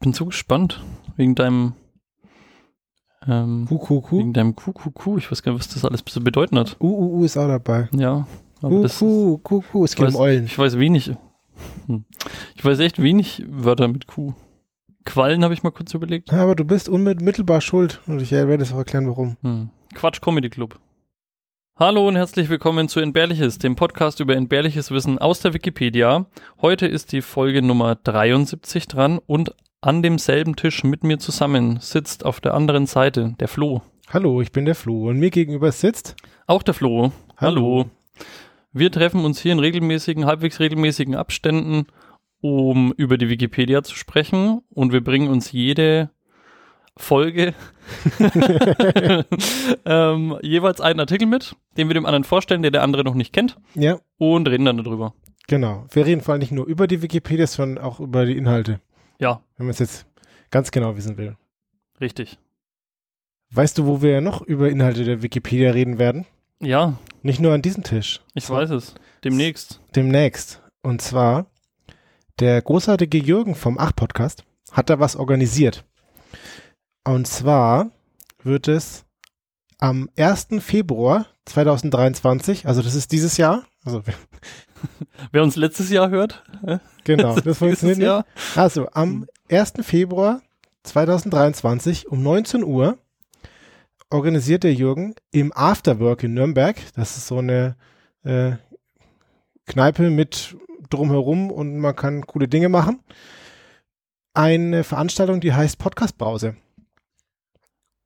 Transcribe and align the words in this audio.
bin 0.00 0.12
so 0.12 0.26
gespannt 0.26 0.80
wegen 1.16 1.34
deinem 1.34 1.74
ähm, 3.26 3.66
QQQ. 3.68 4.12
wegen 4.12 4.32
deinem 4.32 4.54
QQQ. 4.54 5.18
Ich 5.18 5.30
weiß 5.30 5.42
gar 5.42 5.52
nicht, 5.52 5.60
was 5.60 5.68
das 5.74 5.84
alles 5.84 6.02
so 6.08 6.20
bedeuten 6.20 6.58
hat. 6.58 6.76
UUU 6.80 7.24
ist 7.24 7.36
auch 7.36 7.48
dabei. 7.48 7.88
Ja, 7.92 8.26
aber 8.62 8.82
QQ, 8.82 9.42
QQ, 9.42 9.74
es 9.84 9.96
geht 9.96 10.08
um 10.08 10.16
Eulen. 10.16 10.44
ich 10.44 10.58
weiß 10.58 10.78
wenig. 10.78 11.12
Hm. 11.86 12.04
Ich 12.54 12.64
weiß 12.64 12.78
echt 12.78 13.02
wenig 13.02 13.44
Wörter 13.48 13.88
mit 13.88 14.06
Q. 14.06 14.34
Quallen 15.04 15.42
habe 15.42 15.54
ich 15.54 15.62
mal 15.62 15.70
kurz 15.70 15.92
überlegt. 15.94 16.30
Ja, 16.30 16.42
aber 16.42 16.54
du 16.54 16.64
bist 16.64 16.88
unmittelbar 16.88 17.60
schuld 17.60 18.00
und 18.06 18.20
ich 18.20 18.30
werde 18.30 18.62
es 18.62 18.72
auch 18.72 18.78
erklären, 18.78 19.08
warum. 19.08 19.36
Hm. 19.42 19.70
Quatsch 19.94 20.20
Comedy 20.20 20.50
Club. 20.50 20.78
Hallo 21.76 22.06
und 22.06 22.16
herzlich 22.16 22.48
willkommen 22.48 22.88
zu 22.88 23.00
Entbehrliches, 23.00 23.58
dem 23.58 23.76
Podcast 23.76 24.20
über 24.20 24.36
entbehrliches 24.36 24.90
Wissen 24.90 25.18
aus 25.18 25.40
der 25.40 25.54
Wikipedia. 25.54 26.26
Heute 26.60 26.86
ist 26.86 27.12
die 27.12 27.22
Folge 27.22 27.62
Nummer 27.62 27.94
73 27.94 28.88
dran 28.88 29.18
und 29.24 29.54
an 29.80 30.02
demselben 30.02 30.56
Tisch 30.56 30.82
mit 30.84 31.04
mir 31.04 31.18
zusammen 31.18 31.78
sitzt 31.80 32.24
auf 32.24 32.40
der 32.40 32.54
anderen 32.54 32.86
Seite 32.86 33.34
der 33.38 33.48
Flo. 33.48 33.82
Hallo, 34.12 34.40
ich 34.40 34.52
bin 34.52 34.64
der 34.64 34.74
Flo 34.74 35.08
und 35.08 35.18
mir 35.18 35.30
gegenüber 35.30 35.70
sitzt. 35.70 36.16
Auch 36.46 36.62
der 36.62 36.74
Flo. 36.74 37.12
Hallo. 37.36 37.86
Wir 38.72 38.90
treffen 38.90 39.24
uns 39.24 39.40
hier 39.40 39.52
in 39.52 39.58
regelmäßigen, 39.60 40.26
halbwegs 40.26 40.60
regelmäßigen 40.60 41.14
Abständen, 41.14 41.86
um 42.40 42.92
über 42.96 43.18
die 43.18 43.28
Wikipedia 43.28 43.82
zu 43.82 43.94
sprechen 43.94 44.60
und 44.70 44.92
wir 44.92 45.02
bringen 45.02 45.28
uns 45.28 45.52
jede 45.52 46.10
Folge 46.96 47.54
ähm, 49.84 50.38
jeweils 50.42 50.80
einen 50.80 51.00
Artikel 51.00 51.26
mit, 51.26 51.54
den 51.76 51.88
wir 51.88 51.94
dem 51.94 52.06
anderen 52.06 52.24
vorstellen, 52.24 52.62
der 52.62 52.70
der 52.72 52.82
andere 52.82 53.04
noch 53.04 53.14
nicht 53.14 53.32
kennt 53.32 53.56
Ja, 53.74 53.98
und 54.18 54.48
reden 54.48 54.64
dann 54.64 54.78
darüber. 54.78 55.14
genau. 55.46 55.86
Wir 55.92 56.04
reden 56.06 56.20
vor 56.20 56.32
allem 56.32 56.40
nicht 56.40 56.52
nur 56.52 56.66
über 56.66 56.86
die 56.88 57.00
Wikipedia, 57.02 57.46
sondern 57.46 57.82
auch 57.84 58.00
über 58.00 58.26
die 58.26 58.36
Inhalte, 58.36 58.80
Ja, 59.20 59.42
wenn 59.56 59.66
man 59.66 59.72
es 59.72 59.78
jetzt 59.80 60.06
ganz 60.50 60.70
genau 60.70 60.96
wissen 60.96 61.16
will. 61.16 61.36
richtig. 62.00 62.38
Weißt 63.50 63.78
du, 63.78 63.86
wo 63.86 64.02
wir 64.02 64.20
noch 64.20 64.42
über 64.42 64.68
Inhalte 64.68 65.04
der 65.04 65.22
Wikipedia 65.22 65.70
reden 65.70 65.98
werden? 65.98 66.26
Ja, 66.60 66.98
Nicht 67.22 67.40
nur 67.40 67.54
an 67.54 67.62
diesem 67.62 67.82
Tisch. 67.82 68.20
ich 68.34 68.48
weiß 68.48 68.70
es. 68.70 68.94
Demnächst. 69.24 69.80
Demnächst. 69.96 70.62
Und 70.82 71.00
zwar, 71.00 71.46
der 72.40 72.60
großartige 72.60 73.16
Jürgen 73.18 73.54
vom 73.54 73.78
Ach-Podcast 73.78 74.44
hat 74.70 74.90
da 74.90 75.00
was 75.00 75.16
organisiert. 75.16 75.84
Und 77.04 77.26
zwar 77.26 77.90
wird 78.42 78.68
es 78.68 79.06
am 79.78 80.10
1. 80.16 80.48
Februar 80.60 81.26
2023, 81.46 82.66
also 82.66 82.82
das 82.82 82.94
ist 82.94 83.12
dieses 83.12 83.38
Jahr, 83.38 83.64
also 83.82 84.02
Wer 85.32 85.42
uns 85.42 85.56
letztes 85.56 85.90
Jahr 85.90 86.10
hört, 86.10 86.42
genau, 87.04 87.38
das 87.40 87.58
funktioniert 87.58 87.98
nicht. 87.98 88.06
Jahr. 88.06 88.24
Also 88.54 88.88
am 88.92 89.26
1. 89.50 89.74
Februar 89.80 90.42
2023 90.84 92.08
um 92.08 92.22
19 92.22 92.64
Uhr 92.64 92.98
organisiert 94.10 94.64
der 94.64 94.74
Jürgen 94.74 95.14
im 95.30 95.52
Afterwork 95.54 96.22
in 96.22 96.34
Nürnberg, 96.34 96.76
das 96.94 97.16
ist 97.16 97.26
so 97.26 97.38
eine 97.38 97.76
äh, 98.24 98.52
Kneipe 99.66 100.10
mit 100.10 100.56
drumherum 100.90 101.50
und 101.50 101.78
man 101.78 101.94
kann 101.94 102.26
coole 102.26 102.48
Dinge 102.48 102.68
machen, 102.68 103.00
eine 104.34 104.84
Veranstaltung, 104.84 105.40
die 105.40 105.52
heißt 105.52 105.78
Podcast 105.78 106.16
Brause. 106.16 106.56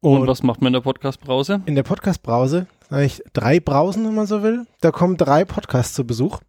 Und, 0.00 0.26
was 0.26 0.42
macht 0.42 0.60
man 0.60 0.68
in 0.68 0.72
der 0.72 0.80
Podcast-Brause? 0.80 1.62
in 1.64 1.76
der 1.76 1.84
Podcast 1.84 2.24
Brause, 2.24 2.66
eigentlich 2.90 3.22
drei 3.32 3.60
Brausen, 3.60 4.04
wenn 4.04 4.16
man 4.16 4.26
so 4.26 4.42
will, 4.42 4.66
da 4.80 4.90
kommen 4.90 5.16
drei 5.16 5.44
Podcasts 5.44 5.94
zu 5.94 6.04
Besuch, 6.04 6.40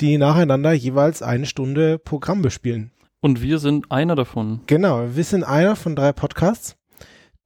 die 0.00 0.18
nacheinander 0.18 0.72
jeweils 0.72 1.22
eine 1.22 1.46
Stunde 1.46 1.98
Programm 1.98 2.42
bespielen. 2.42 2.90
Und 3.20 3.40
wir 3.40 3.58
sind 3.58 3.90
einer 3.90 4.16
davon. 4.16 4.60
Genau, 4.66 5.14
wir 5.14 5.24
sind 5.24 5.44
einer 5.44 5.76
von 5.76 5.96
drei 5.96 6.12
Podcasts. 6.12 6.76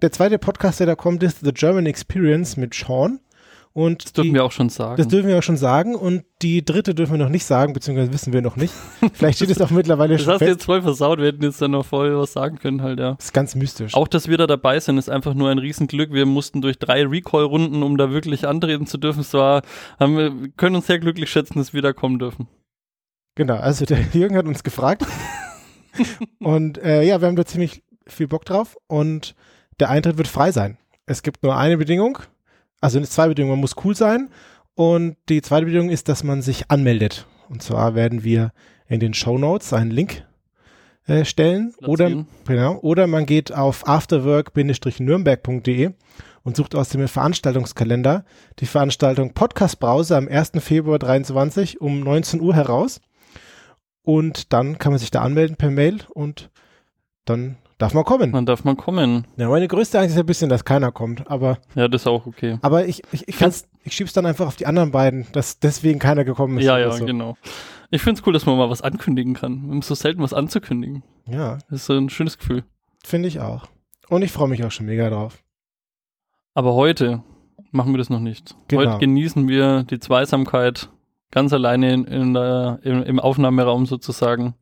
Der 0.03 0.13
zweite 0.13 0.39
Podcast, 0.39 0.81
der 0.81 0.87
da 0.87 0.95
kommt, 0.95 1.23
ist 1.23 1.41
The 1.45 1.53
German 1.53 1.87
Experience 1.87 2.57
mit 2.57 2.75
Sean. 2.75 3.21
Und 3.73 4.05
Das 4.05 4.13
dürfen 4.13 4.29
die, 4.31 4.35
wir 4.35 4.45
auch 4.45 4.51
schon 4.53 4.69
sagen. 4.71 4.97
das 4.97 5.07
dürfen 5.09 5.29
wir 5.29 5.39
auch 5.39 5.43
schon 5.43 5.57
sagen. 5.57 5.95
Und 5.95 6.25
die 6.43 6.65
dritte 6.65 6.95
dürfen 6.95 7.13
wir 7.13 7.19
noch 7.25 7.29
nicht 7.31 7.45
sagen, 7.45 7.73
beziehungsweise 7.73 8.13
wissen 8.13 8.33
wir 8.33 8.43
noch 8.43 8.57
nicht. 8.57 8.75
Vielleicht 9.13 9.37
steht 9.39 9.51
es 9.51 9.61
auch 9.61 9.71
mittlerweile 9.71 10.15
Das 10.15 10.23
schon 10.25 10.33
hast 10.33 10.41
du 10.41 10.47
fest. 10.47 10.57
jetzt 10.59 10.65
voll 10.65 10.83
versaut, 10.83 11.19
wir 11.19 11.27
hätten 11.27 11.43
jetzt 11.45 11.63
dann 11.63 11.71
noch 11.73 11.87
voll 11.87 12.17
was 12.19 12.33
sagen 12.33 12.59
können 12.59 12.83
halt, 12.83 12.99
ja. 12.99 13.15
Das 13.15 13.27
ist 13.27 13.33
ganz 13.33 13.55
mystisch. 13.55 13.95
Auch, 13.95 14.09
dass 14.09 14.27
wir 14.27 14.37
da 14.37 14.47
dabei 14.47 14.81
sind, 14.81 14.99
ist 14.99 15.09
einfach 15.09 15.35
nur 15.35 15.51
ein 15.51 15.59
Riesenglück. 15.59 16.13
Wir 16.13 16.27
mussten 16.27 16.61
durch 16.61 16.79
drei 16.79 17.05
Recall-Runden, 17.07 17.83
um 17.83 17.97
da 17.97 18.11
wirklich 18.11 18.49
antreten 18.49 18.87
zu 18.87 18.99
dürfen. 18.99 19.21
Es 19.21 19.33
war, 19.35 19.63
haben 20.01 20.17
wir, 20.17 20.41
wir 20.41 20.49
können 20.57 20.75
uns 20.77 20.87
sehr 20.87 20.99
glücklich 20.99 21.31
schätzen, 21.31 21.59
dass 21.59 21.73
wir 21.73 21.83
da 21.83 21.93
kommen 21.93 22.19
dürfen. 22.19 22.49
Genau, 23.37 23.55
also 23.57 23.85
der 23.85 24.01
Jürgen 24.13 24.37
hat 24.37 24.47
uns 24.47 24.65
gefragt. 24.65 25.07
und 26.41 26.79
äh, 26.79 27.03
ja, 27.03 27.21
wir 27.21 27.29
haben 27.29 27.37
da 27.37 27.45
ziemlich 27.45 27.83
viel 28.07 28.27
Bock 28.29 28.45
drauf. 28.45 28.77
Und 28.87 29.35
der 29.81 29.91
Eintritt 29.91 30.19
wird 30.19 30.29
frei 30.29 30.51
sein. 30.53 30.79
Es 31.07 31.23
gibt 31.23 31.43
nur 31.43 31.57
eine 31.57 31.77
Bedingung. 31.79 32.19
Also 32.81 33.01
zwei 33.01 33.29
Bedingungen. 33.29 33.55
Man 33.55 33.61
muss 33.61 33.77
cool 33.85 33.97
sein. 33.97 34.29
Und 34.75 35.17
die 35.29 35.43
zweite 35.43 35.67
Bedingung 35.67 35.91
ist, 35.91 36.09
dass 36.09 36.23
man 36.23 36.43
sich 36.43 36.71
anmeldet. 36.71 37.27
Und 37.49 37.63
zwar 37.63 37.95
werden 37.95 38.23
wir 38.23 38.53
in 38.87 39.01
den 39.01 39.15
Show 39.15 39.39
Notes 39.39 39.73
einen 39.73 39.91
Link 39.91 40.25
äh, 41.07 41.25
stellen. 41.25 41.75
Oder, 41.79 42.25
genau, 42.47 42.79
oder 42.81 43.07
man 43.07 43.27
geht 43.27 43.53
auf 43.53 43.89
afterwork-nürnberg.de 43.89 45.91
und 46.45 46.57
sucht 46.57 46.75
aus 46.75 46.91
dem 46.91 47.07
Veranstaltungskalender 47.09 48.25
die 48.61 48.67
Veranstaltung 48.67 49.35
Podcast 49.35 49.81
Brause 49.81 50.17
am 50.17 50.29
1. 50.29 50.53
Februar 50.61 50.99
23 50.99 51.81
um 51.81 52.01
19 52.01 52.41
Uhr 52.41 52.55
heraus. 52.55 53.01
Und 54.03 54.53
dann 54.53 54.79
kann 54.79 54.93
man 54.93 54.99
sich 54.99 55.11
da 55.11 55.23
anmelden 55.23 55.57
per 55.57 55.71
Mail 55.71 55.99
und 56.15 56.51
dann 57.25 57.57
darf 57.79 57.95
man 57.95 58.05
kommen. 58.05 58.33
Dann 58.33 58.45
darf 58.47 58.65
man 58.65 58.77
kommen. 58.77 59.27
Ja, 59.37 59.49
meine 59.49 59.69
größte 59.69 59.99
Angst 59.99 60.15
ist 60.15 60.21
ein 60.21 60.27
bisschen, 60.27 60.49
dass 60.51 60.65
keiner 60.65 60.93
kommt. 60.93 61.31
Aber, 61.31 61.59
Ja, 61.75 61.89
das 61.89 62.03
ist 62.03 62.07
auch 62.07 62.27
okay. 62.27 62.59
aber 62.63 62.87
ich, 62.87 63.03
ich, 63.13 63.27
ich, 63.29 63.39
kann's, 63.39 63.69
ich 63.85 63.93
schieb's 63.95 64.13
dann 64.13 64.27
einfach 64.27 64.47
auf 64.47 64.57
die 64.57 64.67
anderen 64.67 64.91
beiden, 64.91 65.27
dass 65.33 65.59
deswegen 65.61 65.99
keiner 65.99 66.25
gekommen 66.25 66.59
ist. 66.59 66.65
Ja, 66.65 66.79
ja, 66.79 66.91
so. 66.91 67.05
genau. 67.07 67.37
Ich 67.91 68.03
finde 68.03 68.21
es 68.21 68.27
cool, 68.27 68.33
dass 68.35 68.45
man 68.45 68.59
mal 68.59 68.69
was 68.69 68.83
ankündigen 68.83 69.35
kann. 69.35 69.63
Wir 69.65 69.71
haben 69.71 69.83
so 69.83 69.95
selten 69.95 70.21
was 70.21 70.35
anzukündigen. 70.35 71.03
Ja, 71.27 71.59
Das 71.71 71.81
ist 71.81 71.87
so 71.87 71.95
ein 71.95 72.11
schönes 72.11 72.37
Gefühl. 72.39 72.65
finde 73.05 73.29
ich 73.29 73.41
auch. 73.41 73.67
Und 74.11 74.23
ich 74.23 74.33
freue 74.33 74.49
mich 74.49 74.63
auch 74.65 74.71
schon 74.71 74.87
mega 74.87 75.09
drauf. 75.09 75.43
Aber 76.55 76.75
heute 76.75 77.23
machen 77.71 77.93
wir 77.93 77.99
das 77.99 78.11
noch 78.11 78.21
nicht. 78.21 78.57
Genau. 78.69 78.83
Heute 78.83 78.99
genießen 78.99 79.47
wir 79.49 79.85
die 79.85 79.99
Zweisamkeit 80.01 80.89
ganz 81.31 81.53
alleine 81.53 81.93
in, 81.93 82.05
in 82.05 82.35
der, 82.35 82.81
im, 82.83 83.03
im 83.03 83.21
Aufnahmeraum 83.21 83.87
sozusagen. 83.87 84.55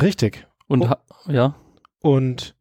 Richtig. 0.00 0.46
Und 0.66 0.82
Oh. 0.84 1.30
ja, 1.30 1.54
Und 2.04 2.54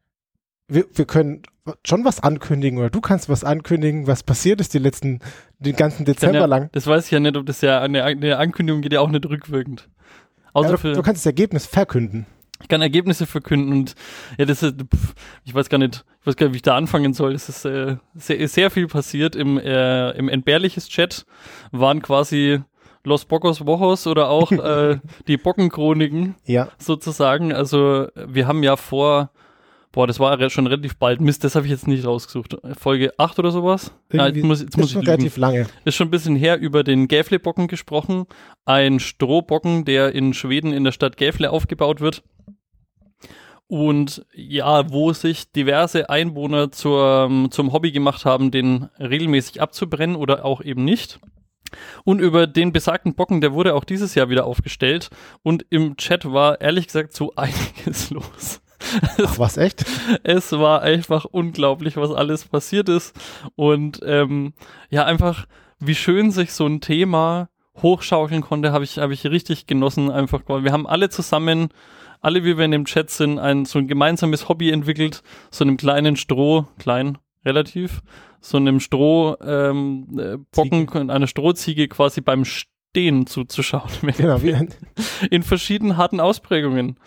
wir, 0.69 0.85
wir 0.93 1.03
können 1.03 1.41
schon 1.85 2.05
was 2.05 2.21
ankündigen 2.21 2.79
oder 2.79 2.89
du 2.89 3.01
kannst 3.01 3.27
was 3.27 3.43
ankündigen, 3.43 4.07
was 4.07 4.23
passiert 4.23 4.61
ist 4.61 4.73
die 4.73 4.79
letzten, 4.79 5.19
den 5.59 5.75
ganzen 5.75 6.05
Dezember 6.05 6.39
ja, 6.39 6.45
lang. 6.45 6.69
Das 6.71 6.87
weiß 6.87 7.03
ich 7.03 7.11
ja 7.11 7.19
nicht, 7.19 7.35
ob 7.35 7.45
das 7.45 7.59
ja 7.59 7.81
eine, 7.81 8.05
eine 8.05 8.37
Ankündigung 8.37 8.81
geht 8.81 8.93
ja 8.93 9.01
auch 9.01 9.09
nicht 9.09 9.25
rückwirkend. 9.25 9.89
Außer 10.53 10.69
Ja, 10.69 10.77
du, 10.77 10.93
du 10.93 11.01
kannst 11.01 11.19
das 11.19 11.25
Ergebnis 11.25 11.65
verkünden. 11.65 12.25
ich 12.61 12.69
kann 12.69 12.81
Ergebnisse 12.81 13.25
verkünden 13.25 13.73
und 13.73 13.95
ja, 14.37 14.45
das 14.45 14.63
ist, 14.63 14.75
pff, 14.79 15.13
ich 15.43 15.53
weiß 15.53 15.67
gar 15.67 15.77
nicht, 15.77 16.05
ich 16.21 16.27
weiß 16.27 16.37
gar 16.37 16.45
nicht, 16.45 16.53
wie 16.53 16.57
ich 16.57 16.61
da 16.61 16.77
anfangen 16.77 17.13
soll. 17.13 17.33
Es 17.33 17.49
ist 17.49 17.65
äh, 17.65 17.97
sehr, 18.15 18.47
sehr 18.47 18.71
viel 18.71 18.87
passiert 18.87 19.35
im, 19.35 19.57
äh, 19.57 20.11
im 20.11 20.29
entbehrliches 20.29 20.87
Chat 20.87 21.25
waren 21.73 22.01
quasi 22.01 22.61
Los 23.03 23.25
Bocos 23.25 23.65
Wochos 23.65 24.07
oder 24.07 24.29
auch 24.29 24.51
äh, 24.51 24.99
die 25.27 25.37
Bockenchroniken 25.37 26.35
Ja, 26.45 26.69
sozusagen. 26.77 27.53
Also 27.53 28.07
wir 28.15 28.47
haben 28.47 28.63
ja 28.63 28.75
vor, 28.75 29.31
boah, 29.91 30.07
das 30.07 30.19
war 30.19 30.49
schon 30.49 30.67
relativ 30.67 30.97
bald. 30.97 31.21
Mist, 31.21 31.43
das 31.43 31.55
habe 31.55 31.65
ich 31.65 31.71
jetzt 31.71 31.87
nicht 31.87 32.05
rausgesucht. 32.05 32.57
Folge 32.77 33.13
8 33.17 33.39
oder 33.39 33.51
sowas? 33.51 33.93
Ja, 34.11 34.27
jetzt 34.27 34.43
muss, 34.43 34.61
jetzt 34.61 34.69
ist 34.69 34.77
muss 34.77 34.85
ich 34.87 34.93
schon 34.93 35.01
lügen. 35.01 35.11
relativ 35.11 35.37
lange. 35.37 35.67
Ist 35.85 35.95
schon 35.95 36.07
ein 36.07 36.11
bisschen 36.11 36.35
her 36.35 36.59
über 36.59 36.83
den 36.83 37.07
Gäfle-Bocken 37.07 37.67
gesprochen. 37.67 38.25
Ein 38.65 38.99
Strohbocken, 38.99 39.85
der 39.85 40.13
in 40.13 40.33
Schweden 40.33 40.73
in 40.73 40.83
der 40.83 40.91
Stadt 40.91 41.17
Gäfle 41.17 41.51
aufgebaut 41.51 41.99
wird. 41.99 42.23
Und 43.67 44.25
ja, 44.35 44.91
wo 44.91 45.13
sich 45.13 45.51
diverse 45.51 46.09
Einwohner 46.09 46.71
zur, 46.71 47.47
zum 47.49 47.73
Hobby 47.73 47.91
gemacht 47.91 48.23
haben, 48.23 48.51
den 48.51 48.89
regelmäßig 48.99 49.61
abzubrennen 49.61 50.15
oder 50.15 50.45
auch 50.45 50.61
eben 50.61 50.83
nicht. 50.83 51.19
Und 52.03 52.19
über 52.19 52.47
den 52.47 52.71
besagten 52.71 53.15
Bocken, 53.15 53.41
der 53.41 53.53
wurde 53.53 53.75
auch 53.75 53.83
dieses 53.83 54.15
Jahr 54.15 54.29
wieder 54.29 54.45
aufgestellt. 54.45 55.09
Und 55.41 55.65
im 55.69 55.97
Chat 55.97 56.25
war 56.31 56.61
ehrlich 56.61 56.87
gesagt 56.87 57.13
so 57.13 57.33
einiges 57.35 58.09
los. 58.09 58.61
Ach, 59.23 59.39
was 59.39 59.57
echt? 59.57 59.85
Es 60.23 60.51
war 60.51 60.81
einfach 60.81 61.25
unglaublich, 61.25 61.97
was 61.97 62.11
alles 62.11 62.45
passiert 62.45 62.89
ist. 62.89 63.15
Und 63.55 64.01
ähm, 64.05 64.53
ja, 64.89 65.05
einfach, 65.05 65.45
wie 65.79 65.95
schön 65.95 66.31
sich 66.31 66.53
so 66.53 66.65
ein 66.65 66.81
Thema 66.81 67.49
hochschaukeln 67.81 68.41
konnte, 68.41 68.71
habe 68.71 68.83
ich, 68.83 68.99
hab 68.99 69.11
ich 69.11 69.25
richtig 69.25 69.67
genossen. 69.67 70.11
Einfach, 70.11 70.41
wir 70.47 70.71
haben 70.71 70.87
alle 70.87 71.09
zusammen, 71.09 71.69
alle 72.21 72.43
wie 72.43 72.57
wir 72.57 72.65
in 72.65 72.71
dem 72.71 72.85
Chat 72.85 73.09
sind, 73.09 73.39
ein 73.39 73.65
so 73.65 73.79
ein 73.79 73.87
gemeinsames 73.87 74.47
Hobby 74.49 74.69
entwickelt, 74.69 75.23
so 75.49 75.63
einem 75.63 75.77
kleinen 75.77 76.15
Stroh, 76.15 76.67
klein, 76.77 77.17
relativ, 77.45 78.01
so 78.43 78.57
einem 78.57 78.81
Stroh, 78.81 79.37
ähm, 79.41 80.19
äh, 80.19 80.37
Bocken, 80.53 81.09
einer 81.09 81.27
Strohziege 81.27 81.87
quasi 81.87 82.19
beim 82.19 82.43
Stehen 82.43 83.25
zuzuschauen. 83.25 83.89
Genau, 84.17 84.43
wie, 84.43 84.55
in 85.31 85.43
verschiedenen 85.43 85.95
harten 85.95 86.19
Ausprägungen. 86.19 86.97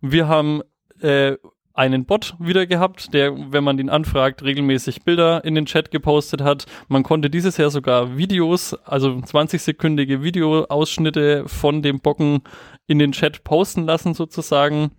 Wir 0.00 0.26
haben 0.26 0.62
äh, 1.00 1.36
einen 1.74 2.06
Bot 2.06 2.34
wieder 2.40 2.66
gehabt, 2.66 3.14
der, 3.14 3.52
wenn 3.52 3.62
man 3.62 3.78
ihn 3.78 3.88
anfragt, 3.88 4.42
regelmäßig 4.42 5.02
Bilder 5.02 5.44
in 5.44 5.54
den 5.54 5.66
Chat 5.66 5.92
gepostet 5.92 6.42
hat. 6.42 6.66
Man 6.88 7.04
konnte 7.04 7.30
dieses 7.30 7.56
Jahr 7.56 7.70
sogar 7.70 8.16
Videos, 8.16 8.74
also 8.84 9.10
20-sekündige 9.10 10.22
Videoausschnitte 10.22 11.44
von 11.46 11.82
dem 11.82 12.00
Bocken 12.00 12.42
in 12.88 12.98
den 12.98 13.12
Chat 13.12 13.44
posten 13.44 13.84
lassen 13.84 14.14
sozusagen. 14.14 14.90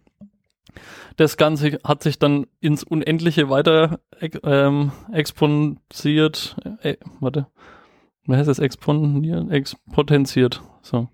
Das 1.21 1.37
Ganze 1.37 1.77
hat 1.83 2.01
sich 2.01 2.17
dann 2.17 2.47
ins 2.61 2.83
Unendliche 2.83 3.47
weiter 3.47 3.99
ähm, 4.41 4.91
exponentiert. 5.13 6.55
Äh, 6.81 6.97
warte, 7.19 7.45
wie 8.25 8.35
heißt 8.35 8.49
das? 8.49 8.57
Exponiert? 8.57 9.51
Expotenziert. 9.51 10.63
So 10.81 11.09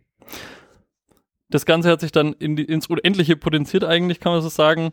das 1.49 1.65
Ganze 1.65 1.89
hat 1.89 2.01
sich 2.01 2.11
dann 2.11 2.33
in 2.33 2.55
die, 2.55 2.63
ins 2.63 2.87
Unendliche 2.87 3.37
potenziert 3.37 3.83
eigentlich, 3.83 4.19
kann 4.19 4.33
man 4.33 4.41
so 4.41 4.49
sagen. 4.49 4.91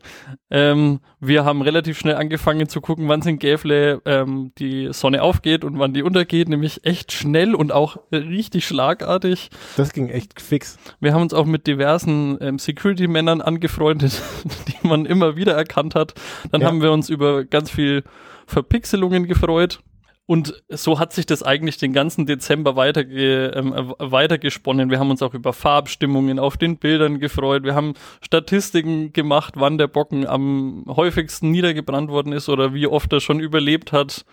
Ähm, 0.51 1.01
wir 1.19 1.45
haben 1.45 1.63
relativ 1.63 1.99
schnell 1.99 2.15
angefangen 2.15 2.69
zu 2.69 2.81
gucken, 2.81 3.09
wann 3.09 3.21
es 3.21 3.27
in 3.27 3.39
Gävle 3.39 4.01
ähm, 4.05 4.53
die 4.59 4.93
Sonne 4.93 5.23
aufgeht 5.23 5.65
und 5.65 5.79
wann 5.79 5.93
die 5.93 6.03
untergeht, 6.03 6.49
nämlich 6.49 6.85
echt 6.85 7.13
schnell 7.13 7.55
und 7.55 7.73
auch 7.73 7.97
richtig 8.13 8.67
schlagartig. 8.67 9.51
Das 9.77 9.93
ging 9.93 10.11
echt 10.11 10.41
fix. 10.41 10.79
Wir 11.01 11.13
haben 11.13 11.23
uns 11.23 11.35
auch 11.35 11.47
mit 11.47 11.67
diversen 11.67 12.39
ähm, 12.41 12.59
Security-Männern 12.59 13.41
angefreundet, 13.41 14.23
die 14.69 14.87
man 14.87 15.07
immer 15.07 15.37
wieder 15.37 15.55
erkannt 15.55 15.97
hat. 15.97 16.15
Dann 16.53 16.61
ja. 16.61 16.69
haben 16.69 16.83
wir 16.83 16.93
uns 16.93 17.11
über 17.11 17.45
ganz 17.45 17.71
viel 17.71 18.05
Verpixelungen 18.47 19.27
gefreut. 19.27 19.81
Und 20.27 20.65
so 20.71 20.99
hat 20.99 21.13
sich 21.13 21.27
das 21.27 21.43
eigentlich 21.43 21.77
den 21.77 21.93
ganzen 21.93 22.25
Dezember 22.25 22.77
weiterge 22.77 23.49
ähm, 23.55 23.75
weitergesponnen. 23.99 24.89
Wir 24.89 24.99
haben 24.99 25.11
uns 25.11 25.23
auch 25.23 25.35
über 25.35 25.53
Farbstimmungen 25.53 26.39
auf 26.39 26.57
den 26.57 26.79
Bildern 26.79 27.19
gefreut. 27.19 27.63
Wir 27.63 27.75
haben 27.75 27.93
Statistiken 28.23 29.13
gemacht, 29.13 29.55
wann 29.57 29.77
der 29.77 29.87
Bocken 29.87 30.27
am 30.27 30.85
häufigsten 30.89 31.51
niedergebrannt 31.51 32.11
worden 32.11 32.33
ist 32.33 32.49
oder 32.49 32.73
wie 32.73 32.87
oft 32.87 33.13
er 33.13 33.21
schon 33.21 33.39
überlebt 33.39 33.93
hat. 33.93 34.25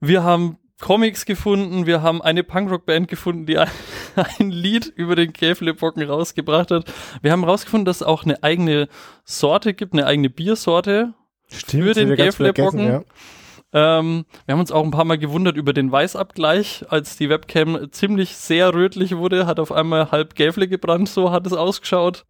Wir 0.00 0.22
haben 0.22 0.58
Comics 0.78 1.24
gefunden, 1.24 1.86
wir 1.86 2.02
haben 2.02 2.20
eine 2.20 2.44
Punkrock-Band 2.44 3.08
gefunden, 3.08 3.46
die 3.46 3.56
ein, 3.56 3.70
ein 4.38 4.50
Lied 4.50 4.92
über 4.94 5.16
den 5.16 5.32
Käflebocken 5.32 6.02
rausgebracht 6.02 6.70
hat. 6.70 6.92
Wir 7.22 7.32
haben 7.32 7.44
rausgefunden, 7.44 7.86
dass 7.86 8.02
es 8.02 8.02
auch 8.02 8.24
eine 8.24 8.42
eigene 8.42 8.88
Sorte 9.24 9.72
gibt, 9.72 9.94
eine 9.94 10.04
eigene 10.04 10.28
Biersorte 10.28 11.14
Stimmt, 11.48 11.84
für 11.84 11.94
den 11.94 12.14
Käflebocken. 12.14 12.86
Ja. 12.86 13.04
Ähm, 13.74 14.24
wir 14.46 14.52
haben 14.52 14.60
uns 14.60 14.70
auch 14.70 14.84
ein 14.84 14.92
paar 14.92 15.04
Mal 15.04 15.18
gewundert 15.18 15.56
über 15.56 15.72
den 15.72 15.90
Weißabgleich, 15.90 16.86
als 16.88 17.16
die 17.16 17.28
Webcam 17.28 17.90
ziemlich 17.90 18.36
sehr 18.36 18.72
rötlich 18.72 19.16
wurde, 19.16 19.46
hat 19.46 19.58
auf 19.58 19.72
einmal 19.72 20.12
halb 20.12 20.36
Gäfle 20.36 20.68
gebrannt, 20.68 21.08
so 21.08 21.32
hat 21.32 21.44
es 21.46 21.52
ausgeschaut. 21.52 22.24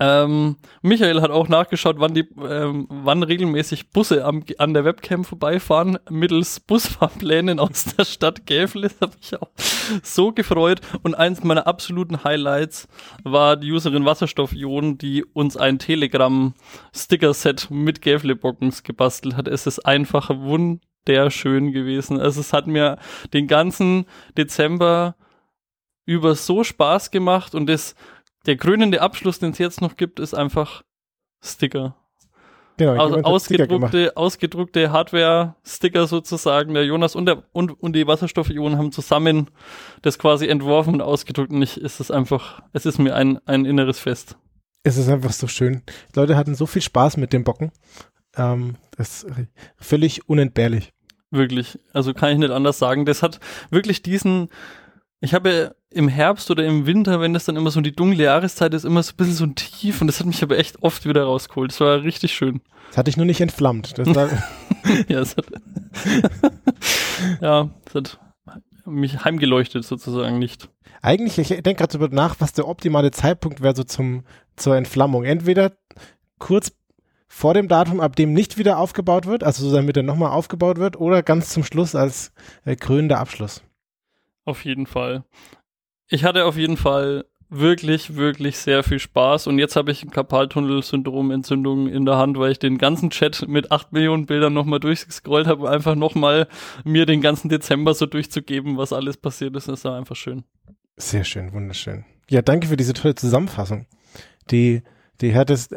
Ähm, 0.00 0.56
Michael 0.82 1.20
hat 1.20 1.30
auch 1.30 1.48
nachgeschaut, 1.48 1.96
wann 1.98 2.14
die, 2.14 2.26
ähm, 2.42 2.86
wann 2.90 3.22
regelmäßig 3.22 3.90
Busse 3.90 4.24
am, 4.24 4.42
an 4.58 4.74
der 4.74 4.84
Webcam 4.84 5.24
vorbeifahren, 5.24 5.98
mittels 6.10 6.58
Busfahrplänen 6.58 7.60
aus 7.60 7.84
der 7.96 8.04
Stadt 8.04 8.44
Gävle. 8.44 8.88
Das 8.88 9.00
habe 9.00 9.12
ich 9.20 9.40
auch 9.40 9.50
so 10.02 10.32
gefreut. 10.32 10.80
Und 11.02 11.14
eins 11.14 11.44
meiner 11.44 11.68
absoluten 11.68 12.24
Highlights 12.24 12.88
war 13.22 13.56
die 13.56 13.70
Userin 13.70 14.04
Wasserstoff-Ionen, 14.04 14.98
die 14.98 15.24
uns 15.24 15.56
ein 15.56 15.78
Telegram-Sticker-Set 15.78 17.70
mit 17.70 18.02
Gävle-Bockens 18.02 18.82
gebastelt 18.82 19.36
hat. 19.36 19.46
Es 19.46 19.68
ist 19.68 19.86
einfach 19.86 20.28
wunderschön 20.30 21.72
gewesen. 21.72 22.20
Also 22.20 22.40
es 22.40 22.52
hat 22.52 22.66
mir 22.66 22.98
den 23.32 23.46
ganzen 23.46 24.06
Dezember 24.36 25.14
über 26.06 26.34
so 26.34 26.64
Spaß 26.64 27.10
gemacht 27.10 27.54
und 27.54 27.66
das 27.66 27.94
der 28.46 28.56
krönende 28.56 29.00
Abschluss, 29.00 29.38
den 29.38 29.50
es 29.52 29.58
jetzt 29.58 29.80
noch 29.80 29.96
gibt, 29.96 30.20
ist 30.20 30.34
einfach 30.34 30.82
Sticker. 31.42 31.96
Genau, 32.76 33.00
also 33.00 33.16
ausgedruckte, 33.22 34.16
ausgedruckte 34.16 34.90
Hardware-Sticker 34.90 36.08
sozusagen. 36.08 36.74
Der 36.74 36.84
Jonas 36.84 37.14
und, 37.14 37.26
der, 37.26 37.44
und, 37.52 37.70
und 37.80 37.94
die 37.94 38.06
Wasserstoffionen 38.06 38.78
haben 38.78 38.90
zusammen 38.90 39.50
das 40.02 40.18
quasi 40.18 40.48
entworfen 40.48 40.94
und 40.94 41.00
ausgedruckt. 41.00 41.50
Und 41.52 41.62
ich 41.62 41.80
ist 41.80 42.00
es 42.00 42.10
einfach, 42.10 42.62
es 42.72 42.84
ist 42.84 42.98
mir 42.98 43.14
ein, 43.14 43.38
ein 43.46 43.64
inneres 43.64 44.00
Fest. 44.00 44.36
Es 44.82 44.96
ist 44.96 45.08
einfach 45.08 45.32
so 45.32 45.46
schön. 45.46 45.82
Die 46.14 46.18
Leute 46.18 46.36
hatten 46.36 46.54
so 46.54 46.66
viel 46.66 46.82
Spaß 46.82 47.16
mit 47.16 47.32
dem 47.32 47.44
Bocken. 47.44 47.70
Ähm, 48.36 48.74
das 48.96 49.22
ist 49.22 49.26
völlig 49.76 50.28
unentbehrlich. 50.28 50.92
Wirklich. 51.30 51.78
Also 51.92 52.12
kann 52.12 52.32
ich 52.32 52.38
nicht 52.38 52.50
anders 52.50 52.78
sagen. 52.78 53.06
Das 53.06 53.22
hat 53.22 53.38
wirklich 53.70 54.02
diesen, 54.02 54.48
ich 55.20 55.34
habe 55.34 55.74
im 55.90 56.08
Herbst 56.08 56.50
oder 56.50 56.64
im 56.64 56.86
Winter, 56.86 57.20
wenn 57.20 57.32
das 57.32 57.44
dann 57.44 57.56
immer 57.56 57.70
so 57.70 57.80
die 57.80 57.94
dunkle 57.94 58.24
Jahreszeit 58.24 58.74
ist, 58.74 58.84
immer 58.84 59.02
so 59.02 59.12
ein 59.12 59.16
bisschen 59.16 59.34
so 59.34 59.44
ein 59.44 59.54
Tief 59.54 60.00
und 60.00 60.06
das 60.06 60.20
hat 60.20 60.26
mich 60.26 60.42
aber 60.42 60.58
echt 60.58 60.82
oft 60.82 61.06
wieder 61.06 61.24
rausgeholt. 61.24 61.70
Das 61.70 61.80
war 61.80 62.02
richtig 62.02 62.34
schön. 62.34 62.60
Das 62.88 62.98
hatte 62.98 63.10
ich 63.10 63.16
nur 63.16 63.26
nicht 63.26 63.40
entflammt. 63.40 63.96
Das 63.96 64.14
war 64.14 64.28
ja, 65.08 65.20
es 65.20 65.36
hat, 65.36 65.46
ja, 67.40 67.70
hat 67.94 68.18
mich 68.86 69.24
heimgeleuchtet 69.24 69.84
sozusagen 69.84 70.38
nicht. 70.38 70.68
Eigentlich, 71.00 71.38
ich 71.38 71.48
denke 71.48 71.74
gerade 71.74 71.98
darüber 71.98 72.14
nach, 72.14 72.36
was 72.40 72.52
der 72.52 72.66
optimale 72.66 73.10
Zeitpunkt 73.10 73.62
wäre 73.62 73.76
so 73.76 73.84
zum, 73.84 74.24
zur 74.56 74.76
Entflammung. 74.76 75.24
Entweder 75.24 75.72
kurz 76.38 76.72
vor 77.28 77.54
dem 77.54 77.68
Datum, 77.68 78.00
ab 78.00 78.16
dem 78.16 78.32
nicht 78.32 78.58
wieder 78.58 78.78
aufgebaut 78.78 79.26
wird, 79.26 79.42
also 79.42 79.68
so 79.68 79.74
damit 79.74 79.96
er 79.96 80.02
nochmal 80.02 80.30
aufgebaut 80.30 80.78
wird, 80.78 80.96
oder 80.98 81.22
ganz 81.22 81.50
zum 81.50 81.64
Schluss 81.64 81.94
als 81.94 82.32
äh, 82.64 82.76
krönender 82.76 83.18
Abschluss. 83.18 83.62
Auf 84.44 84.64
jeden 84.64 84.86
Fall. 84.86 85.24
Ich 86.08 86.24
hatte 86.24 86.44
auf 86.44 86.56
jeden 86.56 86.76
Fall 86.76 87.24
wirklich, 87.48 88.16
wirklich 88.16 88.58
sehr 88.58 88.82
viel 88.82 88.98
Spaß 88.98 89.46
und 89.46 89.58
jetzt 89.58 89.76
habe 89.76 89.92
ich 89.92 90.02
ein 90.02 90.10
Karpaltunnel-Syndrom-Entzündung 90.10 91.88
in 91.88 92.04
der 92.04 92.16
Hand, 92.16 92.38
weil 92.38 92.52
ich 92.52 92.58
den 92.58 92.78
ganzen 92.78 93.10
Chat 93.10 93.46
mit 93.48 93.70
acht 93.70 93.92
Millionen 93.92 94.26
Bildern 94.26 94.52
nochmal 94.52 94.80
durchgescrollt 94.80 95.46
habe, 95.46 95.70
einfach 95.70 95.94
nochmal 95.94 96.48
mir 96.84 97.06
den 97.06 97.20
ganzen 97.20 97.48
Dezember 97.48 97.94
so 97.94 98.06
durchzugeben, 98.06 98.76
was 98.76 98.92
alles 98.92 99.16
passiert 99.16 99.56
ist. 99.56 99.68
Das 99.68 99.84
war 99.84 99.96
einfach 99.96 100.16
schön. 100.16 100.44
Sehr 100.96 101.24
schön, 101.24 101.52
wunderschön. 101.52 102.04
Ja, 102.28 102.42
danke 102.42 102.68
für 102.68 102.76
diese 102.76 102.92
tolle 102.92 103.14
Zusammenfassung. 103.14 103.86
Die, 104.50 104.82
die 105.20 105.34
hat 105.34 105.50
es 105.50 105.68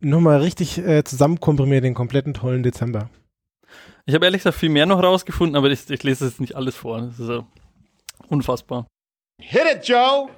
nochmal 0.00 0.40
richtig 0.40 0.78
äh, 0.78 1.04
zusammenkomprimiert, 1.04 1.84
den 1.84 1.94
kompletten 1.94 2.34
tollen 2.34 2.62
Dezember. 2.62 3.10
Ich 4.04 4.14
habe 4.14 4.24
ehrlich 4.24 4.40
gesagt 4.40 4.56
viel 4.56 4.68
mehr 4.68 4.86
noch 4.86 5.02
rausgefunden, 5.02 5.56
aber 5.56 5.70
ich, 5.70 5.88
ich 5.88 6.02
lese 6.02 6.26
jetzt 6.26 6.40
nicht 6.40 6.56
alles 6.56 6.74
vor. 6.74 7.00
Das 7.00 7.18
ist 7.18 7.26
so 7.26 7.46
Unfassbar. 8.32 8.86
Hit 9.38 9.66
it, 9.66 9.82
Joe! 9.82 10.30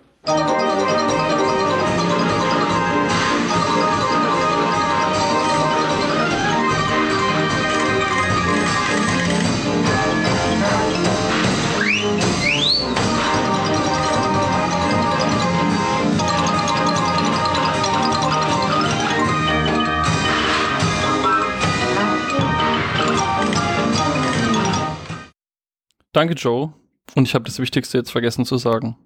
Danke, 26.13 26.35
Joe. 26.35 26.84
Und 27.15 27.29
ich 27.29 27.35
habe 27.35 27.45
das 27.45 27.59
Wichtigste 27.59 27.99
jetzt 27.99 28.11
vergessen 28.11 28.45
zu 28.45 28.57
sagen. 28.57 28.97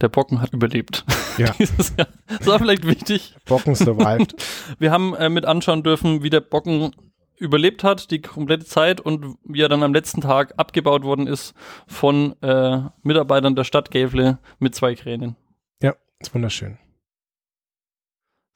Der 0.00 0.08
Bocken 0.08 0.40
hat 0.40 0.52
überlebt. 0.52 1.04
Ja. 1.38 1.52
Dieses 1.58 1.94
Jahr. 1.96 2.08
Das 2.26 2.46
war 2.46 2.58
vielleicht 2.58 2.86
wichtig. 2.86 3.34
Bocken 3.46 3.74
survived. 3.74 4.34
Wir 4.78 4.92
haben 4.92 5.14
äh, 5.14 5.28
mit 5.28 5.44
anschauen 5.44 5.82
dürfen, 5.82 6.22
wie 6.22 6.30
der 6.30 6.40
Bocken 6.40 6.94
überlebt 7.36 7.84
hat, 7.84 8.10
die 8.10 8.20
komplette 8.20 8.64
Zeit 8.64 9.00
und 9.00 9.36
wie 9.44 9.60
er 9.60 9.68
dann 9.68 9.82
am 9.82 9.94
letzten 9.94 10.20
Tag 10.20 10.54
abgebaut 10.56 11.04
worden 11.04 11.26
ist 11.26 11.54
von 11.86 12.40
äh, 12.42 12.82
Mitarbeitern 13.02 13.54
der 13.54 13.64
Stadt 13.64 13.90
Gävle 13.90 14.38
mit 14.58 14.74
zwei 14.74 14.94
Kränen. 14.94 15.36
Ja, 15.82 15.94
ist 16.18 16.34
wunderschön. 16.34 16.78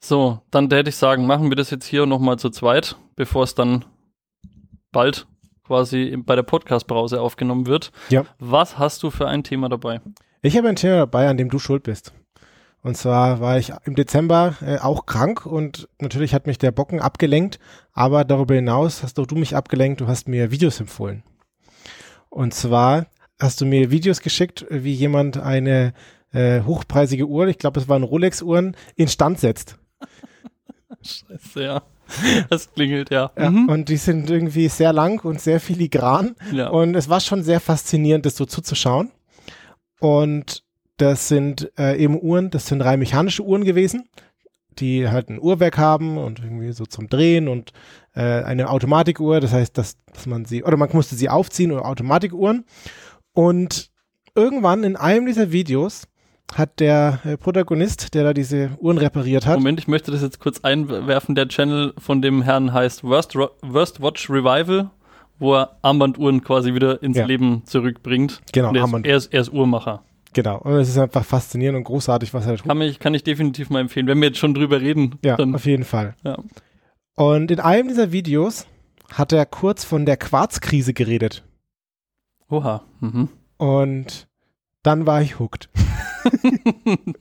So, 0.01 0.41
dann 0.51 0.69
hätte 0.69 0.89
ich 0.89 0.97
sagen, 0.97 1.25
machen 1.25 1.49
wir 1.49 1.55
das 1.55 1.69
jetzt 1.69 1.85
hier 1.85 2.05
nochmal 2.05 2.37
zu 2.37 2.49
zweit, 2.49 2.97
bevor 3.15 3.43
es 3.43 3.55
dann 3.55 3.85
bald 4.91 5.27
quasi 5.65 6.15
bei 6.17 6.35
der 6.35 6.43
Podcast-Brause 6.43 7.21
aufgenommen 7.21 7.67
wird. 7.67 7.91
Ja. 8.09 8.25
Was 8.39 8.77
hast 8.77 9.03
du 9.03 9.09
für 9.09 9.27
ein 9.27 9.43
Thema 9.43 9.69
dabei? 9.69 10.01
Ich 10.41 10.57
habe 10.57 10.67
ein 10.67 10.75
Thema 10.75 10.97
dabei, 10.97 11.27
an 11.29 11.37
dem 11.37 11.49
du 11.49 11.59
schuld 11.59 11.83
bist. 11.83 12.13
Und 12.81 12.97
zwar 12.97 13.39
war 13.39 13.57
ich 13.57 13.71
im 13.85 13.95
Dezember 13.95 14.57
äh, 14.61 14.77
auch 14.77 15.05
krank 15.05 15.45
und 15.45 15.87
natürlich 15.99 16.33
hat 16.33 16.47
mich 16.47 16.57
der 16.57 16.71
Bocken 16.71 16.99
abgelenkt, 16.99 17.57
aber 17.93 18.25
darüber 18.25 18.55
hinaus 18.55 19.03
hast 19.03 19.17
auch 19.19 19.25
du 19.25 19.35
mich 19.35 19.55
abgelenkt, 19.55 20.01
du 20.01 20.07
hast 20.07 20.27
mir 20.27 20.51
Videos 20.51 20.81
empfohlen. 20.81 21.23
Und 22.29 22.53
zwar 22.53 23.05
hast 23.39 23.61
du 23.61 23.65
mir 23.65 23.89
Videos 23.89 24.19
geschickt, 24.19 24.65
wie 24.69 24.93
jemand 24.93 25.37
eine 25.37 25.93
äh, 26.33 26.61
hochpreisige 26.63 27.25
Uhr, 27.25 27.47
ich 27.47 27.57
glaube 27.57 27.79
es 27.79 27.87
waren 27.87 28.03
Rolex-Uhren, 28.03 28.75
instand 28.95 29.39
setzt. 29.39 29.77
Scheiße, 31.01 31.63
ja. 31.63 31.83
Das 32.49 32.71
klingelt, 32.73 33.09
ja. 33.09 33.31
ja 33.37 33.49
mhm. 33.49 33.69
Und 33.69 33.89
die 33.89 33.97
sind 33.97 34.29
irgendwie 34.29 34.67
sehr 34.67 34.93
lang 34.93 35.23
und 35.23 35.41
sehr 35.41 35.59
filigran. 35.59 36.35
Ja. 36.51 36.69
Und 36.69 36.95
es 36.95 37.09
war 37.09 37.19
schon 37.19 37.43
sehr 37.43 37.59
faszinierend, 37.59 38.25
das 38.25 38.35
so 38.35 38.45
zuzuschauen. 38.45 39.11
Und 39.99 40.63
das 40.97 41.27
sind 41.27 41.71
äh, 41.77 41.97
eben 41.97 42.21
Uhren, 42.21 42.49
das 42.49 42.67
sind 42.67 42.81
rein 42.81 42.99
mechanische 42.99 43.43
Uhren 43.43 43.63
gewesen. 43.63 44.09
die 44.79 45.07
halt 45.07 45.29
ein 45.29 45.39
Uhrwerk 45.39 45.77
haben 45.77 46.17
und 46.17 46.39
irgendwie 46.39 46.71
so 46.71 46.85
zum 46.85 47.07
Drehen 47.07 47.47
und 47.47 47.73
äh, 48.15 48.21
eine 48.21 48.69
Automatikuhr, 48.69 49.39
das 49.39 49.53
heißt, 49.53 49.77
dass, 49.77 49.97
dass 50.11 50.25
man 50.25 50.45
sie, 50.45 50.63
oder 50.63 50.77
man 50.77 50.89
musste 50.93 51.15
sie 51.15 51.29
aufziehen 51.29 51.71
oder 51.71 51.85
Automatikuhren. 51.85 52.65
Und 53.33 53.91
irgendwann 54.35 54.83
in 54.83 54.95
einem 54.95 55.25
dieser 55.25 55.51
Videos 55.51 56.07
hat 56.53 56.79
der 56.79 57.19
äh, 57.23 57.37
Protagonist, 57.37 58.13
der 58.13 58.23
da 58.23 58.33
diese 58.33 58.71
Uhren 58.79 58.97
repariert 58.97 59.45
hat. 59.47 59.57
Moment, 59.57 59.79
ich 59.79 59.87
möchte 59.87 60.11
das 60.11 60.21
jetzt 60.21 60.39
kurz 60.39 60.59
einwerfen. 60.61 61.35
Der 61.35 61.47
Channel 61.47 61.93
von 61.97 62.21
dem 62.21 62.41
Herrn 62.41 62.73
heißt 62.73 63.03
Worst, 63.03 63.35
Ro 63.35 63.49
Worst 63.61 64.01
Watch 64.01 64.29
Revival, 64.29 64.89
wo 65.39 65.55
er 65.55 65.77
Armbanduhren 65.81 66.43
quasi 66.43 66.73
wieder 66.73 67.01
ins 67.01 67.17
Ja. 67.17 67.25
Leben 67.25 67.63
zurückbringt. 67.65 68.41
Genau, 68.51 68.71
er, 68.73 68.83
ist, 68.85 69.05
er, 69.05 69.17
ist, 69.17 69.33
er 69.33 69.41
ist 69.41 69.51
Uhrmacher. 69.53 70.03
Genau. 70.33 70.57
Und 70.59 70.73
es 70.73 70.89
ist 70.89 70.97
einfach 70.97 71.23
faszinierend 71.25 71.77
und 71.77 71.83
großartig, 71.85 72.33
was 72.33 72.45
er 72.45 72.57
tut. 72.57 72.67
Kann, 72.67 72.77
mich, 72.77 72.99
kann 72.99 73.13
ich 73.13 73.23
definitiv 73.23 73.69
mal 73.69 73.79
empfehlen. 73.81 74.07
Wenn 74.07 74.19
wir 74.19 74.29
jetzt 74.29 74.39
schon 74.39 74.53
drüber 74.53 74.81
reden, 74.81 75.19
Ja, 75.23 75.35
dann 75.37 75.53
auf 75.55 75.65
jeden 75.65 75.83
Fall. 75.85 76.15
ja. 76.23 76.37
Und 77.15 77.51
in 77.51 77.59
einem 77.59 77.87
dieser 77.87 78.11
Videos 78.11 78.65
hat 79.11 79.31
er 79.31 79.45
kurz 79.45 79.83
von 79.83 80.05
der 80.07 80.17
Quarzkrise 80.17 80.93
geredet. 80.93 81.43
Oha. 82.49 82.83
Mhm. 82.99 83.29
Und 83.57 84.27
dann 84.81 85.05
war 85.05 85.21
ich 85.21 85.37
hooked. 85.39 85.69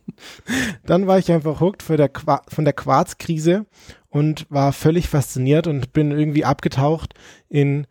dann 0.86 1.06
war 1.06 1.18
ich 1.18 1.30
einfach 1.30 1.60
hooked 1.60 1.82
von 1.82 1.96
der, 1.96 2.08
Qua 2.08 2.42
von 2.48 2.64
der 2.64 2.74
Quarzkrise 2.74 3.66
und 4.08 4.46
war 4.50 4.72
völlig 4.72 5.08
fasziniert 5.08 5.66
und 5.66 5.92
bin 5.92 6.10
irgendwie 6.10 6.44
abgetaucht 6.44 7.14
in 7.48 7.86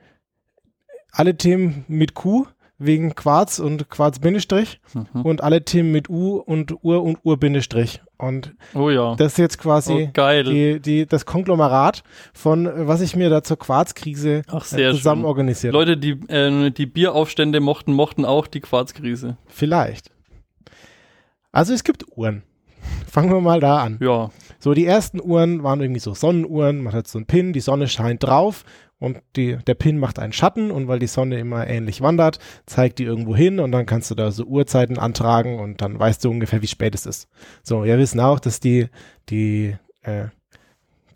alle 1.11 1.35
Themen 1.35 1.85
mit 1.87 2.13
Q 2.13 2.45
wegen 2.83 3.13
Quarz 3.13 3.59
und 3.59 3.91
Quarz-Bindestrich 3.91 4.79
Mhm. 4.95 5.21
und 5.21 5.43
alle 5.43 5.63
Themen 5.63 5.91
mit 5.91 6.09
U 6.09 6.37
und 6.37 6.83
Ur 6.83 7.03
und 7.03 7.19
Ur-Bindestrich. 7.23 8.01
Und 8.17 8.55
Oh 8.73 8.89
ja. 8.89 9.15
das 9.17 9.33
ist 9.33 9.37
jetzt 9.37 9.57
quasi 9.59 10.07
oh, 10.07 10.09
geil. 10.13 10.43
die, 10.45 10.79
die, 10.79 11.05
das 11.05 11.27
Konglomerat 11.27 12.01
von, 12.33 12.67
was 12.87 13.01
ich 13.01 13.15
mir 13.15 13.29
da 13.29 13.43
zur 13.43 13.59
Quarzkrise 13.59 14.41
Ach, 14.47 14.63
äh, 14.73 14.91
zusammen 14.91 15.21
schön. 15.21 15.25
organisiert 15.27 15.73
habe. 15.75 15.85
Leute, 15.85 15.97
die 15.97 16.11
äh, 16.33 16.71
die 16.71 16.87
Bieraufstände 16.87 17.59
mochten, 17.59 17.93
mochten 17.93 18.25
auch 18.25 18.47
die 18.47 18.61
Quarzkrise. 18.61 19.37
Vielleicht. 19.45 20.09
Also 21.51 21.73
es 21.73 21.83
gibt 21.83 22.05
Uhren. 22.17 22.43
Fangen 23.07 23.31
wir 23.31 23.41
mal 23.41 23.59
da 23.59 23.83
an. 23.83 23.97
Ja. 24.01 24.29
So, 24.59 24.73
die 24.73 24.85
ersten 24.85 25.21
Uhren 25.21 25.63
waren 25.63 25.81
irgendwie 25.81 25.99
so 25.99 26.13
Sonnenuhren. 26.13 26.81
Man 26.81 26.93
hat 26.93 27.07
so 27.07 27.17
einen 27.17 27.25
Pin, 27.25 27.51
die 27.53 27.59
Sonne 27.59 27.87
scheint 27.87 28.23
drauf 28.23 28.63
und 28.99 29.19
die, 29.35 29.57
der 29.57 29.73
Pin 29.73 29.97
macht 29.97 30.19
einen 30.19 30.31
Schatten 30.31 30.71
und 30.71 30.87
weil 30.87 30.99
die 30.99 31.07
Sonne 31.07 31.39
immer 31.39 31.67
ähnlich 31.67 32.01
wandert, 32.01 32.39
zeigt 32.65 32.99
die 32.99 33.03
irgendwo 33.03 33.35
hin 33.35 33.59
und 33.59 33.71
dann 33.71 33.85
kannst 33.85 34.11
du 34.11 34.15
da 34.15 34.31
so 34.31 34.45
Uhrzeiten 34.45 34.97
antragen 34.97 35.59
und 35.59 35.81
dann 35.81 35.99
weißt 35.99 36.23
du 36.23 36.29
ungefähr, 36.29 36.61
wie 36.61 36.67
spät 36.67 36.95
es 36.95 37.05
ist. 37.05 37.27
So, 37.63 37.83
wir 37.83 37.97
wissen 37.97 38.19
auch, 38.19 38.39
dass 38.39 38.59
die, 38.59 38.87
die, 39.29 39.75
äh, 40.03 40.25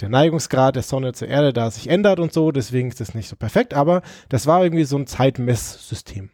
der 0.01 0.09
Neigungsgrad 0.09 0.75
der 0.75 0.83
Sonne 0.83 1.13
zur 1.13 1.27
Erde 1.27 1.53
da 1.53 1.71
sich 1.71 1.87
ändert 1.87 2.19
und 2.19 2.33
so, 2.33 2.51
deswegen 2.51 2.89
ist 2.89 2.99
das 2.99 3.13
nicht 3.13 3.29
so 3.29 3.35
perfekt, 3.35 3.73
aber 3.73 4.01
das 4.29 4.47
war 4.47 4.63
irgendwie 4.63 4.83
so 4.83 4.97
ein 4.97 5.07
Zeitmesssystem. 5.07 6.31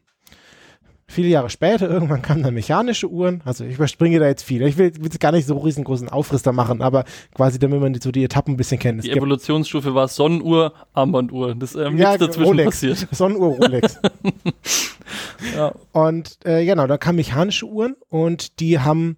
Viele 1.12 1.28
Jahre 1.28 1.50
später, 1.50 1.90
irgendwann 1.90 2.22
kamen 2.22 2.42
dann 2.42 2.54
mechanische 2.54 3.10
Uhren. 3.10 3.42
Also 3.44 3.66
ich 3.66 3.76
überspringe 3.76 4.18
da 4.20 4.28
jetzt 4.28 4.44
viel. 4.44 4.62
Ich 4.62 4.78
will, 4.78 4.94
jetzt 5.04 5.20
gar 5.20 5.34
nicht 5.34 5.46
so 5.46 5.58
riesengroßen 5.58 6.08
Aufriss 6.08 6.42
da 6.42 6.54
machen, 6.54 6.82
aber 6.82 7.04
quasi 7.36 7.60
damit 7.60 7.82
man 7.82 7.92
die, 7.92 8.00
so 8.02 8.12
die 8.12 8.24
Etappen 8.24 8.54
ein 8.54 8.58
bisschen 8.58 8.80
kennt. 8.80 9.04
Die 9.04 9.12
Evolutionsstufe 9.12 9.94
war 9.94 10.08
Sonnenuhr, 10.08 10.74
Armbanduhr. 10.94 11.54
Das 11.56 11.76
ähm, 11.76 11.96
nichts 11.96 12.18
dazwischen 12.18 12.44
Rolex. 12.44 12.66
passiert. 12.68 13.08
Sonnenuhr 13.12 13.56
Rolex. 13.58 14.00
Ja. 15.56 15.74
und 15.92 16.38
äh, 16.46 16.64
genau, 16.66 16.88
da 16.88 16.98
kamen 16.98 17.18
mechanische 17.18 17.66
Uhren 17.66 17.96
und 18.10 18.60
die 18.60 18.80
haben 18.80 19.18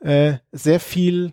äh, 0.00 0.34
sehr 0.52 0.80
viel 0.80 1.32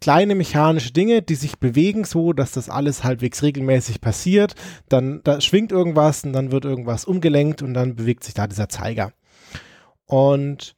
kleine 0.00 0.34
mechanische 0.34 0.92
Dinge, 0.92 1.22
die 1.22 1.34
sich 1.34 1.58
bewegen 1.58 2.04
so, 2.04 2.32
dass 2.32 2.52
das 2.52 2.70
alles 2.70 3.04
halbwegs 3.04 3.42
regelmäßig 3.42 4.00
passiert. 4.00 4.54
Dann 4.88 5.20
da 5.24 5.40
schwingt 5.40 5.72
irgendwas 5.72 6.24
und 6.24 6.32
dann 6.32 6.52
wird 6.52 6.64
irgendwas 6.64 7.04
umgelenkt 7.04 7.62
und 7.62 7.74
dann 7.74 7.96
bewegt 7.96 8.24
sich 8.24 8.34
da 8.34 8.46
dieser 8.46 8.68
Zeiger. 8.68 9.12
Und 10.06 10.76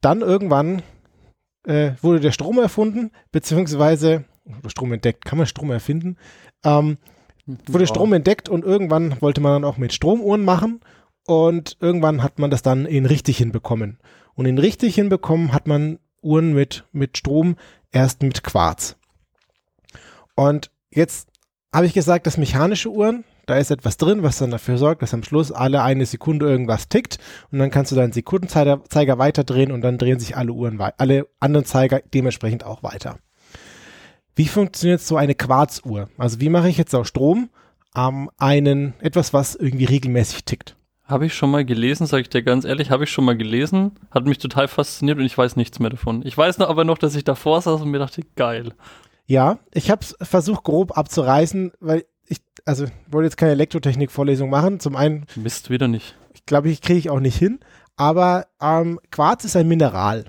dann 0.00 0.20
irgendwann 0.20 0.82
äh, 1.66 1.92
wurde 2.00 2.20
der 2.20 2.32
Strom 2.32 2.58
erfunden, 2.58 3.10
beziehungsweise 3.32 4.24
oder 4.44 4.70
Strom 4.70 4.92
entdeckt. 4.92 5.24
Kann 5.24 5.38
man 5.38 5.46
Strom 5.46 5.70
erfinden? 5.70 6.16
Ähm, 6.64 6.98
wurde 7.46 7.84
Ja. 7.84 7.88
Strom 7.88 8.12
entdeckt 8.12 8.48
und 8.48 8.64
irgendwann 8.64 9.20
wollte 9.20 9.40
man 9.40 9.52
dann 9.52 9.64
auch 9.64 9.78
mit 9.78 9.92
Stromuhren 9.92 10.44
machen 10.44 10.80
und 11.26 11.76
irgendwann 11.80 12.22
hat 12.22 12.38
man 12.38 12.50
das 12.50 12.62
dann 12.62 12.86
in 12.86 13.06
richtig 13.06 13.38
hinbekommen. 13.38 13.98
Und 14.34 14.46
in 14.46 14.58
richtig 14.58 14.94
hinbekommen 14.96 15.52
hat 15.52 15.66
man 15.66 15.98
Uhren 16.24 16.52
mit, 16.52 16.84
mit 16.92 17.18
Strom 17.18 17.56
erst 17.92 18.22
mit 18.22 18.42
Quarz. 18.42 18.96
Und 20.34 20.70
jetzt 20.90 21.28
habe 21.72 21.86
ich 21.86 21.92
gesagt, 21.92 22.26
dass 22.26 22.36
mechanische 22.36 22.90
Uhren, 22.90 23.24
da 23.46 23.58
ist 23.58 23.70
etwas 23.70 23.96
drin, 23.96 24.22
was 24.22 24.38
dann 24.38 24.50
dafür 24.50 24.78
sorgt, 24.78 25.02
dass 25.02 25.14
am 25.14 25.22
Schluss 25.22 25.52
alle 25.52 25.82
eine 25.82 26.06
Sekunde 26.06 26.46
irgendwas 26.46 26.88
tickt 26.88 27.18
und 27.50 27.58
dann 27.58 27.70
kannst 27.70 27.92
du 27.92 27.96
deinen 27.96 28.12
Sekundenzeiger 28.12 28.82
Zeiger 28.88 29.18
weiterdrehen 29.18 29.70
und 29.72 29.82
dann 29.82 29.98
drehen 29.98 30.18
sich 30.18 30.36
alle 30.36 30.52
Uhren, 30.52 30.80
alle 30.80 31.28
anderen 31.40 31.66
Zeiger 31.66 32.00
dementsprechend 32.12 32.64
auch 32.64 32.82
weiter. 32.82 33.18
Wie 34.36 34.46
funktioniert 34.48 35.00
so 35.00 35.16
eine 35.16 35.34
Quarzuhr? 35.34 36.08
Also 36.18 36.40
wie 36.40 36.48
mache 36.48 36.68
ich 36.68 36.78
jetzt 36.78 36.94
aus 36.94 37.08
Strom 37.08 37.50
ähm, 37.96 38.30
einen, 38.36 38.94
etwas, 39.00 39.32
was 39.32 39.54
irgendwie 39.54 39.84
regelmäßig 39.84 40.44
tickt? 40.44 40.76
Habe 41.04 41.26
ich 41.26 41.34
schon 41.34 41.50
mal 41.50 41.64
gelesen, 41.64 42.06
sage 42.06 42.22
ich 42.22 42.30
dir 42.30 42.42
ganz 42.42 42.64
ehrlich, 42.64 42.90
habe 42.90 43.04
ich 43.04 43.10
schon 43.10 43.26
mal 43.26 43.36
gelesen, 43.36 43.92
hat 44.10 44.24
mich 44.24 44.38
total 44.38 44.68
fasziniert 44.68 45.18
und 45.18 45.24
ich 45.24 45.36
weiß 45.36 45.56
nichts 45.56 45.78
mehr 45.78 45.90
davon. 45.90 46.24
Ich 46.24 46.36
weiß 46.36 46.56
noch 46.58 46.70
aber 46.70 46.84
noch, 46.84 46.96
dass 46.96 47.14
ich 47.14 47.24
davor 47.24 47.60
saß 47.60 47.82
und 47.82 47.90
mir 47.90 47.98
dachte, 47.98 48.22
geil. 48.36 48.72
Ja, 49.26 49.58
ich 49.72 49.90
habe 49.90 50.02
es 50.02 50.16
versucht 50.22 50.64
grob 50.64 50.96
abzureißen, 50.96 51.72
weil 51.80 52.06
ich, 52.26 52.38
also 52.64 52.84
ich 52.84 52.90
wollte 53.08 53.26
jetzt 53.26 53.36
keine 53.36 53.52
Elektrotechnik-Vorlesung 53.52 54.48
machen. 54.48 54.80
Zum 54.80 54.96
einen, 54.96 55.26
Mist, 55.36 55.68
wieder 55.68 55.88
nicht. 55.88 56.16
ich 56.32 56.46
glaube, 56.46 56.70
ich 56.70 56.80
kriege 56.80 56.98
ich 56.98 57.10
auch 57.10 57.20
nicht 57.20 57.36
hin, 57.36 57.60
aber 57.96 58.46
ähm, 58.60 58.98
Quarz 59.10 59.44
ist 59.44 59.56
ein 59.56 59.68
Mineral. 59.68 60.24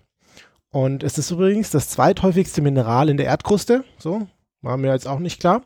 Und 0.71 1.03
es 1.03 1.17
ist 1.17 1.31
übrigens 1.31 1.69
das 1.69 1.87
zweithäufigste 1.87 2.61
Mineral 2.61 3.07
in 3.07 3.15
der 3.15 3.27
Erdkruste. 3.27 3.85
So, 3.97 4.27
war 4.61 4.75
mir 4.75 4.91
jetzt 4.91 5.07
auch 5.07 5.19
nicht 5.19 5.39
klar. 5.39 5.61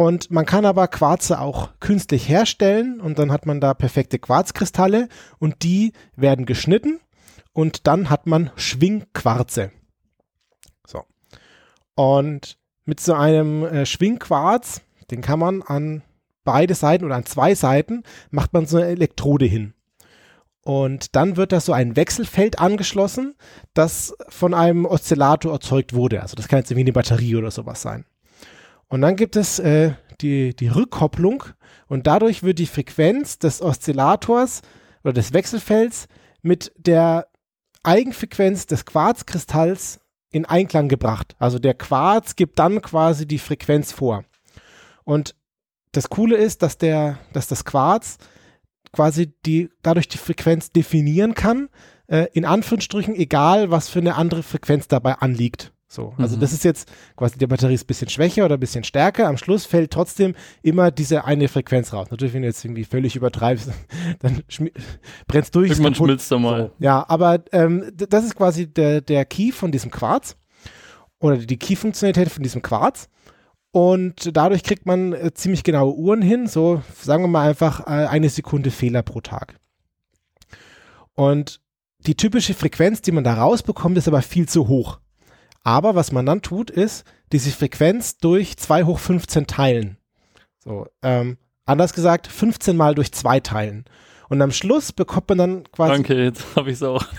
Und 0.00 0.30
man 0.30 0.46
kann 0.46 0.64
aber 0.64 0.88
Quarze 0.88 1.40
auch 1.40 1.72
künstlich 1.78 2.26
herstellen 2.26 3.02
und 3.02 3.18
dann 3.18 3.30
hat 3.30 3.44
man 3.44 3.60
da 3.60 3.74
perfekte 3.74 4.18
Quarzkristalle 4.18 5.10
und 5.38 5.62
die 5.62 5.92
werden 6.16 6.46
geschnitten 6.46 7.00
und 7.52 7.86
dann 7.86 8.08
hat 8.08 8.26
man 8.26 8.50
Schwingquarze. 8.56 9.72
So. 10.86 11.02
Und 11.96 12.56
mit 12.86 13.00
so 13.00 13.12
einem 13.12 13.62
äh, 13.62 13.84
Schwingquarz, 13.84 14.80
den 15.10 15.20
kann 15.20 15.38
man 15.38 15.60
an 15.60 16.02
beide 16.44 16.74
Seiten 16.74 17.04
oder 17.04 17.16
an 17.16 17.26
zwei 17.26 17.54
Seiten, 17.54 18.02
macht 18.30 18.54
man 18.54 18.64
so 18.64 18.78
eine 18.78 18.86
Elektrode 18.86 19.44
hin. 19.44 19.74
Und 20.62 21.14
dann 21.14 21.36
wird 21.36 21.52
da 21.52 21.60
so 21.60 21.74
ein 21.74 21.94
Wechselfeld 21.96 22.58
angeschlossen, 22.58 23.34
das 23.74 24.16
von 24.30 24.54
einem 24.54 24.86
Oszillator 24.86 25.52
erzeugt 25.52 25.92
wurde. 25.92 26.22
Also 26.22 26.36
das 26.36 26.48
kann 26.48 26.60
jetzt 26.60 26.70
irgendwie 26.70 26.84
eine 26.84 26.94
Batterie 26.94 27.36
oder 27.36 27.50
sowas 27.50 27.82
sein. 27.82 28.06
Und 28.90 29.00
dann 29.00 29.16
gibt 29.16 29.36
es 29.36 29.58
äh, 29.60 29.92
die, 30.20 30.54
die 30.54 30.68
Rückkopplung 30.68 31.44
und 31.86 32.06
dadurch 32.06 32.42
wird 32.42 32.58
die 32.58 32.66
Frequenz 32.66 33.38
des 33.38 33.62
Oszillators 33.62 34.62
oder 35.02 35.12
des 35.12 35.32
Wechselfelds 35.32 36.08
mit 36.42 36.72
der 36.76 37.28
Eigenfrequenz 37.84 38.66
des 38.66 38.84
Quarzkristalls 38.84 40.00
in 40.32 40.44
Einklang 40.44 40.88
gebracht. 40.88 41.34
Also 41.38 41.58
der 41.58 41.74
Quarz 41.74 42.36
gibt 42.36 42.58
dann 42.58 42.82
quasi 42.82 43.26
die 43.26 43.38
Frequenz 43.38 43.92
vor. 43.92 44.24
Und 45.04 45.34
das 45.92 46.10
Coole 46.10 46.36
ist, 46.36 46.62
dass 46.62 46.76
der, 46.76 47.18
dass 47.32 47.46
das 47.46 47.64
Quarz 47.64 48.18
quasi 48.92 49.32
die, 49.46 49.70
dadurch 49.82 50.08
die 50.08 50.18
Frequenz 50.18 50.72
definieren 50.72 51.34
kann, 51.34 51.68
äh, 52.08 52.26
in 52.32 52.44
Anführungsstrichen, 52.44 53.14
egal 53.14 53.70
was 53.70 53.88
für 53.88 54.00
eine 54.00 54.16
andere 54.16 54.42
Frequenz 54.42 54.88
dabei 54.88 55.14
anliegt. 55.14 55.72
So, 55.92 56.14
also 56.18 56.36
Mhm. 56.36 56.40
das 56.40 56.52
ist 56.52 56.62
jetzt 56.62 56.88
quasi 57.16 57.36
die 57.36 57.48
Batterie 57.48 57.74
ist 57.74 57.82
ein 57.82 57.86
bisschen 57.88 58.08
schwächer 58.08 58.44
oder 58.44 58.54
ein 58.56 58.60
bisschen 58.60 58.84
stärker. 58.84 59.26
Am 59.26 59.36
Schluss 59.36 59.66
fällt 59.66 59.90
trotzdem 59.90 60.36
immer 60.62 60.92
diese 60.92 61.24
eine 61.24 61.48
Frequenz 61.48 61.92
raus. 61.92 62.06
Natürlich, 62.12 62.32
wenn 62.32 62.42
du 62.42 62.48
jetzt 62.48 62.64
irgendwie 62.64 62.84
völlig 62.84 63.16
übertreibst, 63.16 63.70
dann 64.20 64.44
brennst 65.26 65.52
durch. 65.56 65.68
ist 65.72 65.78
Irgendwann 65.78 65.96
schmilzt 65.96 66.30
er 66.30 66.38
mal. 66.38 66.66
So, 66.78 66.84
ja, 66.84 67.04
aber 67.08 67.40
ähm, 67.50 67.90
das 67.96 68.24
ist 68.24 68.36
quasi 68.36 68.72
der, 68.72 69.00
der 69.00 69.24
Key 69.24 69.50
von 69.50 69.72
diesem 69.72 69.90
Quarz 69.90 70.36
oder 71.18 71.36
die 71.38 71.56
Key-Funktionalität 71.58 72.30
von 72.30 72.44
diesem 72.44 72.62
Quarz. 72.62 73.08
Und 73.72 74.36
dadurch 74.36 74.62
kriegt 74.62 74.86
man 74.86 75.12
äh, 75.12 75.34
ziemlich 75.34 75.64
genaue 75.64 75.94
Uhren 75.96 76.22
hin, 76.22 76.46
so 76.46 76.82
sagen 77.00 77.24
wir 77.24 77.28
mal 77.28 77.48
einfach 77.48 77.80
äh, 77.80 78.06
eine 78.06 78.28
Sekunde 78.28 78.70
Fehler 78.70 79.02
pro 79.02 79.20
Tag. 79.20 79.56
Und 81.14 81.60
die 82.06 82.14
typische 82.14 82.54
Frequenz, 82.54 83.02
die 83.02 83.12
man 83.12 83.24
da 83.24 83.34
rausbekommt, 83.34 83.98
ist 83.98 84.08
aber 84.08 84.22
viel 84.22 84.48
zu 84.48 84.68
hoch. 84.68 85.00
Aber 85.62 85.94
was 85.94 86.12
man 86.12 86.26
dann 86.26 86.42
tut, 86.42 86.70
ist, 86.70 87.04
diese 87.32 87.50
Frequenz 87.50 88.18
durch 88.18 88.56
2 88.56 88.84
hoch 88.84 88.98
15 88.98 89.46
teilen. 89.46 89.98
So, 90.58 90.86
ähm, 91.02 91.38
anders 91.64 91.92
gesagt, 91.92 92.26
15 92.26 92.76
mal 92.76 92.94
durch 92.94 93.12
2 93.12 93.40
teilen. 93.40 93.84
Und 94.28 94.42
am 94.42 94.52
Schluss 94.52 94.92
bekommt 94.92 95.28
man 95.28 95.38
dann 95.38 95.64
quasi 95.72 95.92
Danke, 95.92 96.22
jetzt 96.22 96.44
habe 96.56 96.70
ich 96.70 96.76
es 96.76 96.82
auch. 96.82 97.04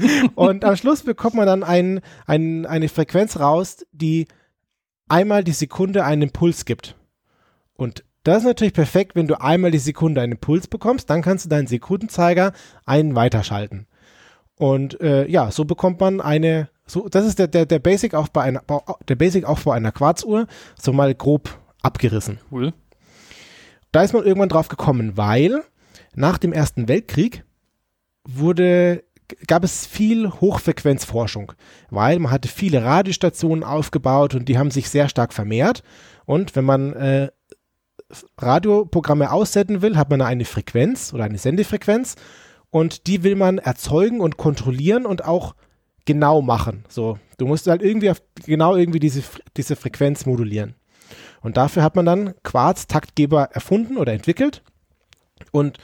Und 0.34 0.64
am 0.64 0.76
Schluss 0.76 1.02
bekommt 1.02 1.34
man 1.34 1.46
dann 1.46 1.62
ein, 1.62 2.00
ein, 2.26 2.66
eine 2.66 2.88
Frequenz 2.88 3.38
raus, 3.38 3.84
die 3.92 4.26
einmal 5.08 5.44
die 5.44 5.52
Sekunde 5.52 6.04
einen 6.04 6.22
Impuls 6.22 6.64
gibt. 6.64 6.96
Und 7.74 8.04
das 8.22 8.38
ist 8.38 8.44
natürlich 8.44 8.74
perfekt, 8.74 9.16
wenn 9.16 9.26
du 9.26 9.40
einmal 9.40 9.70
die 9.70 9.78
Sekunde 9.78 10.20
einen 10.20 10.32
Impuls 10.32 10.68
bekommst, 10.68 11.08
dann 11.08 11.22
kannst 11.22 11.46
du 11.46 11.48
deinen 11.48 11.66
Sekundenzeiger 11.66 12.52
einen 12.84 13.14
weiterschalten. 13.14 13.86
Und 14.56 15.00
äh, 15.00 15.26
ja, 15.26 15.50
so 15.50 15.64
bekommt 15.64 16.00
man 16.00 16.20
eine, 16.20 16.68
so, 16.90 17.08
das 17.08 17.26
ist 17.26 17.38
der, 17.38 17.48
der, 17.48 17.66
der 17.66 17.78
Basic 17.78 18.14
auch 18.14 18.28
bei 18.28 18.42
einer, 18.42 18.62
der 19.08 19.16
Basic 19.16 19.44
auch 19.44 19.60
bei 19.60 19.74
einer 19.74 19.92
Quarzuhr, 19.92 20.46
so 20.80 20.92
mal 20.92 21.14
grob 21.14 21.58
abgerissen. 21.82 22.38
Cool. 22.50 22.72
Da 23.92 24.02
ist 24.02 24.12
man 24.12 24.24
irgendwann 24.24 24.48
drauf 24.48 24.68
gekommen, 24.68 25.16
weil 25.16 25.62
nach 26.14 26.38
dem 26.38 26.52
Ersten 26.52 26.88
Weltkrieg 26.88 27.44
wurde 28.24 29.04
gab 29.46 29.62
es 29.62 29.86
viel 29.86 30.28
Hochfrequenzforschung, 30.28 31.52
weil 31.88 32.18
man 32.18 32.32
hatte 32.32 32.48
viele 32.48 32.82
Radiostationen 32.82 33.62
aufgebaut 33.62 34.34
und 34.34 34.48
die 34.48 34.58
haben 34.58 34.72
sich 34.72 34.90
sehr 34.90 35.08
stark 35.08 35.32
vermehrt. 35.32 35.84
Und 36.24 36.56
wenn 36.56 36.64
man 36.64 36.92
äh, 36.94 37.28
Radioprogramme 38.38 39.30
aussenden 39.30 39.82
will, 39.82 39.96
hat 39.96 40.10
man 40.10 40.20
eine 40.20 40.44
Frequenz 40.44 41.12
oder 41.14 41.24
eine 41.24 41.38
Sendefrequenz 41.38 42.16
und 42.70 43.06
die 43.06 43.22
will 43.22 43.36
man 43.36 43.58
erzeugen 43.58 44.20
und 44.20 44.36
kontrollieren 44.36 45.06
und 45.06 45.24
auch 45.24 45.54
genau 46.04 46.42
machen. 46.42 46.84
So, 46.88 47.18
du 47.38 47.46
musst 47.46 47.66
halt 47.66 47.82
irgendwie 47.82 48.10
auf, 48.10 48.22
genau 48.44 48.76
irgendwie 48.76 49.00
diese, 49.00 49.22
diese 49.56 49.76
Frequenz 49.76 50.26
modulieren. 50.26 50.74
Und 51.42 51.56
dafür 51.56 51.82
hat 51.82 51.96
man 51.96 52.06
dann 52.06 52.34
Quarz-Taktgeber 52.42 53.50
erfunden 53.52 53.96
oder 53.96 54.12
entwickelt 54.12 54.62
und 55.52 55.78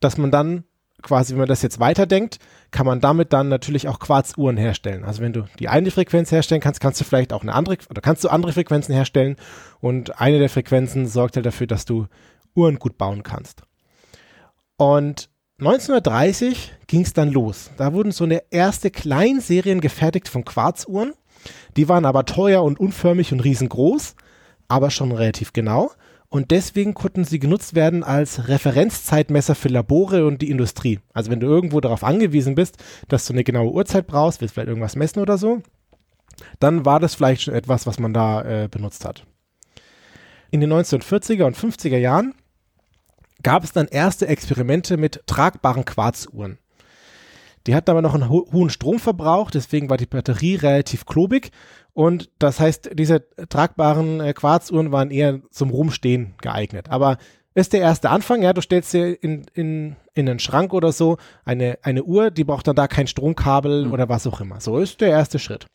dass 0.00 0.18
man 0.18 0.30
dann 0.30 0.64
quasi, 1.02 1.32
wenn 1.32 1.40
man 1.40 1.48
das 1.48 1.62
jetzt 1.62 1.78
weiterdenkt, 1.78 2.38
kann 2.70 2.86
man 2.86 3.00
damit 3.00 3.32
dann 3.32 3.48
natürlich 3.48 3.88
auch 3.88 4.00
Quarzuhren 4.00 4.56
herstellen. 4.56 5.04
Also 5.04 5.22
wenn 5.22 5.32
du 5.32 5.44
die 5.58 5.68
eine 5.68 5.90
Frequenz 5.90 6.32
herstellen 6.32 6.60
kannst, 6.60 6.80
kannst 6.80 7.00
du 7.00 7.04
vielleicht 7.04 7.32
auch 7.32 7.42
eine 7.42 7.54
andere, 7.54 7.78
oder 7.88 8.00
kannst 8.00 8.24
du 8.24 8.28
andere 8.28 8.52
Frequenzen 8.52 8.92
herstellen 8.92 9.36
und 9.80 10.20
eine 10.20 10.38
der 10.38 10.50
Frequenzen 10.50 11.06
sorgt 11.06 11.36
halt 11.36 11.46
dafür, 11.46 11.66
dass 11.66 11.84
du 11.84 12.06
Uhren 12.54 12.78
gut 12.78 12.98
bauen 12.98 13.22
kannst. 13.22 13.62
Und 14.76 15.30
1930 15.58 16.72
ging 16.86 17.02
es 17.02 17.12
dann 17.12 17.30
los. 17.30 17.70
Da 17.76 17.92
wurden 17.92 18.12
so 18.12 18.24
eine 18.24 18.42
erste 18.50 18.90
Kleinserien 18.90 19.80
gefertigt 19.80 20.28
von 20.28 20.44
Quarzuhren. 20.44 21.14
Die 21.76 21.88
waren 21.88 22.04
aber 22.04 22.24
teuer 22.24 22.62
und 22.62 22.78
unförmig 22.78 23.32
und 23.32 23.40
riesengroß, 23.40 24.14
aber 24.68 24.90
schon 24.90 25.12
relativ 25.12 25.52
genau 25.52 25.90
und 26.30 26.50
deswegen 26.50 26.94
konnten 26.94 27.24
sie 27.24 27.38
genutzt 27.38 27.74
werden 27.74 28.04
als 28.04 28.48
Referenzzeitmesser 28.48 29.54
für 29.54 29.68
Labore 29.68 30.26
und 30.26 30.42
die 30.42 30.50
Industrie. 30.50 31.00
Also 31.14 31.30
wenn 31.30 31.40
du 31.40 31.46
irgendwo 31.46 31.80
darauf 31.80 32.04
angewiesen 32.04 32.54
bist, 32.54 32.76
dass 33.08 33.26
du 33.26 33.32
eine 33.32 33.44
genaue 33.44 33.72
Uhrzeit 33.72 34.06
brauchst, 34.06 34.40
willst 34.40 34.54
vielleicht 34.54 34.68
irgendwas 34.68 34.96
messen 34.96 35.20
oder 35.20 35.38
so, 35.38 35.62
dann 36.60 36.84
war 36.84 37.00
das 37.00 37.14
vielleicht 37.14 37.42
schon 37.42 37.54
etwas, 37.54 37.86
was 37.86 37.98
man 37.98 38.12
da 38.12 38.42
äh, 38.42 38.68
benutzt 38.68 39.04
hat. 39.04 39.24
In 40.50 40.60
den 40.60 40.72
1940er 40.72 41.44
und 41.44 41.56
50er 41.56 41.98
Jahren 41.98 42.34
gab 43.42 43.64
es 43.64 43.72
dann 43.72 43.86
erste 43.88 44.26
Experimente 44.26 44.96
mit 44.96 45.22
tragbaren 45.26 45.84
Quarzuhren. 45.84 46.58
Die 47.66 47.74
hatten 47.74 47.90
aber 47.90 48.02
noch 48.02 48.14
einen 48.14 48.30
ho 48.30 48.46
hohen 48.52 48.70
Stromverbrauch, 48.70 49.50
deswegen 49.50 49.90
war 49.90 49.96
die 49.96 50.06
Batterie 50.06 50.56
relativ 50.56 51.04
klobig 51.04 51.50
und 51.92 52.30
das 52.38 52.60
heißt, 52.60 52.90
diese 52.94 53.28
tragbaren 53.48 54.20
äh, 54.20 54.32
Quarzuhren 54.32 54.92
waren 54.92 55.10
eher 55.10 55.40
zum 55.50 55.70
Rumstehen 55.70 56.34
geeignet. 56.40 56.90
Aber 56.90 57.18
ist 57.54 57.72
der 57.72 57.80
erste 57.80 58.10
Anfang, 58.10 58.40
ja, 58.40 58.52
du 58.52 58.60
stellst 58.60 58.92
dir 58.92 59.20
in, 59.20 59.44
in, 59.52 59.96
in 60.14 60.28
einen 60.28 60.38
Schrank 60.38 60.72
oder 60.72 60.92
so 60.92 61.18
eine, 61.44 61.78
eine 61.82 62.04
Uhr, 62.04 62.30
die 62.30 62.44
braucht 62.44 62.68
dann 62.68 62.76
da 62.76 62.86
kein 62.86 63.08
Stromkabel 63.08 63.86
mhm. 63.86 63.92
oder 63.92 64.08
was 64.08 64.26
auch 64.28 64.40
immer. 64.40 64.60
So 64.60 64.78
ist 64.78 65.00
der 65.00 65.10
erste 65.10 65.40
Schritt. 65.40 65.66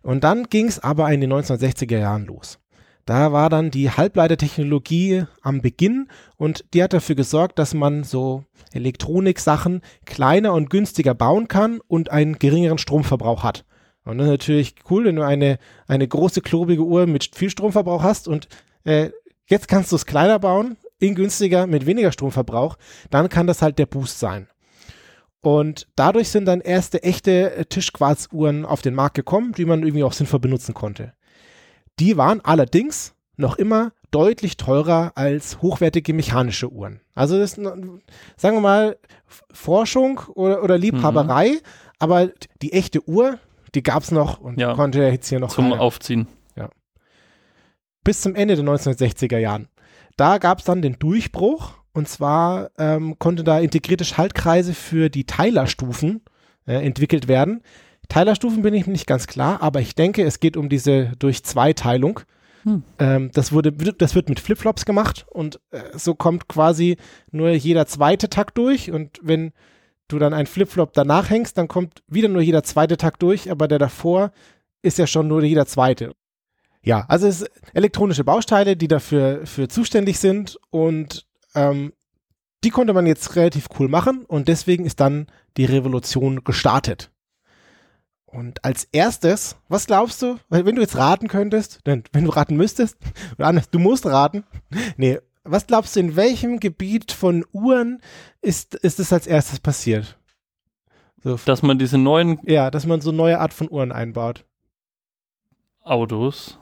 Und 0.00 0.24
dann 0.24 0.44
ging 0.44 0.66
es 0.66 0.78
aber 0.78 1.12
in 1.12 1.20
den 1.20 1.32
1960er 1.32 1.98
Jahren 1.98 2.24
los. 2.24 2.58
Da 3.04 3.32
war 3.32 3.50
dann 3.50 3.70
die 3.70 3.90
Halbleitertechnologie 3.90 5.24
am 5.40 5.60
Beginn 5.60 6.08
und 6.36 6.64
die 6.72 6.82
hat 6.82 6.92
dafür 6.92 7.16
gesorgt, 7.16 7.58
dass 7.58 7.74
man 7.74 8.04
so 8.04 8.44
Elektroniksachen 8.72 9.82
kleiner 10.04 10.52
und 10.52 10.70
günstiger 10.70 11.14
bauen 11.14 11.48
kann 11.48 11.80
und 11.88 12.10
einen 12.10 12.38
geringeren 12.38 12.78
Stromverbrauch 12.78 13.42
hat. 13.42 13.64
Und 14.04 14.18
das 14.18 14.26
ist 14.26 14.32
natürlich 14.32 14.74
cool, 14.90 15.04
wenn 15.04 15.16
du 15.16 15.24
eine, 15.24 15.58
eine 15.86 16.06
große, 16.06 16.40
klobige 16.40 16.82
Uhr 16.82 17.06
mit 17.06 17.34
viel 17.34 17.50
Stromverbrauch 17.50 18.02
hast 18.02 18.28
und 18.28 18.48
äh, 18.84 19.10
jetzt 19.46 19.68
kannst 19.68 19.92
du 19.92 19.96
es 19.96 20.06
kleiner 20.06 20.38
bauen, 20.38 20.76
in 20.98 21.14
günstiger, 21.16 21.66
mit 21.66 21.86
weniger 21.86 22.12
Stromverbrauch, 22.12 22.76
dann 23.10 23.28
kann 23.28 23.48
das 23.48 23.62
halt 23.62 23.78
der 23.78 23.86
Boost 23.86 24.20
sein. 24.20 24.48
Und 25.40 25.88
dadurch 25.96 26.28
sind 26.28 26.44
dann 26.44 26.60
erste 26.60 27.02
echte 27.02 27.52
äh, 27.52 27.64
Tischquarzuhren 27.64 28.64
auf 28.64 28.82
den 28.82 28.94
Markt 28.94 29.16
gekommen, 29.16 29.52
die 29.52 29.64
man 29.64 29.82
irgendwie 29.82 30.04
auch 30.04 30.12
sinnvoll 30.12 30.38
benutzen 30.38 30.72
konnte. 30.72 31.14
Die 31.98 32.16
waren 32.16 32.40
allerdings 32.40 33.14
noch 33.36 33.56
immer 33.56 33.92
deutlich 34.10 34.56
teurer 34.56 35.12
als 35.14 35.60
hochwertige 35.62 36.12
mechanische 36.12 36.70
Uhren. 36.70 37.00
Also 37.14 37.38
das 37.38 37.56
ist, 37.58 37.64
sagen 38.36 38.56
wir 38.56 38.60
mal, 38.60 38.98
Forschung 39.52 40.20
oder, 40.34 40.62
oder 40.62 40.78
Liebhaberei, 40.78 41.50
mhm. 41.50 41.60
aber 41.98 42.28
die 42.60 42.72
echte 42.72 43.06
Uhr, 43.08 43.38
die 43.74 43.82
gab 43.82 44.02
es 44.02 44.10
noch 44.10 44.38
und 44.38 44.60
ja, 44.60 44.74
konnte 44.74 45.02
jetzt 45.02 45.28
hier 45.28 45.40
noch 45.40 45.50
zum 45.50 45.70
keine. 45.70 45.80
Aufziehen. 45.80 46.26
Ja. 46.56 46.68
Bis 48.04 48.20
zum 48.20 48.34
Ende 48.34 48.54
der 48.56 48.64
1960er 48.64 49.38
Jahren. 49.38 49.68
Da 50.16 50.38
gab 50.38 50.58
es 50.58 50.64
dann 50.64 50.82
den 50.82 50.98
Durchbruch 50.98 51.72
und 51.94 52.06
zwar 52.08 52.70
ähm, 52.78 53.18
konnte 53.18 53.44
da 53.44 53.60
integrierte 53.60 54.04
Schaltkreise 54.04 54.74
für 54.74 55.08
die 55.08 55.24
Teilerstufen 55.24 56.22
äh, 56.66 56.84
entwickelt 56.84 57.28
werden. 57.28 57.62
Teilerstufen 58.12 58.60
bin 58.60 58.74
ich 58.74 58.86
nicht 58.86 59.06
ganz 59.06 59.26
klar, 59.26 59.62
aber 59.62 59.80
ich 59.80 59.94
denke, 59.94 60.22
es 60.22 60.38
geht 60.38 60.58
um 60.58 60.68
diese 60.68 61.12
durch 61.18 61.44
Zweiteilung. 61.44 62.20
Hm. 62.64 62.82
Ähm, 62.98 63.30
das, 63.32 63.52
wurde, 63.52 63.72
das 63.72 64.14
wird 64.14 64.28
mit 64.28 64.38
Flipflops 64.38 64.84
gemacht 64.84 65.24
und 65.30 65.60
äh, 65.70 65.80
so 65.96 66.14
kommt 66.14 66.46
quasi 66.46 66.98
nur 67.30 67.48
jeder 67.52 67.86
zweite 67.86 68.28
Takt 68.28 68.58
durch 68.58 68.90
und 68.90 69.18
wenn 69.22 69.52
du 70.08 70.18
dann 70.18 70.34
einen 70.34 70.46
Flipflop 70.46 70.92
danach 70.92 71.30
hängst, 71.30 71.56
dann 71.56 71.68
kommt 71.68 72.02
wieder 72.06 72.28
nur 72.28 72.42
jeder 72.42 72.62
zweite 72.62 72.98
Takt 72.98 73.22
durch, 73.22 73.50
aber 73.50 73.66
der 73.66 73.78
davor 73.78 74.30
ist 74.82 74.98
ja 74.98 75.06
schon 75.06 75.26
nur 75.26 75.42
jeder 75.42 75.64
zweite. 75.64 76.12
Ja, 76.82 77.06
also 77.08 77.26
es 77.26 77.38
sind 77.38 77.50
elektronische 77.72 78.24
Bausteine, 78.24 78.76
die 78.76 78.88
dafür 78.88 79.46
für 79.46 79.68
zuständig 79.68 80.18
sind 80.18 80.58
und 80.68 81.26
ähm, 81.54 81.94
die 82.62 82.70
konnte 82.70 82.92
man 82.92 83.06
jetzt 83.06 83.36
relativ 83.36 83.68
cool 83.78 83.88
machen 83.88 84.26
und 84.26 84.48
deswegen 84.48 84.84
ist 84.84 85.00
dann 85.00 85.28
die 85.56 85.64
Revolution 85.64 86.44
gestartet. 86.44 87.11
Und 88.32 88.64
als 88.64 88.88
erstes, 88.92 89.56
was 89.68 89.86
glaubst 89.86 90.22
du, 90.22 90.38
wenn 90.48 90.74
du 90.74 90.80
jetzt 90.80 90.96
raten 90.96 91.28
könntest, 91.28 91.80
wenn 91.84 92.24
du 92.24 92.30
raten 92.30 92.56
müsstest, 92.56 92.96
oder 93.38 93.48
anders, 93.48 93.68
du 93.70 93.78
musst 93.78 94.06
raten, 94.06 94.44
nee, 94.96 95.18
was 95.44 95.66
glaubst 95.66 95.96
du, 95.96 96.00
in 96.00 96.16
welchem 96.16 96.58
Gebiet 96.58 97.12
von 97.12 97.44
Uhren 97.52 98.00
ist, 98.40 98.74
ist 98.74 99.00
es 99.00 99.12
als 99.12 99.26
erstes 99.26 99.60
passiert? 99.60 100.18
So, 101.22 101.38
dass 101.44 101.62
man 101.62 101.78
diese 101.78 101.98
neuen. 101.98 102.38
Ja, 102.44 102.70
dass 102.70 102.86
man 102.86 103.00
so 103.00 103.12
neue 103.12 103.38
Art 103.38 103.52
von 103.52 103.70
Uhren 103.70 103.92
einbaut. 103.92 104.44
Autos. 105.82 106.58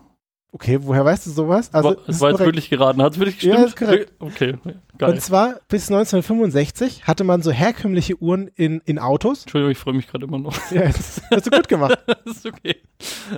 Okay, 0.53 0.79
woher 0.83 1.05
weißt 1.05 1.27
du 1.27 1.31
sowas? 1.31 1.73
Also, 1.73 1.97
es 2.09 2.21
war 2.21 2.31
jetzt 2.31 2.41
wirklich 2.41 2.71
geraten. 2.71 3.01
Hat 3.03 3.13
es 3.13 3.19
wirklich 3.19 3.37
gestimmt? 3.37 3.59
Ja, 3.59 3.65
ist 3.65 3.77
korrekt. 3.77 4.13
Okay, 4.19 4.57
geil. 4.99 5.13
Und 5.13 5.23
zwar 5.23 5.61
bis 5.69 5.89
1965 5.89 7.07
hatte 7.07 7.23
man 7.23 7.43
so 7.43 7.53
herkömmliche 7.53 8.21
Uhren 8.21 8.49
in, 8.57 8.81
in 8.85 8.99
Autos. 8.99 9.43
Entschuldigung, 9.43 9.71
ich 9.71 9.79
freue 9.79 9.95
mich 9.95 10.09
gerade 10.09 10.27
immer 10.27 10.39
noch. 10.39 10.57
Ja, 10.71 10.83
das 10.87 11.23
hast 11.31 11.47
du 11.47 11.51
gut 11.51 11.69
gemacht. 11.69 11.99
das 12.07 12.39
ist 12.39 12.47
okay. 12.47 12.77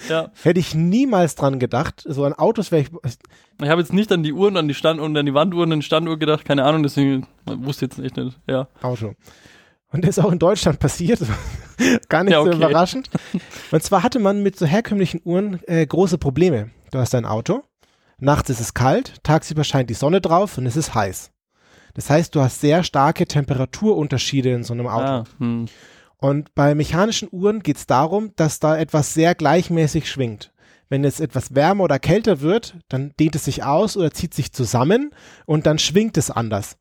Ja. 0.09 0.31
Hätte 0.42 0.61
ich 0.61 0.75
niemals 0.75 1.35
dran 1.35 1.59
gedacht. 1.59 2.03
So 2.07 2.25
an 2.25 2.33
Autos 2.33 2.72
wäre 2.72 2.83
ich. 2.83 2.88
Ich 3.62 3.68
habe 3.68 3.81
jetzt 3.81 3.92
nicht 3.92 4.11
an 4.11 4.22
die 4.22 4.33
Uhren, 4.33 4.57
an 4.57 4.68
die 4.68 4.75
Stand 4.75 5.01
und 5.01 5.16
an 5.16 5.27
die 5.27 5.35
Wanduhren, 5.35 5.72
an 5.72 5.81
die 5.81 5.87
Standuhr 5.87 6.18
gedacht, 6.18 6.44
keine 6.44 6.64
Ahnung, 6.64 6.83
deswegen 6.83 7.27
wusste 7.44 7.85
jetzt 7.87 7.98
echt 7.98 8.16
nicht. 8.16 8.38
Ja. 8.46 8.68
Auto. 8.81 9.14
Und 9.92 10.05
das 10.05 10.16
ist 10.16 10.25
auch 10.25 10.33
in 10.33 10.38
Deutschland 10.38 10.79
passiert. 10.79 11.20
Gar 12.09 12.25
nicht 12.25 12.33
ja, 12.33 12.40
okay. 12.40 12.53
so 12.53 12.57
überraschend. 12.57 13.11
Und 13.70 13.83
zwar 13.83 14.03
hatte 14.03 14.18
man 14.18 14.42
mit 14.42 14.59
so 14.59 14.64
herkömmlichen 14.64 15.20
Uhren 15.25 15.61
äh, 15.66 15.87
große 15.87 16.16
Probleme. 16.16 16.70
Du 16.92 16.98
hast 16.98 17.14
ein 17.14 17.24
Auto, 17.24 17.62
nachts 18.18 18.50
ist 18.50 18.61
es 18.61 18.74
kalt, 18.74 19.14
tagsüber 19.22 19.64
scheint 19.64 19.88
die 19.88 19.94
Sonne 19.94 20.20
drauf 20.20 20.59
und 20.59 20.66
es 20.66 20.76
ist 20.76 20.94
heiß. 20.94 21.31
Das 21.94 22.11
heißt, 22.11 22.35
du 22.35 22.42
hast 22.42 22.61
sehr 22.61 22.85
starke 22.85 23.26
Temperaturunterschiede 23.26 24.52
in 24.52 24.62
so 24.62 24.74
einem 24.74 24.87
Auto. 24.87 25.07
Ah, 25.07 25.24
hm. 25.38 25.66
Und 26.18 26.55
bei 26.55 26.74
mechanischen 26.74 27.31
Uhren 27.33 27.62
geht 27.62 27.78
es 27.78 27.87
darum, 27.87 28.33
dass 28.37 28.61
da 28.61 28.76
etwas 28.76 29.14
sehr 29.14 29.35
gleichmäßig 29.35 30.09
schwingt. 30.09 30.52
Wenn 30.90 31.02
es 31.05 31.18
etwas 31.18 31.55
wärmer 31.55 31.85
oder 31.85 31.98
kälter 31.98 32.42
wird, 32.42 32.76
dann 32.90 33.14
dehnt 33.18 33.37
es 33.37 33.46
sich 33.46 33.64
aus 33.64 33.96
oder 33.96 34.11
zieht 34.11 34.35
sich 34.35 34.52
zusammen 34.52 35.14
und 35.46 35.64
dann 35.64 35.78
schwingt 35.78 36.18
es 36.18 36.31
anders. 36.31 36.76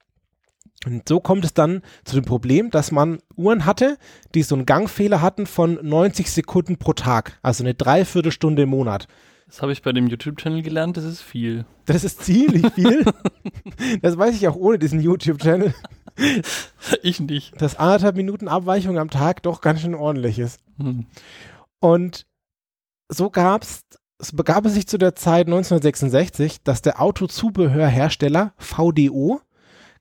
Und 0.85 1.07
so 1.07 1.21
kommt 1.21 1.45
es 1.45 1.53
dann 1.53 1.83
zu 2.03 2.15
dem 2.15 2.25
Problem, 2.25 2.69
dass 2.69 2.91
man 2.91 3.19
Uhren 3.37 3.65
hatte, 3.65 3.97
die 4.35 4.43
so 4.43 4.55
einen 4.55 4.65
Gangfehler 4.65 5.21
hatten 5.21 5.45
von 5.45 5.79
90 5.81 6.29
Sekunden 6.29 6.75
pro 6.75 6.91
Tag, 6.91 7.39
also 7.41 7.63
eine 7.63 7.75
Dreiviertelstunde 7.75 8.63
im 8.63 8.69
Monat. 8.69 9.07
Das 9.51 9.61
habe 9.61 9.73
ich 9.73 9.81
bei 9.81 9.91
dem 9.91 10.07
YouTube-Channel 10.07 10.61
gelernt, 10.61 10.95
das 10.95 11.03
ist 11.03 11.21
viel. 11.21 11.65
Das 11.85 12.05
ist 12.05 12.23
ziemlich 12.23 12.71
viel. 12.71 13.03
das 14.01 14.17
weiß 14.17 14.33
ich 14.33 14.47
auch 14.47 14.55
ohne 14.55 14.79
diesen 14.79 15.01
YouTube-Channel. 15.01 15.73
ich 17.03 17.19
nicht. 17.19 17.61
Dass 17.61 17.75
anderthalb 17.75 18.15
Minuten 18.15 18.47
Abweichung 18.47 18.97
am 18.97 19.09
Tag 19.09 19.43
doch 19.43 19.59
ganz 19.59 19.81
schön 19.81 19.93
ordentlich 19.93 20.39
ist. 20.39 20.61
Hm. 20.77 21.05
Und 21.81 22.25
so 23.09 23.29
gab's, 23.29 23.81
es 24.19 24.33
begab 24.33 24.65
es 24.65 24.73
sich 24.73 24.87
zu 24.87 24.97
der 24.97 25.15
Zeit 25.15 25.47
1966, 25.47 26.63
dass 26.63 26.81
der 26.81 27.01
Autozubehörhersteller 27.01 28.53
VDO 28.55 29.41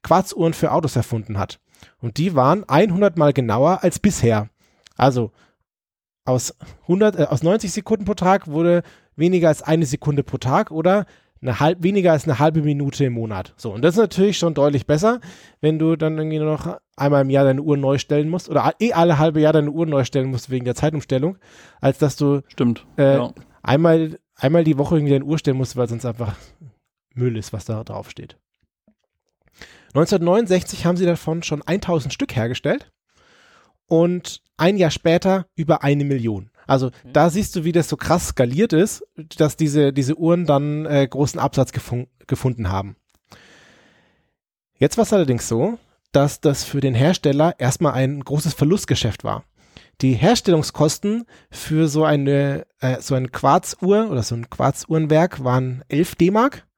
Quarzuhren 0.05 0.55
für 0.55 0.71
Autos 0.71 0.95
erfunden 0.95 1.39
hat. 1.39 1.59
Und 1.99 2.19
die 2.19 2.37
waren 2.37 2.63
100 2.69 3.19
mal 3.19 3.33
genauer 3.33 3.83
als 3.83 3.99
bisher. 3.99 4.49
Also 4.97 5.33
aus 6.25 6.55
100, 6.83 7.19
äh, 7.19 7.25
aus 7.25 7.43
90 7.43 7.73
Sekunden 7.73 8.05
pro 8.05 8.15
Tag 8.15 8.47
wurde 8.47 8.85
weniger 9.17 9.49
als 9.49 9.63
eine 9.63 9.87
Sekunde 9.87 10.23
pro 10.23 10.39
Tag 10.39 10.71
oder 10.71 11.07
eine 11.43 11.59
halb, 11.59 11.83
weniger 11.83 12.13
als 12.13 12.25
eine 12.25 12.39
halbe 12.39 12.63
Minute 12.63 13.05
im 13.05 13.15
Monat. 13.15 13.55
So, 13.57 13.73
und 13.73 13.83
das 13.83 13.95
ist 13.95 14.01
natürlich 14.01 14.39
schon 14.39 14.55
deutlich 14.55 14.87
besser, 14.87 15.21
wenn 15.61 15.79
du 15.79 15.97
dann 15.97 16.19
irgendwie 16.19 16.39
nur 16.39 16.53
noch 16.53 16.79
einmal 16.97 17.23
im 17.23 17.31
Jahr 17.31 17.45
deine 17.45 17.63
Uhr 17.63 17.77
neu 17.77 17.99
stellen 17.99 18.29
musst 18.29 18.49
oder 18.49 18.75
eh 18.79 18.93
alle 18.93 19.19
halbe 19.19 19.41
Jahr 19.41 19.55
deine 19.55 19.71
Uhr 19.71 19.87
neu 19.87 20.05
stellen 20.05 20.31
musst 20.31 20.51
wegen 20.51 20.67
der 20.67 20.75
Zeitumstellung, 20.75 21.39
als 21.81 21.99
dass 21.99 22.17
du 22.17 22.43
Stimmt. 22.49 22.87
äh, 22.99 23.15
ja. 23.15 23.33
einmal, 23.63 24.19
einmal 24.35 24.65
die 24.65 24.77
Woche 24.77 24.97
irgendwie 24.97 25.13
deine 25.13 25.25
Uhr 25.25 25.39
stellen 25.39 25.57
musst, 25.57 25.77
weil 25.77 25.89
sonst 25.89 26.05
einfach 26.05 26.37
Müll 27.15 27.37
ist, 27.37 27.53
was 27.53 27.65
da 27.65 27.85
drauf 27.85 28.11
steht. 28.11 28.37
1969 29.95 30.87
haben 30.87 30.97
sie 30.97 31.07
davon 31.07 31.43
schon 31.43 31.63
1000 31.63 32.13
Stück 32.13 32.37
hergestellt 32.37 32.93
und 33.87 34.43
ein 34.57 34.77
Jahr 34.77 34.91
später 34.91 35.47
über 35.57 35.83
eine 35.83 36.05
Million. 36.05 36.50
Also 36.71 36.93
da 37.13 37.31
siehst 37.31 37.57
du, 37.57 37.65
wie 37.65 37.73
das 37.73 37.89
so 37.89 37.97
krass 37.97 38.29
skaliert 38.29 38.73
ist, 38.73 39.05
dass 39.17 39.57
diese, 39.57 39.93
diese 39.93 40.17
Uhren 40.17 40.47
dann 40.47 40.87
äh, 40.87 41.05
großen 41.05 41.41
Absatz 41.41 41.73
gefun 41.73 42.07
gefunden 42.29 42.71
haben. 42.71 42.95
Jetzt 44.79 44.97
war 44.97 45.03
es 45.03 45.13
allerdings 45.13 45.49
so, 45.49 45.81
dass 46.13 46.41
das 46.41 46.63
für 46.63 46.81
den 46.81 46.95
Hersteller 46.95 47.57
erstmal 47.59 47.95
ein 47.95 48.21
großes 48.23 48.55
Verlustgeschäft 48.55 49.25
war. 49.25 49.43
Die 50.01 50.13
Herstellungskosten 50.13 51.27
für 51.51 51.89
so 51.89 52.05
eine, 52.05 52.69
äh, 52.79 53.01
so 53.01 53.17
eine 53.17 53.31
Quarzuhr 53.31 54.09
oder 54.09 54.23
so 54.23 54.37
ein 54.37 54.49
Quarzuhrenwerk 54.49 55.43
waren 55.43 55.83
11 55.89 56.15
D-Mark 56.15 56.69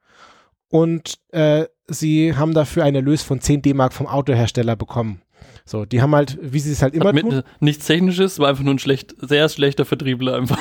und 0.71 1.19
äh, 1.33 1.67
sie 1.87 2.35
haben 2.35 2.55
dafür 2.55 2.85
einen 2.85 2.97
Erlös 2.97 3.23
von 3.23 3.43
10 3.43 3.61
D-Mark 3.61 3.93
vom 3.93 4.07
Autohersteller 4.07 4.75
bekommen. 4.75 5.21
So, 5.65 5.85
die 5.85 6.03
haben 6.03 6.15
halt, 6.15 6.39
wie 6.41 6.61
sie 6.61 6.73
es 6.73 6.83
halt 6.83 6.95
immer 6.95 7.13
tun. 7.13 7.43
nichts 7.61 7.87
Technisches, 7.87 8.39
war 8.39 8.49
einfach 8.49 8.65
nur 8.65 8.75
ein 8.75 8.79
schlecht, 8.79 9.15
sehr 9.19 9.49
schlechter 9.49 9.85
Vertriebler 9.85 10.37
einfach. 10.37 10.59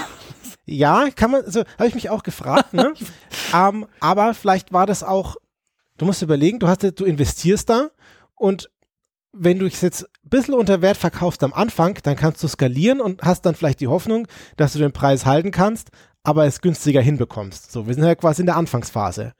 Ja, 0.66 1.10
kann 1.16 1.32
man, 1.32 1.50
so 1.50 1.62
habe 1.78 1.88
ich 1.88 1.96
mich 1.96 2.10
auch 2.10 2.24
gefragt, 2.24 2.74
ne? 2.74 2.94
ähm, 3.54 3.88
aber 4.00 4.34
vielleicht 4.34 4.72
war 4.72 4.86
das 4.86 5.04
auch, 5.04 5.36
du 5.98 6.06
musst 6.06 6.22
überlegen, 6.22 6.60
du 6.60 6.68
hast, 6.68 6.84
du 6.84 7.06
investierst 7.06 7.70
da 7.70 7.90
und 8.36 8.70
wenn 9.34 9.60
du 9.60 9.66
es 9.66 9.82
jetzt 9.82 10.04
ein 10.04 10.30
bisschen 10.30 10.54
unter 10.54 10.82
Wert 10.82 10.98
verkaufst 10.98 11.44
am 11.44 11.54
Anfang, 11.54 11.98
dann 12.04 12.16
kannst 12.16 12.44
du 12.44 12.48
skalieren 12.48 13.00
und 13.02 13.22
hast 13.24 13.46
dann 13.46 13.56
vielleicht 13.56 13.80
die 13.80 13.88
Hoffnung, 13.88 14.28
dass 14.58 14.74
du 14.74 14.80
den 14.80 14.92
Preis 14.92 15.26
halten 15.26 15.52
kannst, 15.52 15.90
aber 16.24 16.46
es 16.46 16.62
günstiger 16.62 17.02
hinbekommst. 17.02 17.72
So, 17.72 17.88
wir 17.88 17.94
sind 17.94 18.04
ja 18.04 18.16
quasi 18.16 18.42
in 18.42 18.46
der 18.46 18.58
Anfangsphase. 18.58 19.34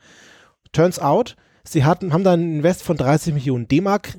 Turns 0.72 1.00
out, 1.00 1.36
sie 1.64 1.84
hatten, 1.84 2.14
haben 2.14 2.24
dann 2.24 2.40
einen 2.40 2.56
Invest 2.58 2.84
von 2.84 2.98
30 2.98 3.34
Millionen 3.34 3.68
D-Mark 3.68 4.18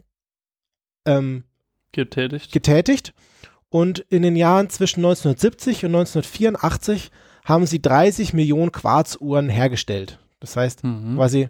ähm, 1.07 1.45
Getätigt. 1.93 2.53
getätigt 2.53 3.15
und 3.69 4.01
in 4.09 4.23
den 4.23 4.37
Jahren 4.37 4.71
zwischen 4.71 5.01
1970 5.01 5.85
und 5.85 5.95
1984 5.95 7.11
haben 7.45 7.67
sie 7.67 7.83
30 7.83 8.33
Millionen 8.33 8.73
Quarzuhren 8.73 9.49
hergestellt. 9.49 10.19
Das 10.41 10.57
heißt, 10.57 10.85
Mhm. 10.85 11.17
quasi 11.17 11.49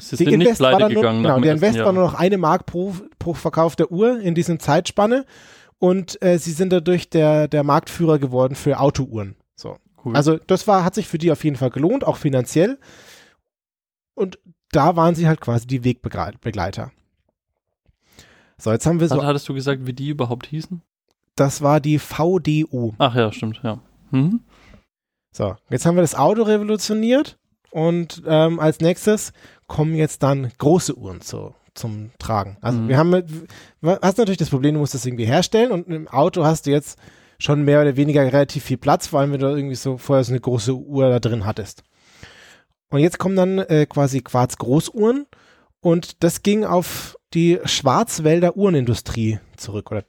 Sie 0.00 0.16
die 0.16 0.24
sind 0.24 0.38
nicht 0.38 0.46
Invest 0.46 0.60
war 0.60 0.78
dann 0.78 0.92
nur, 0.92 1.02
genau, 1.02 1.40
der 1.40 1.54
Invest 1.54 1.78
war 1.80 1.92
nur 1.92 2.04
noch 2.04 2.14
eine 2.14 2.38
Mark 2.38 2.66
pro, 2.66 2.94
pro 3.18 3.34
verkaufter 3.34 3.90
Uhr 3.90 4.20
in 4.20 4.34
diesem 4.36 4.60
Zeitspanne 4.60 5.24
und 5.78 6.22
äh, 6.22 6.38
sie 6.38 6.52
sind 6.52 6.72
dadurch 6.72 7.10
der, 7.10 7.48
der 7.48 7.64
Marktführer 7.64 8.18
geworden 8.20 8.54
für 8.54 8.78
Autouhren. 8.78 9.34
So. 9.56 9.76
Cool. 10.04 10.14
Also 10.14 10.36
das 10.36 10.68
war, 10.68 10.84
hat 10.84 10.94
sich 10.94 11.08
für 11.08 11.18
die 11.18 11.32
auf 11.32 11.42
jeden 11.42 11.56
Fall 11.56 11.70
gelohnt, 11.70 12.04
auch 12.04 12.16
finanziell. 12.16 12.78
Und 14.14 14.38
da 14.70 14.94
waren 14.96 15.14
sie 15.14 15.26
halt 15.26 15.40
quasi 15.40 15.66
die 15.66 15.82
Wegbegleiter. 15.82 16.92
So, 18.60 18.70
jetzt 18.72 18.86
haben 18.86 19.00
wir 19.00 19.08
so, 19.08 19.16
Hat- 19.16 19.24
Hattest 19.24 19.48
du 19.48 19.54
gesagt, 19.54 19.86
wie 19.86 19.92
die 19.92 20.08
überhaupt 20.08 20.46
hießen? 20.46 20.82
das 21.36 21.62
war 21.62 21.78
die 21.80 22.00
VDO. 22.00 22.94
Ach 22.98 23.14
ja, 23.14 23.30
stimmt, 23.30 23.60
ja. 23.62 23.78
Mhm. 24.10 24.40
So, 25.32 25.54
jetzt 25.70 25.86
haben 25.86 25.94
wir 25.96 26.00
das 26.02 26.16
Auto 26.16 26.42
revolutioniert 26.42 27.38
und 27.70 28.22
ähm, 28.26 28.58
als 28.58 28.80
nächstes 28.80 29.32
kommen 29.68 29.94
jetzt 29.94 30.24
dann 30.24 30.50
große 30.58 30.96
Uhren 30.98 31.20
zu, 31.20 31.54
zum 31.74 32.10
Tragen. 32.18 32.56
Also 32.60 32.80
Mhm. 32.80 32.88
wir 32.88 32.98
haben, 32.98 33.24
hast 34.02 34.18
natürlich 34.18 34.38
das 34.38 34.50
Problem, 34.50 34.74
du 34.74 34.80
musst 34.80 34.94
das 34.94 35.06
irgendwie 35.06 35.26
herstellen 35.26 35.70
und 35.70 35.86
im 35.86 36.08
Auto 36.08 36.44
hast 36.44 36.66
du 36.66 36.70
jetzt 36.70 36.98
schon 37.38 37.62
mehr 37.64 37.82
oder 37.82 37.94
weniger 37.96 38.22
relativ 38.24 38.64
viel 38.64 38.78
Platz, 38.78 39.06
vor 39.06 39.20
allem 39.20 39.30
wenn 39.30 39.38
du 39.40 39.46
irgendwie 39.46 39.76
so 39.76 39.96
vorher 39.96 40.24
so 40.24 40.32
eine 40.32 40.40
große 40.40 40.74
Uhr 40.74 41.08
da 41.08 41.20
drin 41.20 41.46
hattest. 41.46 41.84
Und 42.90 42.98
jetzt 42.98 43.18
kommen 43.18 43.36
dann 43.36 43.58
äh, 43.58 43.86
quasi 43.86 44.22
Quarz-Großuhren 44.22 45.26
und 45.80 46.24
das 46.24 46.42
ging 46.42 46.64
auf 46.64 47.16
die 47.34 47.58
Schwarzwälder 47.64 48.56
Uhrenindustrie 48.56 49.38
zurück 49.56 49.90
oder 49.90 50.04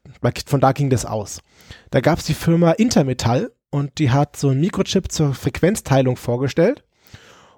von 0.45 0.61
da 0.61 0.71
ging 0.71 0.89
das 0.89 1.05
aus. 1.05 1.41
Da 1.91 1.99
gab 2.01 2.19
es 2.19 2.25
die 2.25 2.33
Firma 2.33 2.71
Intermetall 2.71 3.51
und 3.69 3.99
die 3.99 4.11
hat 4.11 4.35
so 4.35 4.49
einen 4.49 4.61
Mikrochip 4.61 5.11
zur 5.11 5.33
Frequenzteilung 5.33 6.15
vorgestellt. 6.17 6.83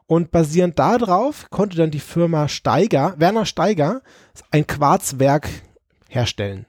Und 0.08 0.32
basierend 0.32 0.78
darauf 0.78 1.50
konnte 1.52 1.78
dann 1.78 1.92
die 1.92 2.02
Firma 2.02 2.50
Steiger, 2.50 3.16
Werner 3.18 3.46
Steiger, 3.46 4.02
ein 4.50 4.68
Quarzwerk 4.68 5.48
herstellen. 6.10 6.66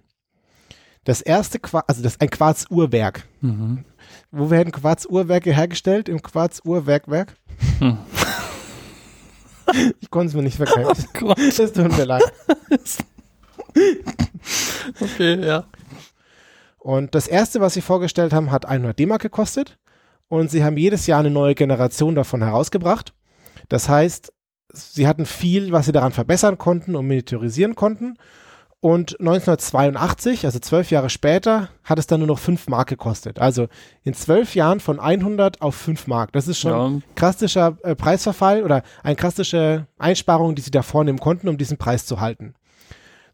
Das 1.04 1.20
erste 1.20 1.58
Quarz, 1.58 1.84
also 1.88 2.02
das 2.02 2.20
ein 2.20 2.30
Quarzuhrwerk. 2.30 3.26
Mhm. 3.40 3.84
Wo 4.30 4.50
werden 4.50 4.72
Quarzuhrwerke 4.72 5.52
hergestellt? 5.52 6.08
Im 6.08 6.22
Quarzuhrwerkwerk? 6.22 7.34
Hm. 7.80 7.98
Ich 10.00 10.10
konnte 10.10 10.28
es 10.28 10.34
mir 10.34 10.42
nicht 10.42 10.56
verkaufen. 10.56 11.04
Gott. 11.18 11.38
Es 11.38 11.72
tut 11.72 11.96
mir 11.96 12.04
leid. 12.04 12.22
Okay, 15.00 15.44
ja. 15.44 15.64
Und 16.78 17.14
das 17.14 17.28
erste, 17.28 17.60
was 17.60 17.74
sie 17.74 17.80
vorgestellt 17.80 18.32
haben, 18.32 18.50
hat 18.50 18.66
100 18.66 18.98
D-Mark 18.98 19.22
gekostet. 19.22 19.78
Und 20.28 20.50
sie 20.50 20.64
haben 20.64 20.76
jedes 20.76 21.06
Jahr 21.06 21.20
eine 21.20 21.30
neue 21.30 21.54
Generation 21.54 22.14
davon 22.14 22.42
herausgebracht. 22.42 23.12
Das 23.68 23.88
heißt, 23.88 24.32
sie 24.72 25.06
hatten 25.06 25.26
viel, 25.26 25.72
was 25.72 25.86
sie 25.86 25.92
daran 25.92 26.12
verbessern 26.12 26.58
konnten 26.58 26.96
und 26.96 27.06
miniaturisieren 27.06 27.74
konnten. 27.76 28.16
Und 28.82 29.20
1982, 29.20 30.44
also 30.44 30.58
zwölf 30.58 30.90
Jahre 30.90 31.08
später, 31.08 31.68
hat 31.84 32.00
es 32.00 32.08
dann 32.08 32.18
nur 32.18 32.26
noch 32.26 32.40
5 32.40 32.66
Mark 32.66 32.88
gekostet. 32.88 33.38
Also 33.38 33.68
in 34.02 34.12
zwölf 34.12 34.56
Jahren 34.56 34.80
von 34.80 34.98
100 34.98 35.62
auf 35.62 35.76
5 35.76 36.08
Mark. 36.08 36.32
Das 36.32 36.48
ist 36.48 36.58
schon 36.58 36.72
ja. 36.72 36.86
ein 36.86 37.04
krastischer 37.14 37.78
äh, 37.84 37.94
Preisverfall 37.94 38.64
oder 38.64 38.82
eine 39.04 39.14
krastische 39.14 39.86
Einsparung, 39.98 40.56
die 40.56 40.62
sie 40.62 40.72
da 40.72 40.82
vornehmen 40.82 41.20
konnten, 41.20 41.48
um 41.48 41.58
diesen 41.58 41.78
Preis 41.78 42.06
zu 42.06 42.20
halten. 42.20 42.54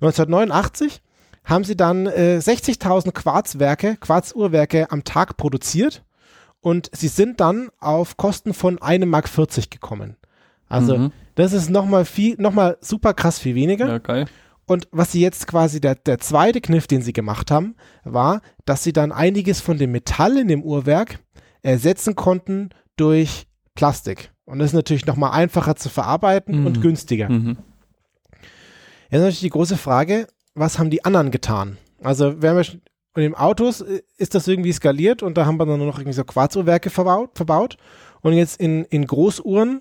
1989 0.02 1.00
haben 1.44 1.64
sie 1.64 1.78
dann 1.78 2.04
äh, 2.04 2.40
60.000 2.42 3.12
Quarzwerke, 3.12 3.96
Quarzuhrwerke 3.96 4.90
am 4.90 5.02
Tag 5.02 5.38
produziert 5.38 6.04
und 6.60 6.90
sie 6.92 7.08
sind 7.08 7.40
dann 7.40 7.70
auf 7.80 8.18
Kosten 8.18 8.52
von 8.52 8.78
1,40 8.80 9.06
Mark 9.06 9.70
gekommen. 9.70 10.16
Also 10.68 10.98
Mhm. 10.98 11.12
das 11.36 11.54
ist 11.54 11.70
nochmal 11.70 12.04
viel, 12.04 12.36
nochmal 12.38 12.76
super 12.82 13.14
krass 13.14 13.38
viel 13.38 13.54
weniger. 13.54 13.88
Ja, 13.88 13.96
geil. 13.96 14.26
Und 14.68 14.86
was 14.92 15.12
sie 15.12 15.20
jetzt 15.20 15.46
quasi, 15.46 15.80
der, 15.80 15.94
der 15.96 16.18
zweite 16.18 16.60
Kniff, 16.60 16.86
den 16.86 17.02
sie 17.02 17.12
gemacht 17.12 17.50
haben, 17.50 17.74
war, 18.04 18.42
dass 18.66 18.84
sie 18.84 18.92
dann 18.92 19.10
einiges 19.12 19.60
von 19.60 19.78
dem 19.78 19.92
Metall 19.92 20.36
in 20.36 20.48
dem 20.48 20.62
Uhrwerk 20.62 21.18
ersetzen 21.62 22.14
konnten 22.14 22.68
durch 22.96 23.46
Plastik. 23.74 24.30
Und 24.44 24.58
das 24.60 24.68
ist 24.68 24.74
natürlich 24.74 25.06
nochmal 25.06 25.32
einfacher 25.32 25.74
zu 25.76 25.88
verarbeiten 25.88 26.60
Mhm. 26.60 26.66
und 26.66 26.80
günstiger. 26.82 27.28
Mhm. 27.28 27.56
Jetzt 29.10 29.12
ist 29.12 29.20
natürlich 29.20 29.40
die 29.40 29.50
große 29.50 29.76
Frage, 29.76 30.26
was 30.54 30.78
haben 30.78 30.90
die 30.90 31.04
anderen 31.04 31.30
getan? 31.30 31.78
Also, 32.02 32.40
wir 32.42 32.50
haben 32.50 32.56
ja 32.58 32.64
schon, 32.64 32.82
in 33.16 33.22
den 33.22 33.34
Autos 33.34 33.80
äh, 33.80 34.02
ist 34.16 34.34
das 34.34 34.46
irgendwie 34.48 34.72
skaliert 34.72 35.22
und 35.22 35.36
da 35.38 35.46
haben 35.46 35.58
wir 35.58 35.66
dann 35.66 35.78
nur 35.78 35.86
noch 35.86 35.98
irgendwie 35.98 36.14
so 36.14 36.24
Quarzuhrwerke 36.24 36.90
verbaut, 36.90 37.30
verbaut. 37.34 37.76
Und 38.20 38.34
jetzt 38.34 38.60
in, 38.60 38.84
in 38.84 39.06
Großuhren 39.06 39.80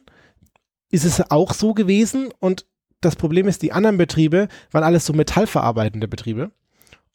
ist 0.89 1.03
es 1.05 1.29
auch 1.29 1.53
so 1.53 1.73
gewesen 1.73 2.29
und 2.39 2.65
das 3.01 3.15
Problem 3.15 3.47
ist, 3.47 3.61
die 3.61 3.71
anderen 3.73 3.97
Betriebe 3.97 4.47
waren 4.71 4.83
alles 4.83 5.05
so 5.05 5.13
metallverarbeitende 5.13 6.07
Betriebe. 6.07 6.51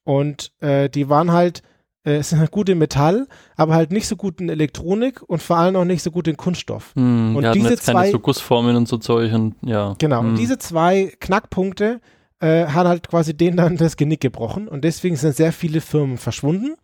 Und 0.05 0.53
äh, 0.61 0.89
die 0.89 1.09
waren 1.09 1.33
halt, 1.33 1.63
äh, 2.05 2.23
sind 2.23 2.39
halt 2.41 2.51
gut 2.51 2.69
in 2.69 2.79
Metall, 2.79 3.29
aber 3.57 3.75
halt 3.75 3.93
nicht 3.93 4.09
so 4.09 4.17
gut 4.17 4.41
in 4.41 4.49
Elektronik 4.49 5.23
und 5.23 5.43
vor 5.43 5.57
allem 5.59 5.77
auch 5.77 5.85
nicht 5.85 6.03
so 6.03 6.11
gut 6.11 6.27
in 6.29 6.37
Kunststoff. 6.37 6.93
Hm, 6.97 7.37
Und 7.37 7.55
diese 7.55 7.71
jetzt 7.71 7.87
keine 7.87 7.99
zwei- 8.01 8.11
so 8.11 8.19
Gussformen 8.19 8.75
und 8.77 8.89
so 8.89 8.99
Zeug 8.99 9.33
und 9.33 9.55
ja. 9.63 9.95
Genau, 9.99 10.21
und 10.21 10.29
Hm. 10.31 10.35
diese 10.37 10.59
zwei 10.59 11.13
Knackpunkte 11.21 12.01
äh, 12.41 12.67
hat 12.67 12.89
halt 12.89 13.09
quasi 13.09 13.37
denen 13.37 13.57
dann 13.57 13.77
das 13.77 13.97
Genick 13.97 14.21
gebrochen 14.21 14.67
und 14.67 14.83
deswegen 14.83 15.15
sind 15.15 15.37
sehr 15.37 15.53
viele 15.53 15.81
Firmen 15.81 16.19
verschwunden. 16.19 16.75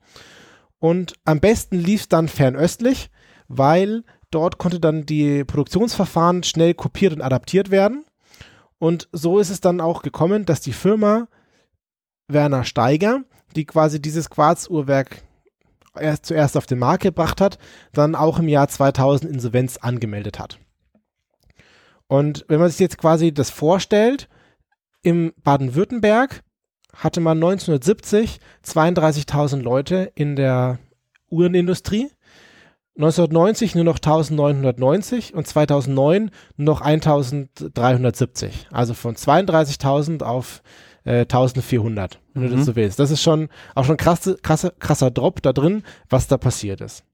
Und 0.78 1.14
am 1.24 1.40
besten 1.40 1.76
lief 1.80 2.02
es 2.02 2.08
dann 2.08 2.28
fernöstlich, 2.28 3.10
weil 3.48 4.04
dort 4.30 4.58
konnte 4.58 4.78
dann 4.78 5.04
die 5.06 5.42
Produktionsverfahren 5.44 6.44
schnell 6.44 6.74
kopiert 6.74 7.12
und 7.12 7.22
adaptiert 7.22 7.72
werden. 7.72 8.04
Und 8.78 9.08
so 9.12 9.38
ist 9.38 9.50
es 9.50 9.60
dann 9.60 9.80
auch 9.80 10.02
gekommen, 10.02 10.44
dass 10.44 10.60
die 10.60 10.72
Firma 10.72 11.28
Werner 12.28 12.64
Steiger, 12.64 13.22
die 13.56 13.64
quasi 13.64 14.00
dieses 14.00 14.30
Quarzuhrwerk 14.30 15.22
erst 15.98 16.26
zuerst 16.26 16.56
auf 16.56 16.66
den 16.66 16.78
Markt 16.78 17.02
gebracht 17.02 17.40
hat, 17.40 17.58
dann 17.92 18.14
auch 18.14 18.38
im 18.38 18.48
Jahr 18.48 18.68
2000 18.68 19.30
Insolvenz 19.30 19.78
angemeldet 19.78 20.38
hat. 20.38 20.58
Und 22.06 22.44
wenn 22.48 22.60
man 22.60 22.70
sich 22.70 22.78
jetzt 22.78 22.98
quasi 22.98 23.32
das 23.32 23.50
vorstellt, 23.50 24.28
im 25.02 25.32
Baden-Württemberg 25.42 26.42
hatte 26.94 27.20
man 27.20 27.38
1970 27.38 28.40
32.000 28.64 29.60
Leute 29.62 30.10
in 30.14 30.36
der 30.36 30.78
Uhrenindustrie, 31.30 32.10
1990 32.98 33.74
nur 33.76 33.84
noch 33.84 33.98
1990 33.98 35.32
und 35.34 35.46
2009 35.46 36.30
nur 36.56 36.74
noch 36.74 36.80
1370. 36.80 38.66
Also 38.72 38.94
von 38.94 39.14
32.000 39.14 40.24
auf 40.24 40.62
äh, 41.04 41.20
1400, 41.20 42.18
wenn 42.34 42.42
mhm. 42.42 42.48
du 42.48 42.56
das 42.56 42.66
so 42.66 42.74
willst. 42.74 42.98
Das 42.98 43.12
ist 43.12 43.22
schon 43.22 43.48
auch 43.76 43.84
schon 43.84 43.96
krasse, 43.96 44.36
krasse, 44.42 44.74
krasser 44.78 45.12
Drop 45.12 45.40
da 45.42 45.52
drin, 45.52 45.84
was 46.08 46.26
da 46.26 46.36
passiert 46.38 46.80
ist. 46.80 47.04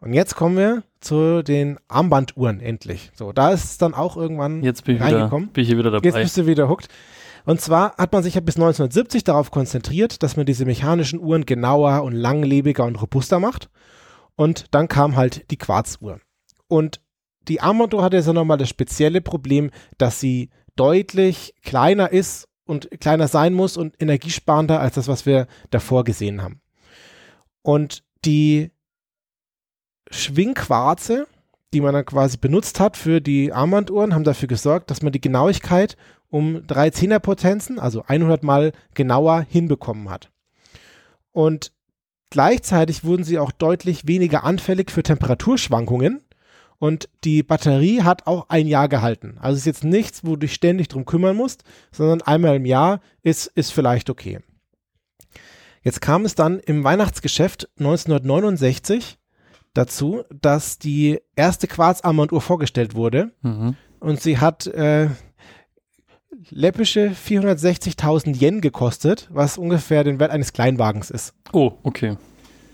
Und 0.00 0.12
jetzt 0.12 0.34
kommen 0.34 0.56
wir 0.56 0.82
zu 1.00 1.42
den 1.42 1.78
Armbanduhren 1.86 2.60
endlich. 2.60 3.12
So, 3.14 3.32
da 3.32 3.52
ist 3.52 3.64
es 3.64 3.78
dann 3.78 3.94
auch 3.94 4.16
irgendwann 4.16 4.64
jetzt 4.64 4.84
bin 4.84 4.96
ich 4.96 5.02
reingekommen. 5.02 5.48
Wieder, 5.48 5.52
bin 5.52 5.62
ich 5.62 5.68
hier 5.68 5.78
wieder 5.78 5.90
dabei. 5.92 6.04
Jetzt 6.04 6.16
bist 6.16 6.36
du 6.36 6.46
wieder 6.46 6.68
hooked. 6.68 6.88
Und 7.46 7.60
zwar 7.60 7.96
hat 7.96 8.12
man 8.12 8.24
sich 8.24 8.34
ja 8.34 8.40
bis 8.40 8.56
1970 8.56 9.22
darauf 9.22 9.52
konzentriert, 9.52 10.24
dass 10.24 10.36
man 10.36 10.46
diese 10.46 10.64
mechanischen 10.64 11.20
Uhren 11.20 11.46
genauer 11.46 12.02
und 12.02 12.12
langlebiger 12.12 12.84
und 12.84 13.00
robuster 13.00 13.38
macht. 13.38 13.70
Und 14.34 14.66
dann 14.74 14.88
kam 14.88 15.14
halt 15.14 15.48
die 15.52 15.56
Quarzuhr. 15.56 16.20
Und 16.66 17.00
die 17.46 17.60
Armbanduhr 17.60 18.02
hatte 18.02 18.16
jetzt 18.16 18.26
nochmal 18.26 18.58
das 18.58 18.68
spezielle 18.68 19.20
Problem, 19.20 19.70
dass 19.96 20.18
sie 20.18 20.50
deutlich 20.74 21.54
kleiner 21.62 22.10
ist 22.10 22.48
und 22.64 22.90
kleiner 23.00 23.28
sein 23.28 23.54
muss 23.54 23.76
und 23.76 23.94
energiesparender 24.02 24.80
als 24.80 24.96
das, 24.96 25.06
was 25.06 25.24
wir 25.24 25.46
davor 25.70 26.02
gesehen 26.02 26.42
haben. 26.42 26.60
Und 27.62 28.02
die 28.24 28.72
Schwingquarze, 30.10 31.28
die 31.72 31.80
man 31.80 31.94
dann 31.94 32.04
quasi 32.04 32.38
benutzt 32.38 32.80
hat 32.80 32.96
für 32.96 33.20
die 33.20 33.52
Armbanduhren, 33.52 34.14
haben 34.14 34.24
dafür 34.24 34.48
gesorgt, 34.48 34.90
dass 34.90 35.02
man 35.02 35.12
die 35.12 35.20
Genauigkeit 35.20 35.96
um 36.30 36.66
drei 36.66 36.90
Zehnerpotenzen, 36.90 37.78
also 37.78 38.02
100 38.06 38.42
mal 38.42 38.72
genauer 38.94 39.46
hinbekommen 39.48 40.10
hat. 40.10 40.30
Und 41.32 41.72
gleichzeitig 42.30 43.04
wurden 43.04 43.24
sie 43.24 43.38
auch 43.38 43.52
deutlich 43.52 44.06
weniger 44.06 44.44
anfällig 44.44 44.90
für 44.90 45.02
Temperaturschwankungen 45.02 46.22
und 46.78 47.08
die 47.24 47.42
Batterie 47.42 48.02
hat 48.02 48.26
auch 48.26 48.48
ein 48.48 48.66
Jahr 48.66 48.88
gehalten. 48.88 49.38
Also 49.40 49.56
ist 49.56 49.66
jetzt 49.66 49.84
nichts, 49.84 50.24
wo 50.24 50.30
du 50.30 50.40
dich 50.40 50.54
ständig 50.54 50.88
drum 50.88 51.06
kümmern 51.06 51.36
musst, 51.36 51.64
sondern 51.90 52.22
einmal 52.22 52.56
im 52.56 52.66
Jahr 52.66 53.00
ist, 53.22 53.46
ist 53.46 53.72
vielleicht 53.72 54.10
okay. 54.10 54.40
Jetzt 55.82 56.00
kam 56.00 56.24
es 56.24 56.34
dann 56.34 56.58
im 56.58 56.84
Weihnachtsgeschäft 56.84 57.68
1969 57.78 59.18
dazu, 59.72 60.24
dass 60.30 60.78
die 60.78 61.20
erste 61.36 61.68
Quarzarmbanduhr 61.68 62.40
vorgestellt 62.40 62.94
wurde. 62.94 63.32
Mhm. 63.42 63.76
Und 64.00 64.20
sie 64.20 64.38
hat 64.38 64.66
äh, 64.66 65.08
läppische 66.50 67.10
460.000 67.10 68.40
Yen 68.40 68.60
gekostet, 68.60 69.28
was 69.32 69.58
ungefähr 69.58 70.04
den 70.04 70.20
Wert 70.20 70.30
eines 70.30 70.52
Kleinwagens 70.52 71.10
ist. 71.10 71.34
Oh, 71.52 71.72
okay. 71.82 72.16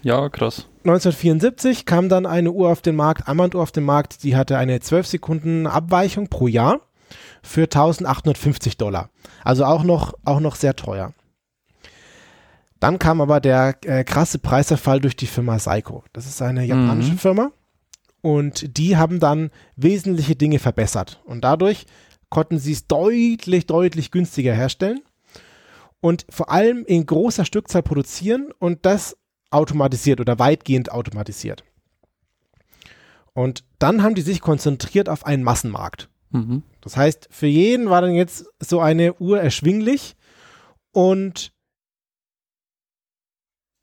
Ja, 0.03 0.29
krass. 0.29 0.67
1974 0.85 1.87
kam 1.87 2.09
dann 2.09 2.27
eine 2.27 2.51
Uhr 2.51 2.69
auf 2.69 2.83
den 2.83 2.97
Markt, 2.97 3.29
Armbanduhr 3.29 3.63
auf 3.63 3.73
den 3.73 3.85
Markt, 3.85 4.25
die 4.25 4.37
hatte 4.37 4.59
eine 4.59 4.81
12 4.81 5.07
Sekunden 5.07 5.67
Abweichung 5.67 6.29
pro 6.29 6.49
Jahr 6.49 6.81
für 7.43 7.63
1850 7.63 8.77
Dollar. 8.77 9.11
Also 9.45 9.65
auch 9.65 9.85
noch, 9.85 10.15
auch 10.25 10.41
noch 10.41 10.57
sehr 10.57 10.75
teuer. 10.75 11.13
Dann 12.81 12.99
kam 12.99 13.21
aber 13.21 13.39
der 13.39 13.77
äh, 13.85 14.03
krasse 14.03 14.41
Preiserfall 14.41 14.99
durch 14.99 15.15
die 15.15 15.29
Firma 15.29 15.61
Seiko. 15.61 16.03
Das 16.13 16.27
ist 16.27 16.43
eine 16.43 16.65
japanische 16.65 17.13
mhm. 17.13 17.19
Firma. 17.19 17.53
Und 18.23 18.77
die 18.77 18.97
haben 18.97 19.21
dann 19.21 19.51
wesentliche 19.77 20.35
Dinge 20.35 20.59
verbessert. 20.59 21.21
Und 21.25 21.43
dadurch 21.45 21.87
konnten 22.33 22.59
sie 22.59 22.73
es 22.73 22.87
deutlich, 22.87 23.66
deutlich 23.66 24.11
günstiger 24.11 24.55
herstellen. 24.55 25.03
Und 26.01 26.25
vor 26.31 26.51
allem 26.51 26.83
in 26.87 27.05
großer 27.05 27.45
Stückzahl 27.45 27.83
produzieren 27.83 28.53
und 28.59 28.87
das 28.87 29.18
automatisiert 29.51 30.18
oder 30.18 30.38
weitgehend 30.38 30.90
automatisiert. 30.90 31.62
Und 33.35 33.64
dann 33.79 34.03
haben 34.03 34.14
die 34.14 34.23
sich 34.23 34.40
konzentriert 34.40 35.11
auf 35.11 35.27
einen 35.27 35.42
Massenmarkt. 35.42 36.09
Mhm. 36.31 36.62
Das 36.81 36.97
heißt, 36.97 37.29
für 37.31 37.47
jeden 37.47 37.90
war 37.90 38.01
dann 38.01 38.14
jetzt 38.14 38.47
so 38.59 38.81
eine 38.81 39.12
Uhr 39.21 39.38
erschwinglich 39.38 40.16
und 40.90 41.53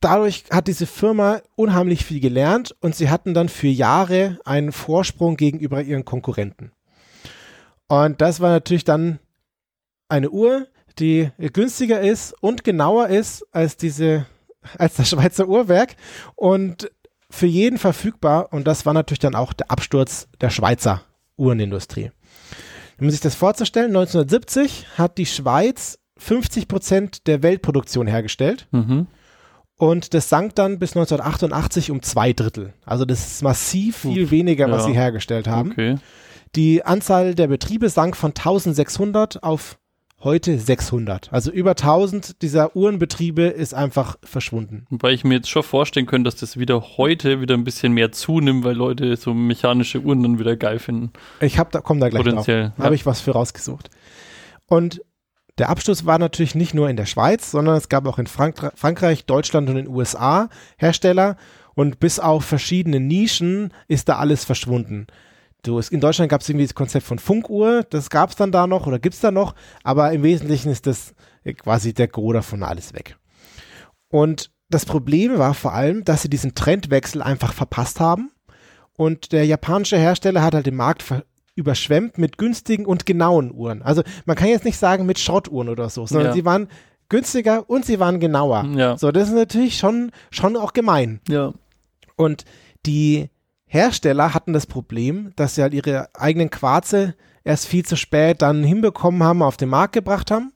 dadurch 0.01 0.45
hat 0.49 0.67
diese 0.67 0.87
Firma 0.87 1.41
unheimlich 1.55 2.03
viel 2.03 2.19
gelernt 2.19 2.75
und 2.81 2.95
sie 2.95 3.11
hatten 3.11 3.35
dann 3.35 3.47
für 3.47 3.67
Jahre 3.67 4.39
einen 4.43 4.71
Vorsprung 4.71 5.37
gegenüber 5.37 5.83
ihren 5.83 6.03
Konkurrenten. 6.03 6.71
Und 7.89 8.21
das 8.21 8.39
war 8.39 8.51
natürlich 8.51 8.85
dann 8.85 9.19
eine 10.07 10.29
Uhr, 10.29 10.67
die 10.99 11.29
günstiger 11.53 11.99
ist 11.99 12.33
und 12.41 12.63
genauer 12.63 13.07
ist 13.07 13.45
als 13.51 13.77
diese, 13.77 14.25
als 14.77 14.95
das 14.95 15.09
Schweizer 15.09 15.47
Uhrwerk 15.47 15.95
und 16.35 16.91
für 17.29 17.47
jeden 17.47 17.77
verfügbar. 17.77 18.53
Und 18.53 18.67
das 18.67 18.85
war 18.85 18.93
natürlich 18.93 19.19
dann 19.19 19.35
auch 19.35 19.53
der 19.53 19.71
Absturz 19.71 20.27
der 20.39 20.49
Schweizer 20.49 21.01
Uhrenindustrie. 21.37 22.11
Um 22.99 23.09
sich 23.09 23.21
das 23.21 23.35
vorzustellen, 23.35 23.89
1970 23.89 24.97
hat 24.97 25.17
die 25.17 25.25
Schweiz 25.25 25.99
50 26.17 26.67
Prozent 26.67 27.27
der 27.27 27.41
Weltproduktion 27.43 28.07
hergestellt. 28.07 28.67
Mhm. 28.71 29.07
Und 29.77 30.13
das 30.13 30.27
sank 30.27 30.55
dann 30.55 30.77
bis 30.77 30.91
1988 30.91 31.89
um 31.91 32.01
zwei 32.01 32.33
Drittel. 32.33 32.73
Also 32.85 33.05
das 33.05 33.25
ist 33.25 33.43
massiv 33.43 33.99
viel 33.99 34.25
Uff, 34.25 34.31
weniger, 34.31 34.69
was 34.69 34.81
ja. 34.81 34.87
sie 34.89 34.93
hergestellt 34.93 35.47
haben. 35.47 35.71
Okay. 35.71 35.95
Die 36.55 36.83
Anzahl 36.85 37.35
der 37.35 37.47
Betriebe 37.47 37.89
sank 37.89 38.15
von 38.15 38.31
1600 38.31 39.43
auf 39.43 39.77
heute 40.21 40.57
600. 40.57 41.31
Also 41.31 41.51
über 41.51 41.71
1000 41.71 42.41
dieser 42.41 42.75
Uhrenbetriebe 42.75 43.43
ist 43.43 43.73
einfach 43.73 44.17
verschwunden. 44.23 44.85
Wobei 44.89 45.11
ich 45.11 45.23
mir 45.23 45.35
jetzt 45.35 45.49
schon 45.49 45.63
vorstellen 45.63 46.05
könnte, 46.05 46.27
dass 46.27 46.35
das 46.35 46.57
wieder 46.57 46.97
heute 46.97 47.41
wieder 47.41 47.55
ein 47.55 47.63
bisschen 47.63 47.93
mehr 47.93 48.11
zunimmt, 48.11 48.63
weil 48.63 48.75
Leute 48.75 49.15
so 49.15 49.33
mechanische 49.33 50.01
Uhren 50.01 50.21
dann 50.23 50.39
wieder 50.39 50.57
geil 50.57 50.79
finden. 50.79 51.11
Ich 51.39 51.57
habe 51.57 51.69
da 51.71 51.81
komm 51.81 51.99
da 51.99 52.09
gleich 52.09 52.23
Potenziell, 52.23 52.65
drauf. 52.65 52.73
Ja. 52.77 52.83
Habe 52.85 52.95
ich 52.95 53.05
was 53.05 53.21
für 53.21 53.31
rausgesucht. 53.31 53.89
Und 54.65 55.01
der 55.57 55.69
Abschluss 55.69 56.05
war 56.05 56.19
natürlich 56.19 56.55
nicht 56.55 56.73
nur 56.73 56.89
in 56.89 56.95
der 56.95 57.05
Schweiz, 57.05 57.51
sondern 57.51 57.75
es 57.75 57.89
gab 57.89 58.05
auch 58.07 58.17
in 58.17 58.27
Frank 58.27 58.71
Frankreich, 58.75 59.25
Deutschland 59.25 59.69
und 59.69 59.75
den 59.75 59.87
USA 59.87 60.49
Hersteller 60.77 61.37
und 61.75 61.99
bis 61.99 62.19
auf 62.19 62.45
verschiedene 62.45 62.99
Nischen 62.99 63.73
ist 63.87 64.09
da 64.09 64.17
alles 64.17 64.45
verschwunden. 64.45 65.07
Du, 65.63 65.79
in 65.79 65.99
Deutschland 65.99 66.29
gab 66.29 66.41
es 66.41 66.49
irgendwie 66.49 66.65
das 66.65 66.75
Konzept 66.75 67.05
von 67.05 67.19
Funkuhr, 67.19 67.83
das 67.89 68.09
gab 68.09 68.29
es 68.29 68.35
dann 68.37 68.51
da 68.51 68.65
noch 68.65 68.87
oder 68.87 68.97
gibt 68.97 69.15
es 69.15 69.21
da 69.21 69.31
noch, 69.31 69.55
aber 69.83 70.11
im 70.13 70.23
Wesentlichen 70.23 70.71
ist 70.71 70.87
das 70.87 71.13
quasi 71.57 71.93
der 71.93 72.07
Gros 72.07 72.33
davon 72.33 72.63
alles 72.63 72.93
weg. 72.93 73.17
Und 74.09 74.51
das 74.69 74.85
Problem 74.85 75.37
war 75.37 75.53
vor 75.53 75.73
allem, 75.73 76.05
dass 76.05 76.21
sie 76.21 76.29
diesen 76.29 76.55
Trendwechsel 76.55 77.21
einfach 77.21 77.53
verpasst 77.53 77.99
haben 77.99 78.31
und 78.95 79.31
der 79.31 79.45
japanische 79.45 79.97
Hersteller 79.97 80.43
hat 80.43 80.53
halt 80.53 80.65
den 80.65 80.75
Markt 80.75 81.03
überschwemmt 81.55 82.17
mit 82.17 82.37
günstigen 82.37 82.85
und 82.85 83.05
genauen 83.05 83.51
Uhren. 83.53 83.81
Also 83.81 84.03
man 84.25 84.37
kann 84.37 84.47
jetzt 84.47 84.65
nicht 84.65 84.77
sagen 84.77 85.05
mit 85.05 85.19
Schrottuhren 85.19 85.67
oder 85.67 85.89
so, 85.89 86.05
sondern 86.05 86.27
ja. 86.27 86.33
sie 86.33 86.45
waren 86.45 86.69
günstiger 87.09 87.69
und 87.69 87.85
sie 87.85 87.99
waren 87.99 88.19
genauer. 88.19 88.65
Ja. 88.75 88.97
So, 88.97 89.11
das 89.11 89.27
ist 89.27 89.35
natürlich 89.35 89.77
schon, 89.77 90.11
schon 90.31 90.55
auch 90.55 90.73
gemein. 90.73 91.19
Ja. 91.27 91.53
Und 92.15 92.45
die 92.85 93.29
Hersteller 93.71 94.33
hatten 94.33 94.51
das 94.51 94.65
Problem, 94.65 95.31
dass 95.35 95.53
sie 95.53 95.61
halt 95.61 95.75
ihre 95.75 96.09
eigenen 96.15 96.49
Quarze 96.49 97.13
erst 97.43 97.67
viel 97.67 97.85
zu 97.85 97.95
spät 97.95 98.41
dann 98.41 98.63
hinbekommen 98.63 99.21
haben, 99.21 99.43
auf 99.43 99.57
den 99.57 99.69
Markt 99.69 99.93
gebracht 99.93 100.31
haben. 100.31 100.53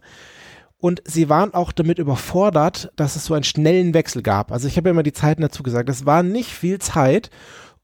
Und 0.78 1.02
sie 1.06 1.30
waren 1.30 1.54
auch 1.54 1.72
damit 1.72 2.00
überfordert, 2.00 2.92
dass 2.96 3.16
es 3.16 3.26
so 3.26 3.36
einen 3.36 3.44
schnellen 3.44 3.94
Wechsel 3.94 4.24
gab. 4.24 4.52
Also 4.52 4.68
ich 4.68 4.78
habe 4.78 4.90
ja 4.90 4.92
immer 4.92 5.04
die 5.04 5.14
Zeiten 5.14 5.44
dazu 5.44 5.62
gesagt, 5.62 5.90
es 5.90 6.08
war 6.08 6.24
nicht 6.24 6.50
viel 6.50 6.80
Zeit. 6.80 7.30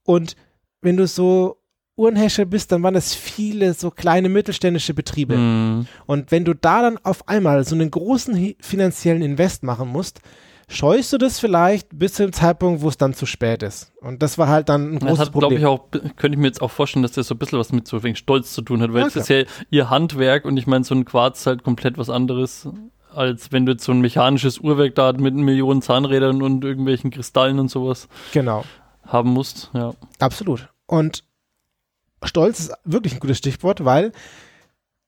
Und 0.04 0.36
wenn 0.82 0.98
du 0.98 1.06
so 1.06 1.62
Uhrenhersteller 1.96 2.48
bist, 2.48 2.72
dann 2.72 2.82
waren 2.82 2.96
das 2.96 3.14
viele 3.14 3.76
so 3.76 3.92
kleine 3.92 4.30
mittelständische 4.30 4.96
Betriebe. 4.96 5.38
Mm. 5.38 5.88
Und 6.08 6.32
wenn 6.32 6.44
du 6.44 6.56
da 6.56 6.82
dann 6.82 6.98
auf 7.04 7.28
einmal 7.28 7.64
so 7.66 7.76
einen 7.76 7.92
großen 7.92 8.56
finanziellen 8.60 9.22
Invest 9.22 9.62
machen 9.62 9.90
musst, 9.90 10.22
scheust 10.70 11.12
du 11.12 11.18
das 11.18 11.40
vielleicht 11.40 11.98
bis 11.98 12.14
zum 12.14 12.32
Zeitpunkt, 12.32 12.82
wo 12.82 12.88
es 12.88 12.98
dann 12.98 13.14
zu 13.14 13.26
spät 13.26 13.64
ist. 13.64 13.92
Und 14.02 14.22
das 14.22 14.38
war 14.38 14.48
halt 14.48 14.70
dann 14.70 14.94
ein 14.94 15.00
großes 15.00 15.18
das 15.18 15.28
hat, 15.28 15.34
Problem. 15.34 15.60
ich 15.60 15.66
auch, 15.66 15.90
könnte 15.92 16.30
ich 16.30 16.38
mir 16.38 16.48
jetzt 16.48 16.62
auch 16.62 16.72
vorstellen, 16.72 17.04
dass 17.04 17.12
das 17.12 17.28
so 17.28 17.36
ein 17.36 17.40
bisschen 17.40 17.60
was 17.60 17.74
mit 17.74 17.88
so 17.88 18.02
wegen 18.04 18.16
Stolz 18.16 18.54
zu 18.54 18.62
tun 18.62 18.82
hat, 18.82 18.94
weil 18.94 19.08
es 19.08 19.16
ist 19.16 19.30
ja 19.30 19.44
ihr 19.70 19.90
Handwerk 19.90 20.46
und 20.46 20.56
ich 20.58 20.68
meine, 20.68 20.86
so 20.86 20.96
ein 20.96 21.06
Quarz 21.06 21.42
ist 21.42 21.48
halt 21.48 21.64
komplett 21.64 21.98
was 21.98 22.10
anderes, 22.10 22.70
als 23.14 23.52
wenn 23.52 23.66
du 23.66 23.74
jetzt 23.74 23.84
so 23.84 23.92
ein 23.92 24.00
mechanisches 24.00 24.60
Uhrwerk 24.60 24.96
da 24.96 25.12
mit 25.14 25.34
Millionen 25.34 25.82
Zahnrädern 25.82 26.42
und 26.42 26.64
irgendwelchen 26.64 27.10
Kristallen 27.10 27.60
und 27.60 27.70
sowas 27.70 28.08
genau. 28.32 28.64
haben 29.06 29.32
musst, 29.32 29.72
ja. 29.74 29.94
Absolut. 30.20 30.70
Und 30.86 31.24
Stolz 32.24 32.60
ist 32.60 32.74
wirklich 32.86 33.14
ein 33.14 33.20
gutes 33.20 33.40
Stichwort, 33.40 33.86
weil 33.86 34.12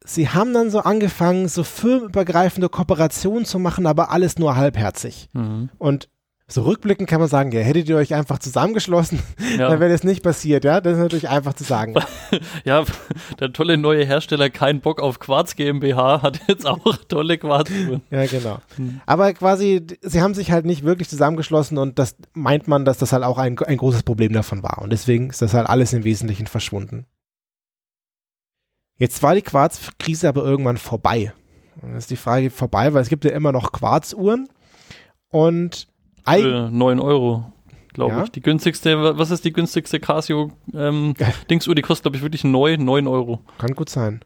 sie 0.05 0.29
haben 0.29 0.53
dann 0.53 0.69
so 0.69 0.79
angefangen, 0.79 1.47
so 1.47 1.63
firmenübergreifende 1.63 2.69
Kooperationen 2.69 3.45
zu 3.45 3.59
machen, 3.59 3.85
aber 3.85 4.11
alles 4.11 4.37
nur 4.39 4.55
halbherzig. 4.55 5.29
Mhm. 5.33 5.69
Und 5.77 6.09
so 6.47 6.63
rückblickend 6.63 7.09
kann 7.09 7.21
man 7.21 7.29
sagen, 7.29 7.51
ja, 7.53 7.61
hättet 7.61 7.87
ihr 7.87 7.95
euch 7.95 8.13
einfach 8.13 8.37
zusammengeschlossen, 8.37 9.19
Ja. 9.57 9.69
dann 9.69 9.79
wäre 9.79 9.91
das 9.91 10.03
nicht 10.03 10.21
passiert, 10.21 10.65
ja. 10.65 10.81
Das 10.81 10.93
ist 10.93 10.99
natürlich 10.99 11.29
einfach 11.29 11.53
zu 11.53 11.63
sagen. 11.63 11.95
ja, 12.65 12.83
der 13.39 13.53
tolle 13.53 13.77
neue 13.77 14.05
Hersteller 14.05 14.49
Kein 14.49 14.81
Bock 14.81 15.01
auf 15.01 15.19
Quarz 15.19 15.55
GmbH 15.55 16.21
hat 16.21 16.41
jetzt 16.47 16.65
auch 16.67 16.97
tolle 17.07 17.37
Quarzuhren. 17.37 18.01
Ja, 18.11 18.25
genau. 18.25 18.59
Hm. 18.75 18.99
Aber 19.05 19.31
quasi, 19.33 19.85
sie 20.01 20.21
haben 20.21 20.33
sich 20.33 20.51
halt 20.51 20.65
nicht 20.65 20.83
wirklich 20.83 21.07
zusammengeschlossen 21.07 21.77
und 21.77 21.97
das 21.99 22.17
meint 22.33 22.67
man, 22.67 22.83
dass 22.83 22.97
das 22.97 23.13
halt 23.13 23.23
auch 23.23 23.37
ein, 23.37 23.57
ein 23.59 23.77
großes 23.77 24.03
Problem 24.03 24.33
davon 24.33 24.61
war. 24.61 24.79
Und 24.81 24.91
deswegen 24.91 25.29
ist 25.29 25.41
das 25.41 25.53
halt 25.53 25.69
alles 25.69 25.93
im 25.93 26.03
Wesentlichen 26.03 26.47
verschwunden. 26.47 27.05
Jetzt 29.01 29.23
war 29.23 29.33
die 29.33 29.41
Quarzkrise 29.41 30.29
aber 30.29 30.43
irgendwann 30.43 30.77
vorbei. 30.77 31.33
Dann 31.81 31.95
ist 31.95 32.11
die 32.11 32.15
Frage 32.15 32.49
vorbei, 32.51 32.93
weil 32.93 33.01
es 33.01 33.09
gibt 33.09 33.25
ja 33.25 33.31
immer 33.31 33.51
noch 33.51 33.71
Quarzuhren 33.71 34.47
und 35.29 35.87
Für 36.27 36.69
9 36.71 36.99
Euro, 36.99 37.51
glaube 37.93 38.13
Ja. 38.15 38.23
ich. 38.25 38.29
Die 38.31 38.41
günstigste, 38.41 39.01
wa- 39.01 39.17
was 39.17 39.31
ist 39.31 39.43
die 39.43 39.53
günstigste 39.53 39.99
Casio 39.99 40.51
ähm, 40.75 41.15
Dingsuhr? 41.49 41.73
Die 41.73 41.81
kostet, 41.81 42.03
glaube 42.03 42.17
ich, 42.17 42.21
wirklich 42.23 42.43
neu 42.43 42.77
9 42.77 43.07
Euro. 43.07 43.39
Kann 43.57 43.73
gut 43.73 43.89
sein. 43.89 44.23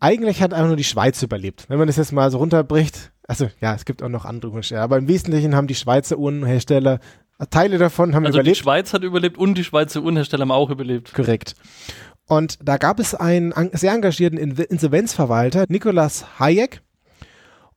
Eigentlich 0.00 0.40
hat 0.40 0.54
einfach 0.54 0.68
nur 0.68 0.76
die 0.76 0.84
Schweiz 0.84 1.22
überlebt. 1.22 1.66
Wenn 1.68 1.78
man 1.78 1.88
das 1.88 1.96
jetzt 1.96 2.12
mal 2.12 2.30
so 2.30 2.38
runterbricht, 2.38 3.12
also 3.26 3.48
ja, 3.60 3.74
es 3.74 3.84
gibt 3.84 4.02
auch 4.02 4.08
noch 4.08 4.24
andere 4.24 4.52
Hersteller, 4.52 4.80
aber 4.82 4.96
im 4.96 5.08
Wesentlichen 5.08 5.54
haben 5.56 5.66
die 5.66 5.74
Schweizer 5.74 6.16
Uhrenhersteller, 6.18 7.00
Teile 7.50 7.78
davon 7.78 8.14
haben 8.14 8.24
Also 8.24 8.38
die 8.38 8.40
überlebt. 8.42 8.56
Schweiz 8.58 8.92
hat 8.94 9.02
überlebt 9.04 9.36
und 9.38 9.54
die 9.58 9.64
Schweizer 9.64 10.00
Uhrenhersteller 10.02 10.42
haben 10.42 10.50
auch 10.52 10.70
überlebt. 10.70 11.12
Korrekt. 11.12 11.54
Und 12.28 12.58
da 12.62 12.76
gab 12.76 13.00
es 13.00 13.14
einen 13.14 13.52
sehr 13.72 13.92
engagierten 13.92 14.36
In 14.38 14.52
Insolvenzverwalter, 14.56 15.64
Nicolas 15.68 16.38
Hayek, 16.38 16.82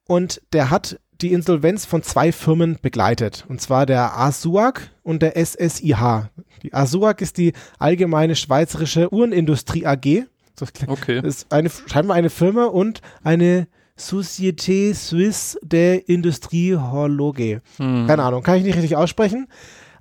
und 0.05 0.41
der 0.51 0.69
hat 0.69 0.99
die 1.21 1.31
Insolvenz 1.31 1.85
von 1.85 2.03
zwei 2.03 2.31
Firmen 2.31 2.77
begleitet, 2.81 3.45
und 3.47 3.61
zwar 3.61 3.85
der 3.85 4.17
ASUAG 4.17 4.81
und 5.03 5.21
der 5.21 5.37
SSIH. 5.37 6.29
Die 6.63 6.73
ASUAG 6.73 7.21
ist 7.21 7.37
die 7.37 7.53
Allgemeine 7.79 8.35
Schweizerische 8.35 9.13
Uhrenindustrie 9.13 9.85
AG. 9.85 10.25
So, 10.59 10.65
Okay. 10.87 11.21
das 11.21 11.35
ist 11.37 11.51
eine, 11.53 11.69
scheinbar 11.87 12.17
eine 12.17 12.29
Firma 12.29 12.65
und 12.65 13.01
eine 13.23 13.67
Société 13.97 14.93
Suisse 14.93 15.57
de 15.63 15.99
Industrie 15.99 16.75
Horloge. 16.75 17.61
Hm. 17.77 18.07
Keine 18.07 18.23
Ahnung, 18.23 18.43
kann 18.43 18.57
ich 18.57 18.63
nicht 18.63 18.75
richtig 18.75 18.95
aussprechen. 18.95 19.47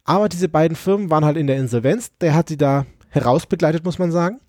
Aber 0.04 0.28
diese 0.28 0.48
beiden 0.48 0.76
Firmen 0.76 1.10
waren 1.10 1.24
halt 1.24 1.36
in 1.36 1.46
der 1.46 1.58
Insolvenz. 1.58 2.10
Der 2.20 2.34
hat 2.34 2.48
sie 2.48 2.56
da 2.56 2.86
herausbegleitet, 3.11 3.85
muss 3.85 3.99
man 3.99 4.12
sagen. 4.12 4.40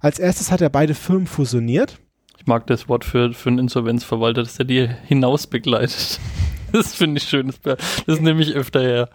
Als 0.00 0.18
erstes 0.18 0.50
hat 0.50 0.60
er 0.60 0.70
beide 0.70 0.94
Firmen 0.94 1.26
fusioniert. 1.26 1.98
Ich 2.38 2.46
mag 2.46 2.66
das 2.66 2.88
Wort 2.88 3.04
für, 3.04 3.32
für 3.32 3.48
einen 3.48 3.58
Insolvenzverwalter, 3.58 4.42
dass 4.42 4.56
der 4.56 4.66
dir 4.66 4.88
hinaus 4.88 5.46
begleitet. 5.46 6.20
Das 6.72 6.94
finde 6.94 7.18
ich 7.18 7.28
schön. 7.28 7.54
Das, 7.62 8.20
nehme 8.20 8.42
ich 8.42 8.52
öfter 8.52 8.80
her. 8.80 9.08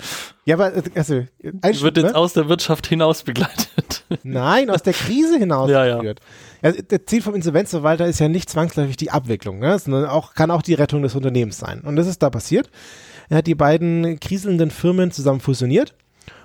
Ja, 0.45 0.55
aber 0.55 0.73
äh, 0.73 0.83
also, 0.95 1.25
ein 1.61 1.81
Wird 1.81 1.97
jetzt 1.97 2.13
ne? 2.13 2.15
aus 2.15 2.31
der 2.31 2.47
Wirtschaft 2.47 2.87
hinaus 2.87 3.23
begleitet. 3.23 4.05
Nein, 4.23 4.69
aus 4.69 4.83
der 4.83 4.93
Krise 4.93 5.37
hinaus 5.37 5.69
Ja, 5.69 5.85
ja. 5.85 6.01
Ja, 6.01 6.71
das 6.71 6.99
Ziel 7.07 7.21
vom 7.21 7.35
Insolvenzverwalter 7.35 8.07
ist 8.07 8.19
ja 8.19 8.29
nicht 8.29 8.49
zwangsläufig 8.49 8.95
die 8.97 9.11
Abwicklung, 9.11 9.59
ne? 9.59 9.77
sondern 9.77 10.05
auch, 10.05 10.33
kann 10.33 10.49
auch 10.49 10.61
die 10.61 10.75
Rettung 10.75 11.03
des 11.03 11.13
Unternehmens 11.13 11.57
sein. 11.57 11.81
Und 11.81 11.97
das 11.97 12.07
ist 12.07 12.23
da 12.23 12.29
passiert. 12.29 12.69
Er 13.29 13.37
hat 13.37 13.47
die 13.47 13.55
beiden 13.55 14.19
kriselnden 14.19 14.71
Firmen 14.71 15.11
zusammen 15.11 15.41
fusioniert 15.41 15.93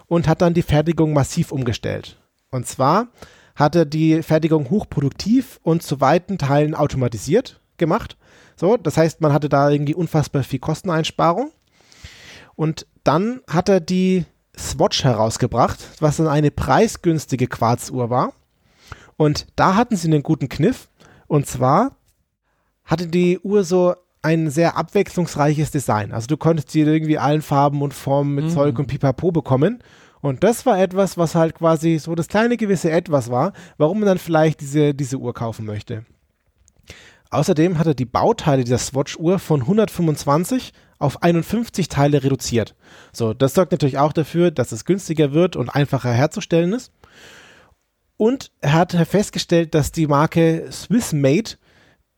und 0.07 0.29
hat 0.29 0.42
dann 0.42 0.55
die 0.55 0.62
Fertigung 0.62 1.12
massiv 1.12 1.53
umgestellt. 1.53 2.16
Und 2.50 2.66
zwar 2.66 3.09
hat 3.54 3.74
er 3.74 3.85
die 3.85 4.22
Fertigung 4.22 4.70
hochproduktiv 4.70 5.59
und 5.62 5.82
zu 5.82 6.00
weiten 6.00 6.38
Teilen 6.38 6.74
automatisiert 6.74 7.61
gemacht. 7.78 8.16
So, 8.56 8.76
das 8.76 8.96
heißt, 8.96 9.20
man 9.20 9.32
hatte 9.32 9.48
da 9.48 9.70
irgendwie 9.70 9.94
unfassbar 9.94 10.42
viel 10.42 10.59
Kosteneinsparung. 10.59 11.50
Und 12.54 12.87
dann 13.04 13.40
hat 13.48 13.68
er 13.68 13.80
die 13.80 14.24
Swatch 14.59 15.04
herausgebracht, 15.04 15.78
was 16.00 16.16
dann 16.16 16.28
eine 16.28 16.50
preisgünstige 16.50 17.46
Quarzuhr 17.46 18.09
war. 18.09 18.32
Und 19.18 19.46
da 19.56 19.74
hatten 19.74 19.96
sie 19.96 20.09
einen 20.09 20.22
guten 20.22 20.48
Kniff. 20.48 20.88
Und 21.26 21.46
zwar 21.46 21.96
hatte 22.85 23.06
die 23.09 23.38
Uhr 23.40 23.64
so 23.64 23.94
ein 24.22 24.50
sehr 24.50 24.76
abwechslungsreiches 24.76 25.70
Design. 25.70 26.12
Also 26.12 26.26
du 26.26 26.37
konntest 26.37 26.70
sie 26.70 26.80
irgendwie 26.80 27.18
allen 27.18 27.42
Farben 27.42 27.82
und 27.82 27.94
Formen 27.94 28.35
mit 28.35 28.46
Mhm. 28.46 28.50
Zeug 28.50 28.78
und 28.78 28.87
Pipapo 28.87 29.30
bekommen. 29.32 29.82
Und 30.26 30.42
das 30.42 30.66
war 30.66 30.76
etwas, 30.80 31.16
was 31.16 31.36
halt 31.36 31.54
quasi 31.54 32.00
so 32.00 32.16
das 32.16 32.26
kleine 32.26 32.56
gewisse 32.56 32.90
Etwas 32.90 33.30
war, 33.30 33.52
warum 33.78 34.00
man 34.00 34.08
dann 34.08 34.18
vielleicht 34.18 34.60
diese, 34.60 34.92
diese 34.92 35.18
Uhr 35.18 35.32
kaufen 35.32 35.64
möchte. 35.64 36.04
Außerdem 37.30 37.78
hat 37.78 37.86
er 37.86 37.94
die 37.94 38.06
Bauteile 38.06 38.64
dieser 38.64 38.78
Swatch-Uhr 38.78 39.38
von 39.38 39.60
125 39.60 40.72
auf 40.98 41.22
51 41.22 41.88
Teile 41.88 42.24
reduziert. 42.24 42.74
So, 43.12 43.34
das 43.34 43.54
sorgt 43.54 43.70
natürlich 43.70 43.98
auch 43.98 44.12
dafür, 44.12 44.50
dass 44.50 44.72
es 44.72 44.84
günstiger 44.84 45.32
wird 45.32 45.54
und 45.54 45.68
einfacher 45.68 46.10
herzustellen 46.10 46.72
ist. 46.72 46.90
Und 48.16 48.50
er 48.60 48.72
hat 48.72 48.94
festgestellt, 48.94 49.76
dass 49.76 49.92
die 49.92 50.08
Marke 50.08 50.66
Swiss 50.72 51.12
Made 51.12 51.50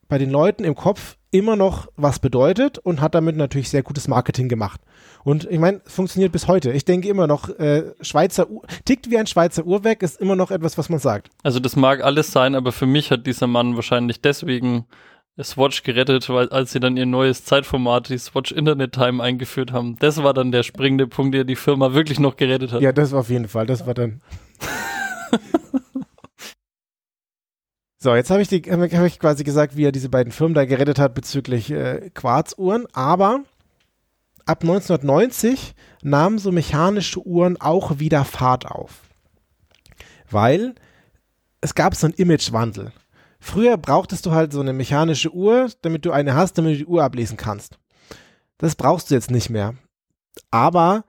bei 0.09 0.19
den 0.19 0.31
Leuten 0.31 0.65
im 0.65 0.75
Kopf 0.75 1.17
immer 1.31 1.57
noch 1.57 1.89
was 1.97 2.19
bedeutet 2.19 2.79
und 2.79 3.01
hat 3.01 3.15
damit 3.15 3.37
natürlich 3.37 3.69
sehr 3.69 3.83
gutes 3.83 4.09
Marketing 4.09 4.49
gemacht. 4.49 4.81
Und 5.25 5.45
ich 5.51 5.59
meine, 5.59 5.83
es 5.85 5.93
funktioniert 5.93 6.33
bis 6.33 6.49
heute. 6.49 6.73
Ich 6.73 6.87
denke 6.87 7.09
immer 7.09 7.27
noch, 7.27 7.51
äh, 7.59 7.93
Schweizer 8.01 8.49
Uhr, 8.49 8.63
tickt 8.87 9.11
wie 9.11 9.19
ein 9.19 9.27
Schweizer 9.27 9.67
Uhrwerk, 9.67 10.03
ist 10.03 10.21
immer 10.21 10.37
noch 10.37 10.51
etwas, 10.51 10.79
was 10.79 10.89
man 10.89 10.99
sagt. 10.99 11.29
Also 11.43 11.61
das 11.61 11.77
mag 11.77 12.03
alles 12.03 12.33
sein, 12.33 12.55
aber 12.55 12.73
für 12.73 12.87
mich 12.87 13.11
hat 13.11 13.27
dieser 13.27 13.47
Mann 13.47 13.77
wahrscheinlich 13.77 14.23
deswegen 14.23 14.87
Swatch 15.43 15.83
gerettet, 15.83 16.29
weil 16.31 16.49
als 16.49 16.73
sie 16.73 16.81
dann 16.81 16.97
ihr 16.97 17.07
neues 17.07 17.45
Zeitformat, 17.45 18.09
die 18.09 18.19
Swatch 18.19 18.51
Internet 18.51 18.93
Time 18.93 19.23
eingeführt 19.23 19.73
haben, 19.73 19.97
das 20.01 20.23
war 20.23 20.35
dann 20.35 20.51
der 20.51 20.63
springende 20.63 21.07
Punkt, 21.07 21.35
der 21.35 21.45
die 21.45 21.57
Firma 21.57 21.95
wirklich 21.95 22.19
noch 22.19 22.37
gerettet 22.37 22.73
hat. 22.73 22.81
Ja, 22.81 22.93
das 22.93 23.13
war 23.13 23.21
auf 23.21 23.31
jeden 23.31 23.49
Fall. 23.49 23.67
Das 23.67 23.87
war 23.87 23.95
dann. 23.95 24.21
so, 28.01 28.15
jetzt 28.15 28.31
habe 28.31 28.43
ich, 28.43 28.49
hab 28.51 29.07
ich 29.07 29.19
quasi 29.19 29.43
gesagt, 29.43 29.77
wie 29.77 29.85
er 29.85 29.93
diese 29.93 30.09
beiden 30.09 30.33
Firmen 30.33 30.55
da 30.55 30.65
gerettet 30.65 31.01
hat 31.01 31.15
bezüglich 31.15 31.71
äh, 31.73 32.11
Quarzuhren. 32.15 32.87
Aber 32.93 33.41
ab 34.47 34.63
1990 34.63 35.75
nahmen 36.03 36.39
so 36.39 36.53
mechanische 36.53 37.21
Uhren 37.27 37.61
auch 37.61 37.99
wieder 37.99 38.25
Fahrt 38.25 38.67
auf. 38.67 39.03
Weil 40.31 40.77
es 41.61 41.75
gab 41.75 41.97
so 41.97 42.07
einen 42.07 42.15
Imagewandel. 42.15 42.93
Früher 43.41 43.77
brauchtest 43.77 44.27
du 44.27 44.31
halt 44.31 44.53
so 44.53 44.61
eine 44.61 44.73
mechanische 44.73 45.33
Uhr, 45.33 45.69
damit 45.83 46.05
du 46.05 46.13
eine 46.13 46.35
hast, 46.35 46.57
damit 46.57 46.75
du 46.75 46.79
die 46.79 46.87
Uhr 46.87 47.03
ablesen 47.03 47.37
kannst. 47.37 47.79
Das 48.59 48.77
brauchst 48.77 49.11
du 49.11 49.15
jetzt 49.15 49.31
nicht 49.31 49.51
mehr. 49.51 49.75
Aber 50.53 51.05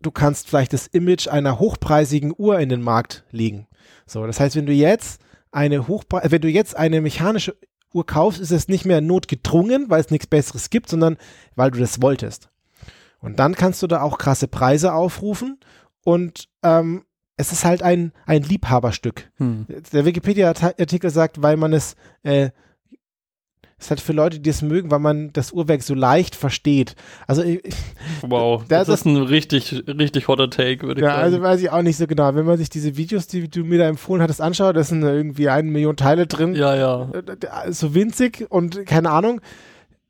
du 0.00 0.10
kannst 0.10 0.48
vielleicht 0.48 0.72
das 0.72 0.88
Image 0.88 1.28
einer 1.28 1.60
hochpreisigen 1.60 2.34
Uhr 2.36 2.58
in 2.58 2.70
den 2.70 2.82
Markt 2.82 3.24
legen. 3.30 3.68
So, 4.04 4.26
das 4.26 4.40
heißt, 4.40 4.56
wenn 4.56 4.66
du 4.66 4.72
jetzt 4.72 5.20
eine 5.54 5.88
Hochpre 5.88 6.22
äh, 6.22 6.30
wenn 6.30 6.42
du 6.42 6.48
jetzt 6.48 6.76
eine 6.76 7.00
mechanische 7.00 7.56
Uhr 7.92 8.04
kaufst, 8.04 8.40
ist 8.40 8.50
es 8.50 8.68
nicht 8.68 8.84
mehr 8.84 9.00
notgedrungen, 9.00 9.88
weil 9.88 10.00
es 10.00 10.10
nichts 10.10 10.26
Besseres 10.26 10.68
gibt, 10.68 10.88
sondern 10.88 11.16
weil 11.54 11.70
du 11.70 11.78
das 11.78 12.02
wolltest. 12.02 12.50
Und 13.20 13.38
dann 13.38 13.54
kannst 13.54 13.82
du 13.82 13.86
da 13.86 14.02
auch 14.02 14.18
krasse 14.18 14.48
Preise 14.48 14.92
aufrufen 14.92 15.58
und 16.02 16.48
ähm, 16.62 17.04
es 17.36 17.52
ist 17.52 17.64
halt 17.64 17.82
ein, 17.82 18.12
ein 18.26 18.42
Liebhaberstück. 18.42 19.30
Hm. 19.36 19.66
Der 19.92 20.04
Wikipedia-Artikel 20.04 21.10
sagt, 21.10 21.42
weil 21.42 21.56
man 21.56 21.72
es 21.72 21.96
äh, 22.22 22.50
ist 23.84 23.90
halt 23.90 24.00
für 24.00 24.12
Leute, 24.12 24.40
die 24.40 24.50
es 24.50 24.62
mögen, 24.62 24.90
weil 24.90 24.98
man 24.98 25.30
das 25.32 25.52
Uhrwerk 25.52 25.82
so 25.82 25.94
leicht 25.94 26.34
versteht. 26.34 26.96
Also 27.26 27.42
ich, 27.42 27.60
Wow, 28.22 28.64
Da 28.68 28.78
das, 28.78 28.88
ist 28.88 29.04
ein 29.06 29.16
richtig, 29.16 29.84
richtig 29.86 30.26
hotter 30.28 30.48
Take, 30.50 30.86
würde 30.86 31.00
ich 31.00 31.04
ja, 31.06 31.14
also 31.16 31.36
sagen. 31.36 31.44
weiß 31.44 31.60
ich 31.60 31.70
auch 31.70 31.82
nicht 31.82 31.96
so 31.96 32.06
genau. 32.06 32.34
Wenn 32.34 32.46
man 32.46 32.56
sich 32.56 32.70
diese 32.70 32.96
Videos, 32.96 33.26
die 33.26 33.48
du 33.48 33.62
mir 33.64 33.78
da 33.78 33.88
empfohlen 33.88 34.22
hattest, 34.22 34.40
anschaut, 34.40 34.76
da 34.76 34.82
sind 34.82 35.02
irgendwie 35.02 35.48
eine 35.48 35.70
Million 35.70 35.96
Teile 35.96 36.26
drin. 36.26 36.54
ja, 36.54 36.74
ja. 36.74 37.08
Äh, 37.12 37.72
So 37.72 37.94
winzig 37.94 38.46
und 38.48 38.86
keine 38.86 39.10
Ahnung. 39.10 39.40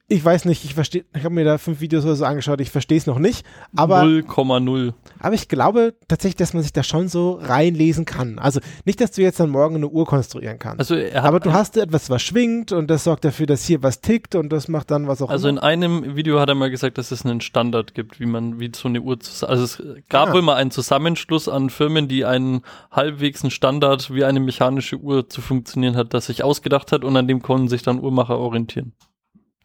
Ich 0.06 0.22
weiß 0.22 0.44
nicht, 0.44 0.66
ich 0.66 0.74
verstehe, 0.74 1.06
ich 1.16 1.24
habe 1.24 1.34
mir 1.34 1.46
da 1.46 1.56
fünf 1.56 1.80
Videos 1.80 2.04
oder 2.04 2.14
so 2.14 2.26
angeschaut, 2.26 2.60
ich 2.60 2.70
verstehe 2.70 2.98
es 2.98 3.06
noch 3.06 3.18
nicht. 3.18 3.46
Aber 3.74 4.02
0,0. 4.02 4.92
Aber 5.18 5.34
ich 5.34 5.48
glaube 5.48 5.94
tatsächlich, 6.08 6.36
dass 6.36 6.52
man 6.52 6.62
sich 6.62 6.74
da 6.74 6.82
schon 6.82 7.08
so 7.08 7.38
reinlesen 7.40 8.04
kann. 8.04 8.38
Also 8.38 8.60
nicht, 8.84 9.00
dass 9.00 9.12
du 9.12 9.22
jetzt 9.22 9.40
dann 9.40 9.48
morgen 9.48 9.76
eine 9.76 9.88
Uhr 9.88 10.04
konstruieren 10.04 10.58
kannst. 10.58 10.80
Also 10.80 10.94
er 10.94 11.24
aber 11.24 11.40
du 11.40 11.54
hast 11.54 11.78
etwas, 11.78 12.10
was 12.10 12.20
schwingt 12.20 12.70
und 12.70 12.88
das 12.90 13.04
sorgt 13.04 13.24
dafür, 13.24 13.46
dass 13.46 13.64
hier 13.64 13.82
was 13.82 14.02
tickt 14.02 14.34
und 14.34 14.50
das 14.52 14.68
macht 14.68 14.90
dann 14.90 15.08
was 15.08 15.22
auch 15.22 15.30
Also 15.30 15.48
immer. 15.48 15.58
in 15.60 15.64
einem 15.64 16.16
Video 16.16 16.38
hat 16.38 16.50
er 16.50 16.54
mal 16.54 16.70
gesagt, 16.70 16.98
dass 16.98 17.10
es 17.10 17.24
einen 17.24 17.40
Standard 17.40 17.94
gibt, 17.94 18.20
wie 18.20 18.26
man, 18.26 18.60
wie 18.60 18.70
so 18.76 18.88
eine 18.88 19.00
Uhr 19.00 19.16
also 19.48 19.64
es 19.64 19.82
gab 20.10 20.28
Ah. 20.28 20.32
wohl 20.34 20.42
mal 20.42 20.56
einen 20.56 20.70
Zusammenschluss 20.70 21.48
an 21.48 21.70
Firmen, 21.70 22.08
die 22.08 22.26
einen 22.26 22.60
halbwegs 22.90 23.42
einen 23.42 23.50
Standard, 23.50 24.12
wie 24.12 24.24
eine 24.24 24.40
mechanische 24.40 24.96
Uhr 24.98 25.30
zu 25.30 25.40
funktionieren 25.40 25.96
hat, 25.96 26.12
das 26.12 26.26
sich 26.26 26.44
ausgedacht 26.44 26.92
hat 26.92 27.04
und 27.04 27.16
an 27.16 27.26
dem 27.26 27.40
konnten 27.40 27.68
sich 27.68 27.82
dann 27.82 28.00
Uhrmacher 28.00 28.36
orientieren. 28.38 28.92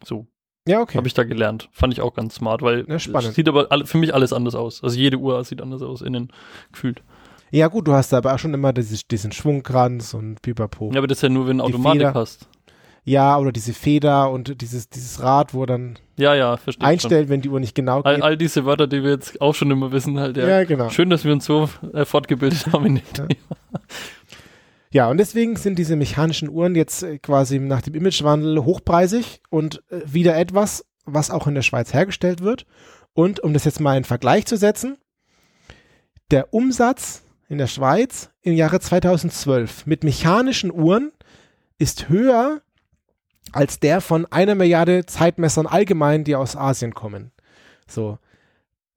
So, 0.04 0.26
ja, 0.68 0.80
okay. 0.80 0.96
habe 0.98 1.06
ich 1.08 1.14
da 1.14 1.24
gelernt. 1.24 1.68
Fand 1.72 1.92
ich 1.92 2.00
auch 2.00 2.14
ganz 2.14 2.34
smart, 2.36 2.62
weil 2.62 2.84
Ja, 2.88 2.98
spannend. 2.98 3.30
es 3.30 3.34
sieht 3.34 3.48
aber 3.48 3.66
alle, 3.70 3.86
für 3.86 3.98
mich 3.98 4.14
alles 4.14 4.32
anders 4.32 4.54
aus. 4.54 4.82
Also 4.84 4.96
jede 4.98 5.16
Uhr 5.18 5.42
sieht 5.44 5.60
anders 5.62 5.82
aus, 5.82 6.02
innen 6.02 6.32
gefühlt. 6.72 7.02
Ja 7.50 7.66
gut, 7.68 7.88
du 7.88 7.92
hast 7.92 8.14
aber 8.14 8.34
auch 8.34 8.38
schon 8.38 8.54
immer 8.54 8.72
dieses, 8.72 9.06
diesen 9.08 9.32
Schwungkranz 9.32 10.14
und 10.14 10.40
Pipapo. 10.42 10.90
Ja, 10.92 10.98
aber 10.98 11.06
das 11.08 11.18
ist 11.18 11.22
ja 11.22 11.28
nur, 11.28 11.48
wenn 11.48 11.58
du 11.58 11.64
Automatik 11.64 12.00
Feder. 12.02 12.14
hast. 12.14 12.48
Ja, 13.02 13.38
oder 13.38 13.50
diese 13.50 13.72
Feder 13.72 14.30
und 14.30 14.60
dieses, 14.60 14.88
dieses 14.90 15.22
Rad, 15.22 15.54
wo 15.54 15.64
dann 15.66 15.98
Ja, 16.16 16.34
ja, 16.34 16.58
verstehe. 16.58 16.86
einstellt, 16.86 17.28
wenn 17.30 17.40
die 17.40 17.48
Uhr 17.48 17.58
nicht 17.58 17.74
genau 17.74 18.02
All, 18.02 18.16
geht. 18.16 18.22
all 18.24 18.36
diese 18.36 18.66
Wörter, 18.66 18.86
die 18.86 19.02
wir 19.02 19.10
jetzt 19.10 19.40
auch 19.40 19.54
schon 19.54 19.70
immer 19.70 19.90
wissen, 19.90 20.20
halt, 20.20 20.36
ja. 20.36 20.46
ja, 20.46 20.64
genau. 20.64 20.90
Schön, 20.90 21.08
dass 21.10 21.24
wir 21.24 21.32
uns 21.32 21.46
so 21.46 21.68
äh, 21.94 22.04
fortgebildet 22.04 22.66
haben 22.72 22.84
in 22.86 22.94
dem 22.96 23.02
Ja. 23.16 23.26
Thema. 23.26 23.80
Ja, 24.92 25.08
und 25.08 25.18
deswegen 25.18 25.54
sind 25.56 25.78
diese 25.78 25.94
mechanischen 25.94 26.48
Uhren 26.48 26.74
jetzt 26.74 27.02
äh, 27.02 27.18
quasi 27.18 27.60
nach 27.60 27.82
dem 27.82 27.94
Imagewandel 27.94 28.64
hochpreisig 28.64 29.40
und 29.48 29.82
äh, 29.90 30.00
wieder 30.04 30.36
etwas, 30.36 30.84
was 31.04 31.30
auch 31.30 31.46
in 31.46 31.54
der 31.54 31.62
Schweiz 31.62 31.94
hergestellt 31.94 32.42
wird. 32.42 32.66
Und 33.12 33.40
um 33.40 33.52
das 33.52 33.64
jetzt 33.64 33.80
mal 33.80 33.96
in 33.96 34.04
Vergleich 34.04 34.46
zu 34.46 34.56
setzen, 34.56 34.98
der 36.30 36.52
Umsatz 36.52 37.22
in 37.48 37.58
der 37.58 37.66
Schweiz 37.66 38.30
im 38.42 38.54
Jahre 38.54 38.80
2012 38.80 39.86
mit 39.86 40.04
mechanischen 40.04 40.72
Uhren 40.72 41.12
ist 41.78 42.08
höher 42.08 42.60
als 43.52 43.80
der 43.80 44.00
von 44.00 44.26
einer 44.26 44.54
Milliarde 44.54 45.06
Zeitmessern 45.06 45.66
allgemein, 45.66 46.24
die 46.24 46.36
aus 46.36 46.56
Asien 46.56 46.94
kommen. 46.94 47.32
So. 47.86 48.18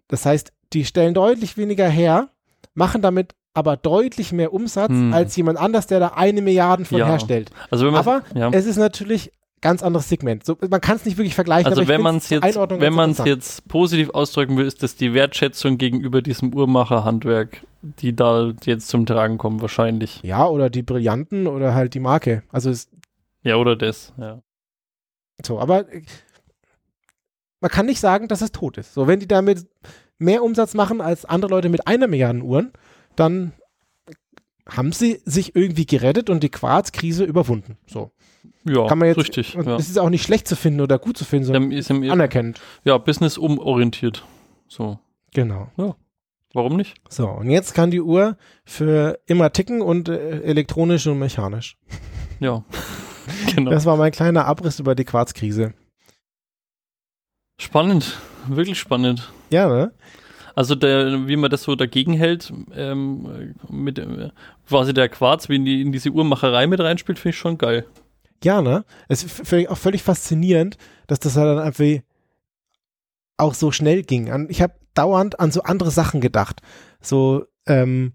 Das 0.08 0.26
heißt, 0.26 0.54
die 0.74 0.86
stellen 0.86 1.14
deutlich 1.14 1.58
weniger 1.58 1.88
her, 1.88 2.30
machen 2.74 3.02
damit 3.02 3.36
aber 3.54 3.78
deutlich 3.78 4.32
mehr 4.32 4.54
Umsatz 4.54 4.89
Hm. 4.89 5.14
als 5.14 5.36
jemand 5.36 5.60
anders, 5.60 5.88
der 5.88 5.99
da 5.99 6.08
eine 6.10 6.41
Milliarde 6.41 6.86
von 6.86 6.97
Ja. 6.97 7.08
herstellt. 7.08 7.51
Also 7.70 7.86
wenn 7.86 7.93
man 7.93 7.99
Aber 7.99 8.24
ja. 8.36 8.49
es 8.51 8.66
ist 8.66 8.78
natürlich 8.78 9.32
ganz 9.62 9.82
anderes 9.82 10.10
Segment. 10.10 10.45
So, 10.45 10.58
man 10.70 10.82
kann 10.82 10.97
es 10.97 11.06
nicht 11.06 11.18
wirklich 11.18 11.36
vergleichen. 11.36 11.68
Also 11.72 11.88
wenn 11.88 12.01
man 12.01 12.18
es 12.18 12.30
jetzt, 12.30 12.43
wenn 12.43 12.93
man 12.93 13.12
es 13.12 13.20
jetzt 13.20 13.66
positiv 13.70 14.10
ausdrücken 14.10 14.58
will, 14.58 14.66
ist 14.66 14.84
das 14.84 14.95
die 14.95 15.14
Wertschätzung 15.14 15.78
gegenüber 15.78 16.22
diesem 16.22 16.54
Uhrmacherhandwerk, 16.54 17.62
die 17.82 18.14
da 18.16 18.51
jetzt 18.66 18.89
zum 18.89 19.06
Tragen 19.06 19.38
kommen, 19.38 19.62
wahrscheinlich. 19.62 20.20
Ja, 20.24 20.45
oder 20.47 20.70
die 20.70 20.82
Brillanten 20.84 21.47
oder 21.47 21.74
halt 21.74 21.93
die 21.93 22.01
Marke. 22.01 22.43
Also 22.51 22.70
es, 22.72 22.89
Ja, 23.43 23.56
oder 23.56 23.76
das, 23.78 24.12
ja. 24.18 24.41
so, 25.45 25.60
aber 25.60 25.89
äh, 25.93 26.01
man 27.62 27.72
kann 27.72 27.86
nicht 27.86 28.01
sagen, 28.01 28.28
dass 28.28 28.41
es 28.41 28.51
tot 28.51 28.78
ist. 28.78 28.93
So, 28.93 29.08
wenn 29.08 29.20
die 29.22 29.28
damit 29.28 29.66
mehr 30.18 30.43
Umsatz 30.43 30.74
machen 30.74 30.99
als 30.99 31.24
andere 31.24 31.51
Leute 31.51 31.70
mit 31.70 31.88
einer 31.88 32.08
Milliarde 32.08 32.41
Uhren, 32.41 32.74
dann 33.16 33.53
haben 34.68 34.91
sie 34.91 35.22
sich 35.26 35.55
irgendwie 35.55 35.86
gerettet 35.86 36.30
und 36.30 36.41
die 36.41 36.49
Quarzkrise 36.49 37.24
überwunden. 37.24 37.78
So. 37.86 38.11
Ja, 38.66 38.88
Kann 38.88 38.97
man 38.97 39.09
jetzt, 39.09 39.18
richtig. 39.18 39.53
Ja. 39.55 39.76
Es 39.76 39.89
ist 39.89 39.99
auch 39.99 40.09
nicht 40.09 40.24
schlecht 40.24 40.47
zu 40.47 40.55
finden 40.55 40.82
oder 40.82 40.97
gut 40.97 41.18
zu 41.18 41.26
finden, 41.26 41.45
sondern 41.45 41.72
ist 41.72 41.91
anerkennend. 41.91 42.61
ja, 42.86 42.97
Business 42.97 43.38
umorientiert. 43.38 44.26
So. 44.68 44.99
Genau. 45.34 45.70
Warum 46.53 46.78
nicht? 46.78 46.95
So, 47.09 47.28
und 47.28 47.49
jetzt 47.49 47.74
kann 47.74 47.89
die 47.89 48.01
Uhr 48.01 48.38
für 48.64 49.20
immer 49.26 49.51
ticken 49.51 49.82
und 49.82 50.07
äh, 50.07 50.41
elektronisch 50.41 51.07
und 51.07 51.18
mechanisch. 51.18 51.78
Ja. 52.39 52.64
genau. 53.55 53.72
Das 53.72 53.86
war 53.86 53.97
mein 53.97 54.11
kleiner 54.11 54.45
Abriss 54.45 54.80
über 54.80 54.93
die 54.93 55.03
Quarzkrise. 55.03 55.74
Spannend. 57.59 58.20
Wirklich 58.47 58.80
spannend. 58.80 59.32
Ja, 59.49 59.68
ne? 59.68 59.93
Also 60.56 60.76
der, 60.76 61.28
wie 61.28 61.36
man 61.36 61.49
das 61.49 61.64
so 61.64 61.76
dagegen 61.76 62.14
hält, 62.14 62.54
ähm, 62.76 63.56
mit 63.70 63.97
äh, 63.97 64.30
quasi 64.68 64.93
der 64.93 65.10
Quarz, 65.10 65.49
wie 65.49 65.56
in, 65.56 65.66
die, 65.66 65.82
in 65.82 65.91
diese 65.91 66.12
Uhrmacherei 66.12 66.68
mit 66.68 66.80
reinspielt, 66.80 67.18
finde 67.18 67.34
ich 67.34 67.38
schon 67.39 67.58
geil. 67.58 67.86
Ja, 68.43 68.62
ne? 68.62 68.86
Es 69.08 69.24
ist 69.24 69.54
auch 69.70 69.78
völlig 69.78 70.04
faszinierend, 70.04 70.78
dass 71.08 71.20
das 71.20 71.38
halt 71.38 71.47
dann 71.47 71.66
einfach 71.66 72.04
auch 73.38 73.54
so 73.54 73.72
schnell 73.72 74.04
ging. 74.04 74.47
Ich 74.49 74.62
habe 74.62 74.76
dauernd 74.93 75.39
an 75.39 75.51
so 75.51 75.64
andere 75.64 75.91
Sachen 75.91 76.22
gedacht. 76.22 76.62
So, 77.01 77.45
ähm, 77.66 78.14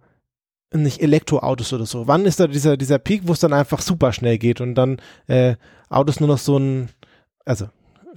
nicht 0.73 1.01
Elektroautos 1.01 1.73
oder 1.73 1.87
so. 1.87 2.07
Wann 2.07 2.27
ist 2.27 2.41
da 2.41 2.47
dieser, 2.47 2.77
dieser 2.77 2.99
Peak, 2.99 3.23
wo 3.25 3.33
es 3.33 3.41
dann 3.41 3.53
einfach 3.53 3.81
super 3.81 4.13
schnell 4.13 4.39
geht 4.39 4.61
und 4.61 4.75
dann 4.75 5.01
äh, 5.27 5.57
Autos 5.89 6.21
nur 6.21 6.29
noch 6.29 6.39
so 6.39 6.59
ein, 6.59 6.91
also 7.45 7.69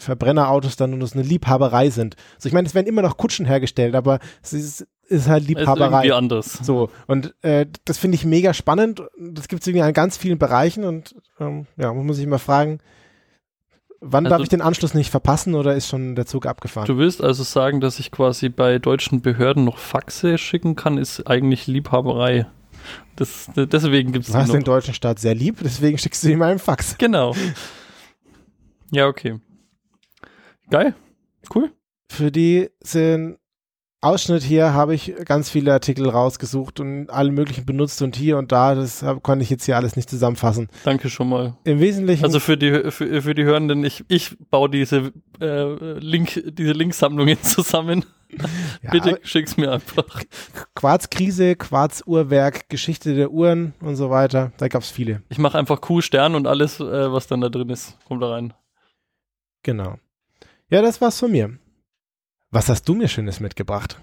Verbrennerautos 0.01 0.75
dann 0.75 0.97
nur 0.97 1.07
so 1.07 1.17
eine 1.19 1.27
Liebhaberei 1.27 1.89
sind. 1.89 2.15
So, 2.37 2.47
ich 2.47 2.53
meine, 2.53 2.67
es 2.67 2.75
werden 2.75 2.87
immer 2.87 3.01
noch 3.01 3.17
Kutschen 3.17 3.45
hergestellt, 3.45 3.95
aber 3.95 4.19
es 4.41 4.53
ist, 4.53 4.87
ist 5.07 5.27
halt 5.27 5.43
Ist 5.43 5.49
Liebhaberei. 5.49 5.85
irgendwie 6.05 6.13
anders. 6.13 6.53
So, 6.63 6.89
und 7.07 7.35
äh, 7.43 7.67
das 7.85 7.97
finde 7.97 8.15
ich 8.15 8.25
mega 8.25 8.53
spannend. 8.53 9.01
Das 9.19 9.47
gibt 9.47 9.61
es 9.61 9.67
irgendwie 9.67 9.83
an 9.83 9.93
ganz 9.93 10.17
vielen 10.17 10.37
Bereichen 10.39 10.83
und 10.83 11.15
ähm, 11.39 11.67
ja, 11.77 11.93
man 11.93 12.05
muss 12.05 12.17
sich 12.17 12.25
mal 12.27 12.39
fragen, 12.39 12.79
wann 13.99 14.25
Also- 14.25 14.35
darf 14.35 14.43
ich 14.43 14.49
den 14.49 14.61
Anschluss 14.61 14.93
nicht 14.95 15.11
verpassen 15.11 15.53
oder 15.53 15.75
ist 15.75 15.87
schon 15.87 16.15
der 16.15 16.25
Zug 16.25 16.45
abgefahren? 16.47 16.87
Du 16.87 16.97
willst 16.97 17.21
also 17.23 17.43
sagen, 17.43 17.79
dass 17.79 17.99
ich 17.99 18.09
quasi 18.11 18.49
bei 18.49 18.79
deutschen 18.79 19.21
Behörden 19.21 19.63
noch 19.65 19.77
Faxe 19.77 20.37
schicken 20.39 20.75
kann, 20.75 20.97
ist 20.97 21.27
eigentlich 21.27 21.67
Liebhaberei. 21.67 22.47
Das, 23.15 23.47
deswegen 23.55 24.11
gibt 24.11 24.25
es 24.25 24.31
Du 24.31 24.37
hast 24.39 24.51
den 24.51 24.63
deutschen 24.63 24.95
Staat 24.95 25.19
sehr 25.19 25.35
lieb, 25.35 25.57
deswegen 25.63 25.99
schickst 25.99 26.23
du 26.23 26.29
ihm 26.31 26.41
einen 26.41 26.57
Fax. 26.57 26.97
Genau. 26.97 27.35
Ja, 28.89 29.05
okay. 29.07 29.39
Geil. 30.71 30.95
Cool. 31.53 31.71
Für 32.09 32.31
diesen 32.31 33.37
Ausschnitt 34.03 34.41
hier 34.41 34.73
habe 34.73 34.95
ich 34.95 35.13
ganz 35.25 35.49
viele 35.49 35.73
Artikel 35.73 36.09
rausgesucht 36.09 36.79
und 36.79 37.09
alle 37.11 37.31
möglichen 37.31 37.67
benutzt 37.67 38.01
und 38.01 38.15
hier 38.15 38.37
und 38.39 38.51
da, 38.51 38.73
das 38.73 39.05
konnte 39.21 39.43
ich 39.43 39.51
jetzt 39.51 39.65
hier 39.65 39.75
alles 39.75 39.95
nicht 39.95 40.09
zusammenfassen. 40.09 40.69
Danke 40.83 41.09
schon 41.09 41.29
mal. 41.29 41.57
Im 41.65 41.79
Wesentlichen, 41.79 42.23
Also 42.23 42.39
für 42.39 42.57
die 42.57 42.89
für, 42.89 43.21
für 43.21 43.35
die 43.35 43.43
Hörenden, 43.43 43.83
ich, 43.83 44.03
ich 44.07 44.35
baue 44.49 44.69
diese 44.69 45.11
äh, 45.39 45.99
Link, 45.99 46.41
diese 46.57 46.71
Linksammlungen 46.71 47.43
zusammen. 47.43 48.05
ja, 48.81 48.91
Bitte 48.91 49.19
schick's 49.23 49.57
mir 49.57 49.71
einfach. 49.71 50.23
Quarzkrise, 50.73 51.55
Quarzuhrwerk, 51.55 52.69
Geschichte 52.69 53.13
der 53.13 53.29
Uhren 53.31 53.73
und 53.81 53.97
so 53.97 54.09
weiter, 54.09 54.51
da 54.57 54.67
gab 54.67 54.81
es 54.81 54.89
viele. 54.89 55.21
Ich 55.29 55.37
mache 55.37 55.59
einfach 55.59 55.79
Q 55.79 56.01
Stern 56.01 56.33
und 56.33 56.47
alles, 56.47 56.79
äh, 56.79 57.11
was 57.11 57.27
dann 57.27 57.41
da 57.41 57.49
drin 57.49 57.69
ist, 57.69 57.99
kommt 58.07 58.23
da 58.23 58.29
rein. 58.29 58.53
Genau. 59.63 59.97
Ja, 60.71 60.81
das 60.81 61.01
war's 61.01 61.19
von 61.19 61.31
mir. 61.31 61.57
Was 62.49 62.69
hast 62.69 62.87
du 62.89 62.93
mir 62.95 63.07
Schönes 63.07 63.39
mitgebracht? 63.39 63.97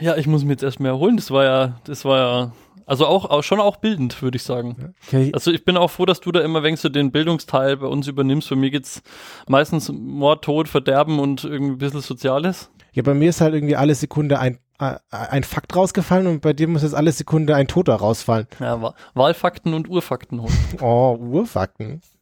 Ja, 0.00 0.16
ich 0.16 0.26
muss 0.26 0.44
mir 0.44 0.50
jetzt 0.52 0.62
erstmal 0.62 0.90
erholen. 0.90 1.16
Das 1.16 1.30
war 1.30 1.44
ja, 1.44 1.80
das 1.84 2.04
war 2.04 2.18
ja, 2.18 2.52
also 2.86 3.06
auch, 3.06 3.26
auch 3.30 3.42
schon 3.42 3.60
auch 3.60 3.76
bildend, 3.76 4.20
würde 4.22 4.36
ich 4.36 4.42
sagen. 4.42 4.94
Okay. 5.06 5.30
Also 5.32 5.50
ich 5.50 5.64
bin 5.64 5.76
auch 5.76 5.90
froh, 5.90 6.04
dass 6.04 6.20
du 6.20 6.32
da 6.32 6.40
immer 6.40 6.62
wenn 6.62 6.74
du 6.74 6.88
den 6.90 7.12
Bildungsteil 7.12 7.76
bei 7.78 7.86
uns 7.86 8.08
übernimmst. 8.08 8.48
Für 8.48 8.56
mich 8.56 8.72
geht's 8.72 9.02
meistens 9.48 9.90
Mord, 9.90 10.44
Tod, 10.44 10.68
Verderben 10.68 11.18
und 11.18 11.44
irgendwie 11.44 11.72
ein 11.72 11.78
bisschen 11.78 12.00
Soziales. 12.00 12.70
Ja, 12.92 13.02
bei 13.02 13.14
mir 13.14 13.30
ist 13.30 13.40
halt 13.40 13.54
irgendwie 13.54 13.76
alle 13.76 13.94
Sekunde 13.94 14.38
ein, 14.38 14.58
äh, 14.78 14.96
ein 15.10 15.44
Fakt 15.44 15.74
rausgefallen 15.74 16.26
und 16.26 16.40
bei 16.42 16.52
dir 16.52 16.68
muss 16.68 16.82
jetzt 16.82 16.94
alle 16.94 17.12
Sekunde 17.12 17.54
ein 17.56 17.68
Toter 17.68 17.94
rausfallen. 17.96 18.46
Ja, 18.60 18.80
Wa- 18.82 18.94
Wahlfakten 19.14 19.72
und 19.74 19.88
Urfakten 19.88 20.40
holen. 20.42 20.54
Oh, 20.80 21.16
Urfakten. 21.18 22.00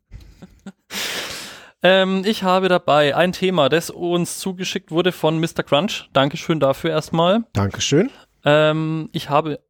ähm, 1.83 2.23
ich 2.25 2.43
habe 2.43 2.69
dabei 2.69 3.17
ein 3.17 3.33
Thema, 3.33 3.69
das 3.69 3.91
uns 3.91 4.39
zugeschickt 4.39 4.91
wurde 4.91 5.13
von 5.13 5.41
Mr. 5.41 5.63
Crunch. 5.63 6.09
Dankeschön 6.13 6.61
dafür 6.61 6.91
erstmal. 6.91 7.45
Dankeschön. 7.53 8.11
Ähm, 8.45 9.09
ich 9.13 9.31
habe 9.31 9.61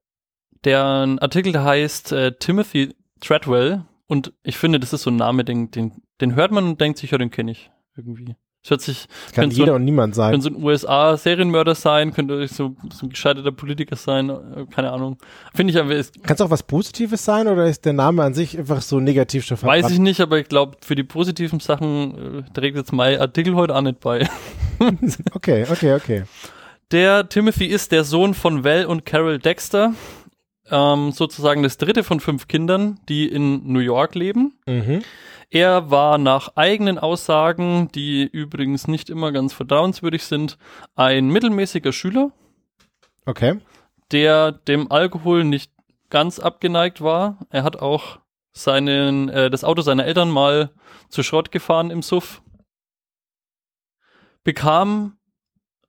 der 0.65 0.83
Artikel, 1.21 1.53
der 1.53 1.65
heißt 1.65 2.13
äh, 2.13 2.33
Timothy 2.39 2.95
Treadwell 3.21 3.85
und 4.07 4.33
ich 4.43 4.59
finde, 4.59 4.79
das 4.79 4.93
ist 4.93 5.03
so 5.03 5.11
ein 5.11 5.17
Name, 5.17 5.45
den, 5.45 5.71
den, 5.71 6.03
den 6.21 6.35
hört 6.35 6.53
man 6.53 6.65
und 6.65 6.81
denkt 6.81 6.99
sich, 6.99 7.11
ja, 7.11 7.19
den 7.19 7.31
kenne 7.31 7.53
ich 7.53 7.71
irgendwie. 7.97 8.37
Sich, 8.65 9.09
Das 9.25 9.33
kann 9.33 9.51
jeder 9.51 9.67
so- 9.67 9.75
und 9.75 9.85
niemand 9.85 10.15
sein. 10.15 10.31
könnte 10.31 10.45
so 10.45 10.57
ein 10.57 10.63
USA-Serienmörder 10.63 11.75
sein, 11.75 12.13
könnte 12.13 12.47
so, 12.47 12.77
so 12.93 13.07
ein 13.07 13.11
gescheiterter 13.11 13.51
Politiker 13.51 13.97
sein, 13.97 14.31
äh, 14.31 14.67
keine 14.73 14.93
Ahnung. 14.93 15.19
Finde 15.53 15.73
ich 15.73 15.79
aber, 15.81 15.95
Kann 16.23 16.35
es 16.37 16.41
auch 16.41 16.51
was 16.51 16.63
Positives 16.63 17.25
sein 17.25 17.49
oder 17.49 17.67
ist 17.67 17.85
der 17.85 17.93
Name 17.93 18.23
an 18.23 18.35
sich 18.35 18.57
einfach 18.57 18.81
so 18.81 19.01
negativ 19.01 19.45
schon 19.45 19.61
weiß 19.61 19.91
ich 19.91 19.99
nicht, 19.99 20.21
aber 20.21 20.39
ich 20.39 20.47
glaube, 20.49 20.77
für 20.81 20.95
die 20.95 21.03
positiven 21.03 21.59
Sachen 21.59 22.39
äh, 22.39 22.43
trägt 22.55 22.77
jetzt 22.77 22.93
mein 22.93 23.21
Artikel 23.21 23.55
heute 23.57 23.75
auch 23.75 23.83
nicht 23.83 23.99
bei. 24.01 24.29
Okay, 25.35 25.65
okay, 25.71 25.95
okay. 25.95 26.23
Der 26.91 27.29
Timothy 27.29 27.67
ist 27.67 27.93
der 27.93 28.05
Sohn 28.05 28.35
von 28.35 28.65
Val 28.65 28.87
und 28.87 29.07
Carol 29.07 29.39
Dexter, 29.39 29.95
ähm, 30.71 31.13
sozusagen 31.13 31.63
das 31.63 31.79
dritte 31.79 32.03
von 32.05 32.21
fünf 32.21 32.49
Kindern, 32.49 32.99
die 33.09 33.29
in 33.29 33.73
New 33.73 33.79
York 33.81 34.15
leben. 34.15 34.55
Mhm. 34.67 35.03
Er 35.55 35.91
war 35.91 36.17
nach 36.17 36.57
eigenen 36.57 36.99
Aussagen, 36.99 37.91
die 37.93 38.23
übrigens 38.25 38.89
nicht 38.89 39.11
immer 39.11 39.33
ganz 39.33 39.53
vertrauenswürdig 39.53 40.25
sind, 40.25 40.57
ein 40.95 41.29
mittelmäßiger 41.29 41.93
Schüler, 41.93 42.33
Okay. 43.27 43.61
der 44.13 44.53
dem 44.53 44.91
Alkohol 44.91 45.45
nicht 45.45 45.71
ganz 46.09 46.39
abgeneigt 46.39 47.03
war. 47.03 47.39
Er 47.51 47.65
hat 47.65 47.77
auch 47.77 48.19
seinen, 48.55 49.29
äh, 49.29 49.51
das 49.51 49.63
Auto 49.63 49.83
seiner 49.83 50.07
Eltern 50.07 50.31
mal 50.31 50.71
zu 51.11 51.23
Schrott 51.23 51.53
gefahren 51.53 51.91
im 51.91 52.01
Suff. 52.01 52.41
Bekam 54.45 55.19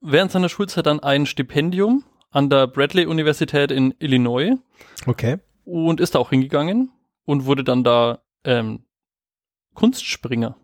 während 0.02 0.32
seiner 0.34 0.50
Schulzeit 0.50 0.86
dann 0.86 1.00
ein 1.00 1.26
Stipendium 1.26 2.04
an 2.32 2.50
der 2.50 2.68
Bradley-Universität 2.68 3.72
in 3.72 3.94
Illinois 4.00 4.58
Okay. 5.08 5.38
und 5.64 6.02
ist 6.02 6.16
da 6.16 6.20
auch 6.20 6.32
hingegangen 6.32 6.92
und 7.24 7.46
wurde 7.46 7.64
dann 7.64 7.86
da 7.86 8.20
ähm, 8.44 8.86
Kunstspringer. 9.74 10.56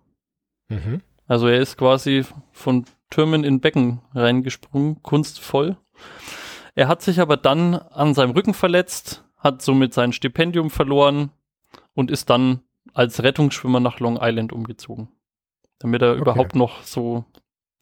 Mhm. 0.69 1.01
Also 1.27 1.47
er 1.47 1.59
ist 1.59 1.77
quasi 1.77 2.25
von 2.51 2.85
Türmen 3.09 3.43
in 3.43 3.59
Becken 3.59 4.01
reingesprungen, 4.13 5.01
kunstvoll. 5.03 5.77
Er 6.75 6.87
hat 6.87 7.01
sich 7.01 7.19
aber 7.19 7.37
dann 7.37 7.75
an 7.75 8.13
seinem 8.13 8.31
Rücken 8.31 8.53
verletzt, 8.53 9.23
hat 9.37 9.61
somit 9.61 9.93
sein 9.93 10.13
Stipendium 10.13 10.69
verloren 10.69 11.31
und 11.93 12.11
ist 12.11 12.29
dann 12.29 12.61
als 12.93 13.21
Rettungsschwimmer 13.23 13.79
nach 13.79 13.99
Long 13.99 14.17
Island 14.21 14.53
umgezogen. 14.53 15.09
Damit 15.79 16.01
er 16.01 16.11
Okay. 16.13 16.21
überhaupt 16.21 16.55
noch 16.55 16.83
so 16.83 17.25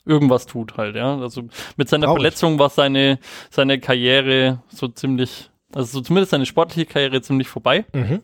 irgendwas 0.05 0.45
tut 0.45 0.77
halt, 0.77 0.95
ja. 0.95 1.17
Also 1.19 1.43
mit 1.75 1.89
seiner 1.89 2.05
Traurig. 2.07 2.21
Verletzung 2.21 2.59
war 2.59 2.69
seine, 2.69 3.19
seine 3.49 3.79
Karriere 3.79 4.61
so 4.69 4.87
ziemlich, 4.87 5.49
also 5.73 5.97
so 5.99 6.01
zumindest 6.01 6.31
seine 6.31 6.45
sportliche 6.45 6.85
Karriere 6.85 7.21
ziemlich 7.21 7.47
vorbei. 7.49 7.85
Mhm. 7.93 8.21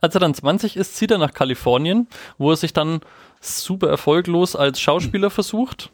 Als 0.00 0.14
er 0.14 0.20
dann 0.20 0.34
20 0.34 0.76
ist, 0.76 0.96
zieht 0.96 1.10
er 1.10 1.18
nach 1.18 1.34
Kalifornien, 1.34 2.08
wo 2.38 2.50
er 2.50 2.56
sich 2.56 2.72
dann 2.72 3.00
super 3.40 3.88
erfolglos 3.88 4.56
als 4.56 4.80
Schauspieler 4.80 5.30
versucht. 5.30 5.90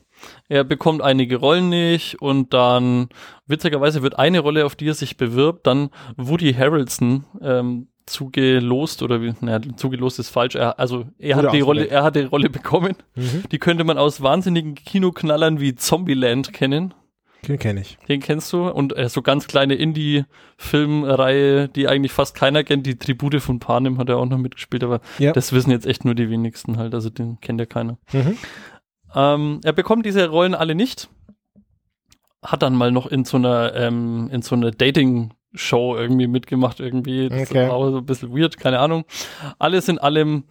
Er 0.49 0.65
bekommt 0.65 1.03
einige 1.03 1.37
Rollen 1.37 1.69
nicht 1.69 2.21
und 2.23 2.55
dann, 2.55 3.09
witzigerweise 3.47 4.03
wird 4.03 4.19
eine 4.19 4.41
Rolle, 4.41 4.65
auf 4.65 4.77
die 4.77 4.89
er 4.89 4.95
sich 4.95 5.17
bewirbt, 5.17 5.67
dann 5.67 5.91
Woody 6.17 6.55
Harrelson 6.55 7.25
ähm, 7.43 7.89
zugelost 8.07 9.03
oder 9.03 9.23
wie, 9.23 9.35
naja, 9.41 9.61
zugelost 9.77 10.19
ist 10.19 10.31
falsch. 10.31 10.55
Er, 10.55 10.79
also 10.79 11.07
er 11.19 11.37
hat 11.37 11.53
die 11.53 11.61
Rolle, 11.61 11.87
er 11.87 12.05
hat 12.05 12.17
die 12.17 12.21
Rolle 12.21 12.51
bekommen. 12.51 12.97
Mhm. 13.15 13.45
Die 13.51 13.59
könnte 13.59 13.85
man 13.85 13.99
aus 13.99 14.23
wahnsinnigen 14.23 14.75
Kinoknallern 14.75 15.61
wie 15.61 15.75
Zombieland 15.75 16.53
kennen. 16.53 16.95
Den 17.47 17.59
kenne 17.59 17.81
ich. 17.83 17.99
Den 18.09 18.21
kennst 18.21 18.53
du? 18.53 18.69
Und 18.69 18.97
äh, 18.97 19.09
so 19.09 19.21
ganz 19.23 19.47
kleine 19.47 19.75
Indie-Filmreihe, 19.75 21.69
die 21.69 21.89
eigentlich 21.89 22.13
fast 22.13 22.35
keiner 22.35 22.65
kennt. 22.65 22.87
Die 22.87 22.97
Tribute 22.99 23.41
von 23.41 23.59
Panem 23.59 23.99
hat 23.99 24.09
er 24.09 24.17
auch 24.19 24.27
noch 24.27 24.39
mitgespielt, 24.39 24.85
aber 24.85 25.01
Ja. 25.19 25.33
das 25.33 25.53
wissen 25.53 25.71
jetzt 25.71 25.87
echt 25.87 26.05
nur 26.05 26.15
die 26.15 26.31
wenigsten 26.31 26.77
halt. 26.77 26.95
Also 26.95 27.11
den 27.11 27.41
kennt 27.41 27.61
ja 27.61 27.67
keiner. 27.67 27.99
Mhm. 28.13 28.39
Ähm, 29.15 29.61
er 29.65 29.73
bekommt 29.73 30.07
diese 30.07 30.29
Rollen 30.29 30.55
alle 30.55 30.75
nicht. 30.75 31.09
Hat 32.43 32.63
dann 32.63 32.75
mal 32.75 32.91
noch 32.93 33.07
in 33.07 33.25
so 33.25 33.37
einer, 33.37 33.75
ähm, 33.75 34.29
in 34.33 34.43
so 34.43 34.55
einer 34.55 34.71
Dating-Show 34.71 35.97
irgendwie 35.97 36.27
mitgemacht, 36.27 36.81
irgendwie. 36.81 37.29
Das 37.29 37.51
Okay. 37.51 37.69
war 37.69 37.75
auch 37.75 37.91
so 37.91 37.99
ein 37.99 38.07
bisschen 38.07 38.37
weird, 38.37 38.59
keine 38.59 38.81
Ahnung. 38.81 39.05
Alles 39.59 39.89
in 39.89 39.99
allem 39.99 40.45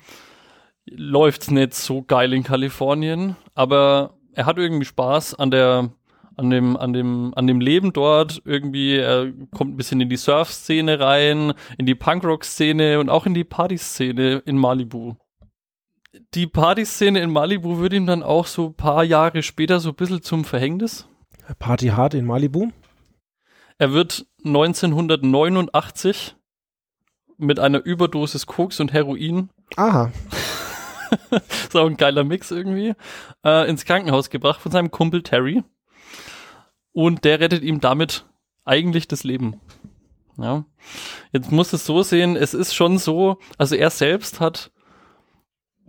läuft's 0.86 1.50
nicht 1.52 1.74
so 1.76 2.02
geil 2.04 2.34
in 2.34 2.44
Kalifornien, 2.44 3.36
aber 3.56 4.16
er 4.34 4.46
hat 4.46 4.58
irgendwie 4.58 4.86
Spaß 4.86 5.36
an 5.36 5.52
der, 5.52 5.91
an 6.36 6.50
dem, 6.50 6.78
an 6.78 6.94
dem, 6.94 7.34
an 7.36 7.48
dem 7.48 7.60
Leben 7.60 7.94
dort. 7.94 8.42
Irgendwie, 8.46 8.98
er 8.98 9.32
kommt 9.52 9.74
ein 9.74 9.78
bisschen 9.78 10.02
in 10.02 10.10
die 10.10 10.18
Surf-Szene 10.18 11.00
rein, 11.00 11.54
in 11.78 11.86
die 11.86 11.96
Punkrock-Szene 11.96 13.00
und 13.00 13.10
auch 13.10 13.26
in 13.26 13.34
die 13.34 13.44
Party-Szene 13.44 14.44
in 14.46 14.58
Malibu 14.58 15.16
die 16.34 16.48
Partyszene 16.48 17.20
in 17.20 17.32
Malibu 17.32 17.80
wird 17.80 17.94
ihm 17.94 18.06
dann 18.06 18.24
auch 18.24 18.46
so 18.48 18.68
ein 18.68 18.74
paar 18.76 19.04
Jahre 19.04 19.44
später 19.44 19.80
so 19.80 19.90
ein 19.90 19.96
bisschen 19.96 20.22
zum 20.22 20.46
Verhängnis. 20.46 21.08
Party 21.60 21.88
Hard 21.88 22.14
in 22.14 22.26
Malibu. 22.26 22.70
Er 23.78 23.92
wird 23.94 24.26
1989 24.46 26.36
mit 27.38 27.60
einer 27.60 27.84
Überdosis 27.84 28.46
Koks 28.46 28.80
und 28.80 28.94
Heroin, 28.94 29.50
Aha. 29.76 30.12
ist 31.32 31.76
auch 31.76 31.88
ein 31.88 31.98
geiler 31.98 32.24
Mix 32.24 32.52
irgendwie, 32.52 32.94
äh, 33.44 33.68
ins 33.70 33.86
Krankenhaus 33.86 34.30
gebracht 34.30 34.62
von 34.62 34.72
seinem 34.72 34.92
Kumpel 34.92 35.24
Terry. 35.24 35.64
Und 36.94 37.24
der 37.26 37.39
rettet 37.39 37.64
ihm 37.64 37.82
damit 37.82 38.26
eigentlich 38.66 39.08
das 39.08 39.24
Leben. 39.24 39.60
Ja. 40.38 40.66
Jetzt 41.32 41.52
muss 41.52 41.74
es 41.74 41.86
so 41.86 42.02
sehen, 42.04 42.36
es 42.36 42.54
ist 42.54 42.74
schon 42.74 42.98
so, 42.98 43.38
also 43.58 43.76
er 43.76 43.89
selbst 43.89 44.39
hat 44.39 44.72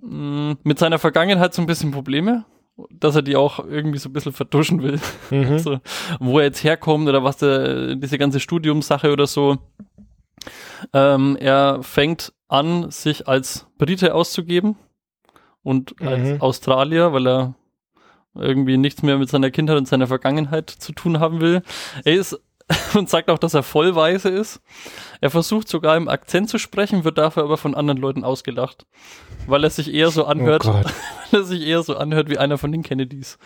mh, 0.02 0.56
mit 0.64 0.78
seiner 0.78 0.98
Vergangenheit 0.98 1.54
so 1.54 1.62
ein 1.62 1.66
bisschen 1.66 1.90
Probleme, 1.92 2.44
dass 2.90 3.14
er 3.14 3.22
die 3.22 3.36
auch 3.36 3.58
irgendwie 3.64 3.98
so 3.98 4.08
ein 4.08 4.12
bisschen 4.12 4.32
vertuschen 4.32 4.82
will. 4.82 5.00
Mhm. 5.30 5.58
so, 5.60 5.78
wo 6.20 6.38
er 6.38 6.46
jetzt 6.46 6.64
herkommt 6.64 7.08
oder 7.08 7.22
was 7.24 7.36
der, 7.38 7.94
diese 7.96 8.18
ganze 8.18 8.40
Studiumssache 8.40 9.12
oder 9.12 9.26
so. 9.26 9.58
Ähm, 10.92 11.36
er 11.40 11.82
fängt 11.82 12.32
an, 12.48 12.90
sich 12.90 13.26
als 13.28 13.66
Brite 13.78 14.14
auszugeben 14.14 14.76
und 15.62 15.98
Mhm. 16.00 16.06
als 16.08 16.40
Australier, 16.40 17.12
weil 17.12 17.26
er 17.26 17.54
irgendwie 18.34 18.76
nichts 18.76 19.02
mehr 19.02 19.18
mit 19.18 19.28
seiner 19.28 19.50
Kindheit 19.50 19.76
und 19.78 19.88
seiner 19.88 20.06
Vergangenheit 20.06 20.70
zu 20.70 20.92
tun 20.92 21.20
haben 21.20 21.40
will. 21.40 21.62
Er 22.04 22.14
ist 22.14 22.38
und 22.94 23.10
sagt 23.10 23.28
auch, 23.30 23.38
dass 23.38 23.52
er 23.54 23.62
vollweise 23.62 24.30
ist. 24.30 24.60
Er 25.20 25.30
versucht 25.30 25.68
sogar 25.68 25.96
im 25.96 26.08
Akzent 26.08 26.48
zu 26.48 26.58
sprechen, 26.58 27.04
wird 27.04 27.18
dafür 27.18 27.42
aber 27.44 27.58
von 27.58 27.74
anderen 27.74 28.00
Leuten 28.00 28.24
ausgelacht, 28.24 28.86
weil 29.46 29.64
er 29.64 29.70
sich 29.70 29.92
eher 29.92 30.10
so 30.10 30.24
Oh 30.24 30.28
anhört, 30.28 30.62
Gott. 30.64 30.84
weil 31.30 31.40
er 31.40 31.44
sich 31.44 31.60
eher 31.66 31.82
so 31.82 31.96
anhört 31.96 32.30
wie 32.30 32.38
einer 32.38 32.56
von 32.56 32.72
den 32.72 32.82
Kennedys, 32.82 33.38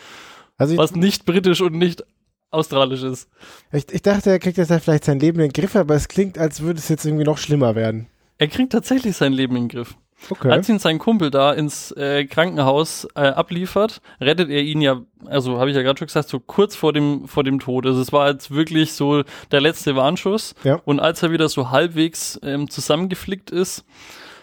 Also 0.56 0.76
was 0.76 0.94
nicht 0.94 1.24
britisch 1.24 1.60
und 1.60 1.74
nicht 1.74 2.04
australisch 2.50 3.02
ist. 3.02 3.28
ich, 3.72 3.92
ich 3.92 4.02
dachte, 4.02 4.30
er 4.30 4.38
kriegt 4.38 4.56
jetzt 4.56 4.70
ja 4.70 4.78
vielleicht 4.78 5.04
sein 5.04 5.18
Leben 5.20 5.40
in 5.40 5.48
den 5.48 5.52
Griff, 5.52 5.74
aber 5.76 5.94
es 5.96 6.06
klingt, 6.08 6.38
als 6.38 6.60
würde 6.62 6.78
es 6.78 6.88
jetzt 6.88 7.04
irgendwie 7.04 7.24
noch 7.24 7.38
schlimmer 7.38 7.74
werden. 7.74 8.06
Er 8.38 8.46
kriegt 8.48 8.70
tatsächlich 8.72 9.16
sein 9.16 9.32
Leben 9.32 9.56
in 9.56 9.64
den 9.64 9.68
Griff. 9.68 9.96
Okay. 10.30 10.50
Als 10.50 10.68
ihn 10.68 10.78
sein 10.78 10.98
Kumpel 10.98 11.30
da 11.30 11.52
ins 11.52 11.92
äh, 11.92 12.24
Krankenhaus 12.26 13.06
äh, 13.14 13.20
abliefert, 13.20 14.00
rettet 14.20 14.50
er 14.50 14.62
ihn 14.62 14.80
ja, 14.80 15.02
also 15.26 15.58
habe 15.58 15.70
ich 15.70 15.76
ja 15.76 15.82
gerade 15.82 15.98
schon 15.98 16.08
gesagt, 16.08 16.28
so 16.28 16.40
kurz 16.40 16.74
vor 16.74 16.92
dem, 16.92 17.28
vor 17.28 17.44
dem 17.44 17.60
Tod. 17.60 17.86
Also 17.86 18.00
es 18.00 18.12
war 18.12 18.28
jetzt 18.28 18.50
wirklich 18.50 18.92
so 18.92 19.22
der 19.50 19.60
letzte 19.60 19.96
Warnschuss. 19.96 20.54
Ja. 20.64 20.80
Und 20.84 21.00
als 21.00 21.22
er 21.22 21.30
wieder 21.30 21.48
so 21.48 21.70
halbwegs 21.70 22.38
ähm, 22.42 22.68
zusammengeflickt 22.68 23.50
ist, 23.50 23.84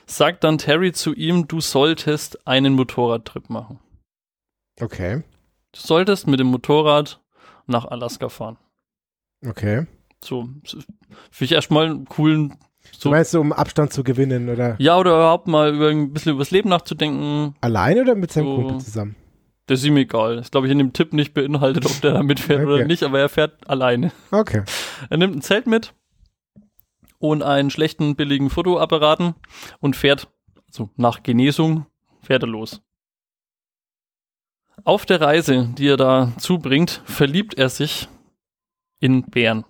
sagt 0.05 0.43
dann 0.43 0.57
Terry 0.57 0.91
zu 0.91 1.13
ihm, 1.13 1.47
du 1.47 1.61
solltest 1.61 2.47
einen 2.47 2.73
Motorradtrip 2.73 3.49
machen. 3.49 3.79
Okay. 4.79 5.23
Du 5.71 5.79
solltest 5.79 6.27
mit 6.27 6.39
dem 6.39 6.47
Motorrad 6.47 7.19
nach 7.67 7.85
Alaska 7.85 8.29
fahren. 8.29 8.57
Okay. 9.45 9.87
So, 10.23 10.49
so 10.65 10.79
finde 11.31 11.45
ich 11.45 11.51
erstmal 11.51 11.85
einen 11.85 12.05
coolen, 12.05 12.57
so, 13.01 13.09
Du 13.09 13.15
meinst 13.15 13.31
so, 13.31 13.39
um 13.41 13.53
Abstand 13.53 13.93
zu 13.93 14.03
gewinnen 14.03 14.49
oder 14.49 14.75
ja, 14.79 14.97
oder 14.97 15.11
überhaupt 15.11 15.47
mal 15.47 15.73
über 15.73 15.89
ein 15.89 16.11
bisschen 16.13 16.33
übers 16.33 16.51
Leben 16.51 16.69
nachzudenken, 16.69 17.55
alleine 17.61 18.01
oder 18.01 18.15
mit 18.15 18.31
seinem 18.31 18.45
So. 18.47 18.55
Kumpel 18.55 18.77
zusammen? 18.81 19.15
Das 19.67 19.79
ist 19.79 19.85
ihm 19.85 19.97
egal. 19.97 20.35
Das 20.35 20.51
glaube 20.51 20.67
ich 20.67 20.71
in 20.71 20.77
dem 20.77 20.93
Tipp 20.93 21.11
nicht 21.13 21.33
beinhaltet, 21.33 21.85
ob 21.87 21.99
der 22.01 22.13
da 22.13 22.23
mitfährt 22.23 22.63
oder 22.65 22.75
Okay. 22.75 22.85
nicht, 22.85 23.01
aber 23.03 23.19
er 23.19 23.29
fährt 23.29 23.67
alleine. 23.67 24.11
Okay. 24.31 24.63
Er 25.09 25.17
nimmt 25.17 25.35
ein 25.35 25.41
Zelt 25.41 25.65
mit 25.65 25.93
und 27.17 27.41
einen 27.41 27.71
schlechten, 27.71 28.15
billigen 28.15 28.49
Fotoapparaten 28.51 29.33
und 29.79 29.95
fährt, 29.95 30.27
also 30.67 30.89
nach 30.97 31.23
Genesung, 31.23 31.87
fährt 32.21 32.43
er 32.43 32.47
los. 32.49 32.81
Auf 34.83 35.05
der 35.05 35.21
Reise, 35.21 35.69
die 35.77 35.87
er 35.87 35.97
da 35.97 36.31
zubringt, 36.37 37.01
verliebt 37.05 37.55
er 37.57 37.69
sich 37.69 38.07
in 38.99 39.23
Bären. 39.23 39.65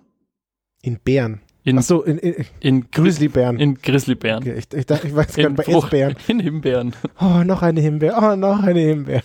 In 0.82 0.98
Bären. 1.00 1.40
In, 1.66 1.78
Achso, 1.78 2.02
in, 2.02 2.18
in 2.18 2.44
in, 2.60 2.80
Gri 2.92 3.02
Grizzlybären. 3.02 3.58
in 3.58 3.74
Grizzlybären. 3.74 4.42
Okay, 4.44 4.54
ich, 4.58 4.72
ich, 4.72 4.86
dachte, 4.86 5.08
ich 5.08 5.16
weiß 5.16 5.34
gar 5.34 5.46
In, 5.46 5.52
nicht, 5.54 5.66
bei 5.66 5.72
Essbären. 5.72 6.16
in 6.28 6.38
Himbeeren. 6.40 6.94
Oh, 7.20 7.42
noch 7.44 7.60
eine 7.62 7.80
Himbeer. 7.80 8.16
Oh, 8.22 8.36
noch 8.36 8.62
eine 8.62 8.78
Himbeer. 8.80 9.22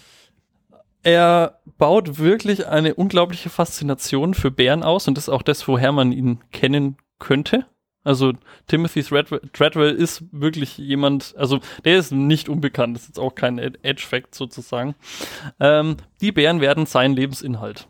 Er 1.03 1.59
baut 1.77 2.17
wirklich 2.17 2.67
eine 2.67 2.95
unglaubliche 2.95 3.49
Faszination 3.49 4.33
für 4.33 4.49
Bären 4.49 4.81
aus 4.83 5.07
und 5.07 5.17
das 5.17 5.25
ist 5.25 5.29
auch 5.29 5.43
das, 5.43 5.67
woher 5.67 5.91
man 5.91 6.11
ihn 6.11 6.39
kennen 6.51 6.97
könnte. 7.19 7.65
Also 8.03 8.33
Timothy 8.65 9.03
Treadwell 9.03 9.93
ist 9.93 10.23
wirklich 10.31 10.79
jemand, 10.79 11.35
also 11.37 11.59
der 11.85 11.97
ist 11.99 12.11
nicht 12.11 12.49
unbekannt, 12.49 12.95
das 12.95 13.03
ist 13.03 13.09
jetzt 13.09 13.19
auch 13.19 13.35
kein 13.35 13.59
Ed- 13.59 13.77
Edge-Fact 13.83 14.33
sozusagen. 14.33 14.95
Ähm, 15.59 15.97
die 16.21 16.31
Bären 16.31 16.59
werden 16.61 16.87
sein 16.87 17.13
Lebensinhalt. 17.13 17.87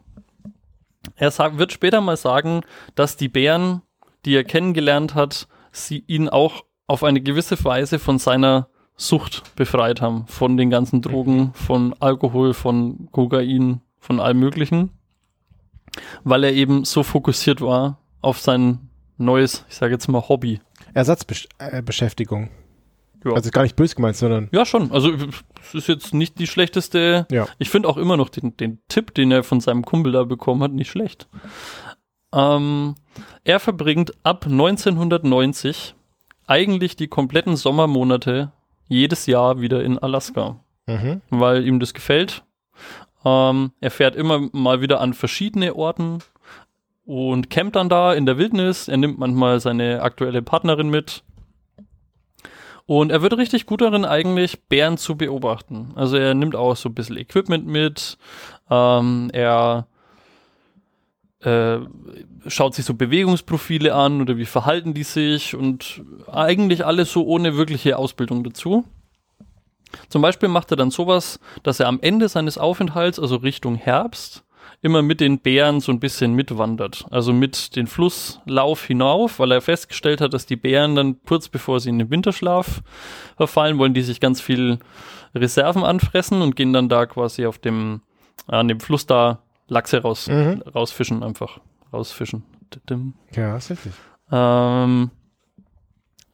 Er 1.15 1.31
sag, 1.31 1.57
wird 1.57 1.71
später 1.71 2.01
mal 2.01 2.17
sagen, 2.17 2.61
dass 2.95 3.15
die 3.15 3.29
Bären, 3.29 3.81
die 4.25 4.35
er 4.35 4.43
kennengelernt 4.43 5.15
hat, 5.15 5.47
sie 5.71 6.03
ihn 6.07 6.29
auch 6.29 6.63
auf 6.87 7.03
eine 7.03 7.21
gewisse 7.21 7.63
Weise 7.63 7.99
von 7.99 8.19
seiner 8.19 8.67
Sucht 8.97 9.55
befreit 9.55 10.01
haben. 10.01 10.27
Von 10.27 10.57
den 10.57 10.69
ganzen 10.69 11.01
Drogen, 11.01 11.53
von 11.53 11.95
Alkohol, 11.99 12.53
von 12.53 13.07
Kokain, 13.11 13.81
von 13.99 14.19
allem 14.19 14.39
Möglichen. 14.39 14.91
Weil 16.23 16.43
er 16.43 16.53
eben 16.53 16.85
so 16.85 17.03
fokussiert 17.03 17.61
war 17.61 17.97
auf 18.21 18.39
sein 18.39 18.89
neues, 19.17 19.65
ich 19.69 19.75
sage 19.75 19.93
jetzt 19.93 20.07
mal 20.07 20.27
Hobby. 20.27 20.59
Ersatzbeschäftigung. 20.93 22.49
Ja. 23.23 23.33
Also 23.33 23.51
gar 23.51 23.63
nicht 23.63 23.75
böse 23.75 23.95
gemeint, 23.95 24.15
sondern 24.15 24.49
Ja, 24.51 24.65
schon. 24.65 24.91
Also 24.91 25.11
es 25.13 25.73
ist 25.73 25.87
jetzt 25.87 26.13
nicht 26.13 26.39
die 26.39 26.47
schlechteste. 26.47 27.27
ja. 27.31 27.47
Ich 27.59 27.69
finde 27.69 27.87
auch 27.87 27.97
immer 27.97 28.17
noch 28.17 28.29
den, 28.29 28.57
den 28.57 28.79
Tipp, 28.87 29.13
den 29.13 29.31
er 29.31 29.43
von 29.43 29.61
seinem 29.61 29.85
Kumpel 29.85 30.11
da 30.11 30.23
bekommen 30.23 30.63
hat, 30.63 30.71
nicht 30.71 30.89
schlecht. 30.89 31.27
Ähm, 32.33 32.95
er 33.43 33.59
verbringt 33.59 34.13
ab 34.23 34.45
1990 34.45 35.95
eigentlich 36.47 36.95
die 36.95 37.07
kompletten 37.07 37.55
Sommermonate 37.55 38.51
jedes 38.87 39.25
Jahr 39.25 39.61
wieder 39.61 39.83
in 39.83 39.97
Alaska, 39.99 40.57
Mhm. 40.87 41.21
weil 41.29 41.65
ihm 41.65 41.79
das 41.79 41.93
gefällt. 41.93 42.43
Ähm, 43.23 43.71
er 43.79 43.91
fährt 43.91 44.15
immer 44.15 44.49
mal 44.51 44.81
wieder 44.81 44.99
an 44.99 45.13
verschiedene 45.13 45.75
Orten 45.75 46.19
und 47.05 47.49
campt 47.49 47.75
dann 47.75 47.89
da 47.89 48.13
in 48.13 48.25
der 48.25 48.37
Wildnis. 48.37 48.87
Er 48.87 48.97
nimmt 48.97 49.19
manchmal 49.19 49.59
seine 49.59 50.01
aktuelle 50.01 50.41
Partnerin 50.41 50.89
mit. 50.89 51.23
Und 52.85 53.11
er 53.11 53.21
wird 53.21 53.37
richtig 53.37 53.65
gut 53.67 53.81
darin, 53.81 54.03
eigentlich 54.05 54.63
Bären 54.67 54.97
zu 54.97 55.15
beobachten. 55.15 55.91
Also 55.95 56.17
er 56.17 56.33
nimmt 56.33 56.55
auch 56.55 56.75
so 56.75 56.89
ein 56.89 56.95
bisschen 56.95 57.17
Equipment 57.17 57.65
mit. 57.67 58.17
Ähm, 58.69 59.29
er 59.33 59.87
äh, 61.43 61.79
schaut 62.47 62.75
sich 62.75 62.85
so 62.85 62.93
Bewegungsprofile 62.93 63.93
an 63.93 64.21
oder 64.21 64.37
wie 64.37 64.45
verhalten 64.45 64.93
die 64.93 65.03
sich 65.03 65.55
und 65.55 66.03
eigentlich 66.31 66.85
alles 66.85 67.11
so 67.11 67.25
ohne 67.25 67.57
wirkliche 67.57 67.97
Ausbildung 67.97 68.43
dazu. 68.43 68.85
Zum 70.07 70.21
Beispiel 70.21 70.49
macht 70.49 70.71
er 70.71 70.77
dann 70.77 70.91
sowas, 70.91 71.39
dass 71.63 71.79
er 71.79 71.87
am 71.87 71.99
Ende 72.01 72.29
seines 72.29 72.57
Aufenthalts, 72.57 73.19
also 73.19 73.37
Richtung 73.37 73.75
Herbst, 73.75 74.43
immer 74.81 75.01
mit 75.01 75.19
den 75.19 75.39
Bären 75.39 75.79
so 75.79 75.91
ein 75.91 75.99
bisschen 75.99 76.33
mitwandert. 76.33 77.05
Also 77.11 77.33
mit 77.33 77.75
den 77.75 77.87
Flusslauf 77.87 78.85
hinauf, 78.85 79.39
weil 79.39 79.51
er 79.51 79.61
festgestellt 79.61 80.21
hat, 80.21 80.33
dass 80.33 80.45
die 80.45 80.55
Bären 80.55 80.95
dann 80.95 81.21
kurz 81.23 81.49
bevor 81.49 81.79
sie 81.79 81.89
in 81.89 81.99
den 81.99 82.09
Winterschlaf 82.09 82.81
verfallen, 83.37 83.77
wollen 83.77 83.93
die 83.93 84.01
sich 84.01 84.19
ganz 84.19 84.41
viel 84.41 84.79
Reserven 85.35 85.83
anfressen 85.83 86.41
und 86.41 86.55
gehen 86.55 86.73
dann 86.73 86.89
da 86.89 87.05
quasi 87.05 87.45
auf 87.45 87.59
dem, 87.59 88.01
an 88.47 88.67
dem 88.67 88.79
Fluss 88.79 89.05
da 89.05 89.39
Lachse 89.71 90.01
raus, 90.01 90.27
Mhm. 90.27 90.61
rausfischen 90.75 91.23
einfach. 91.23 91.59
Rausfischen. 91.93 92.43
Ja, 93.33 93.55
ist 93.57 93.69
richtig. 93.71 93.93
Ähm, 94.31 95.11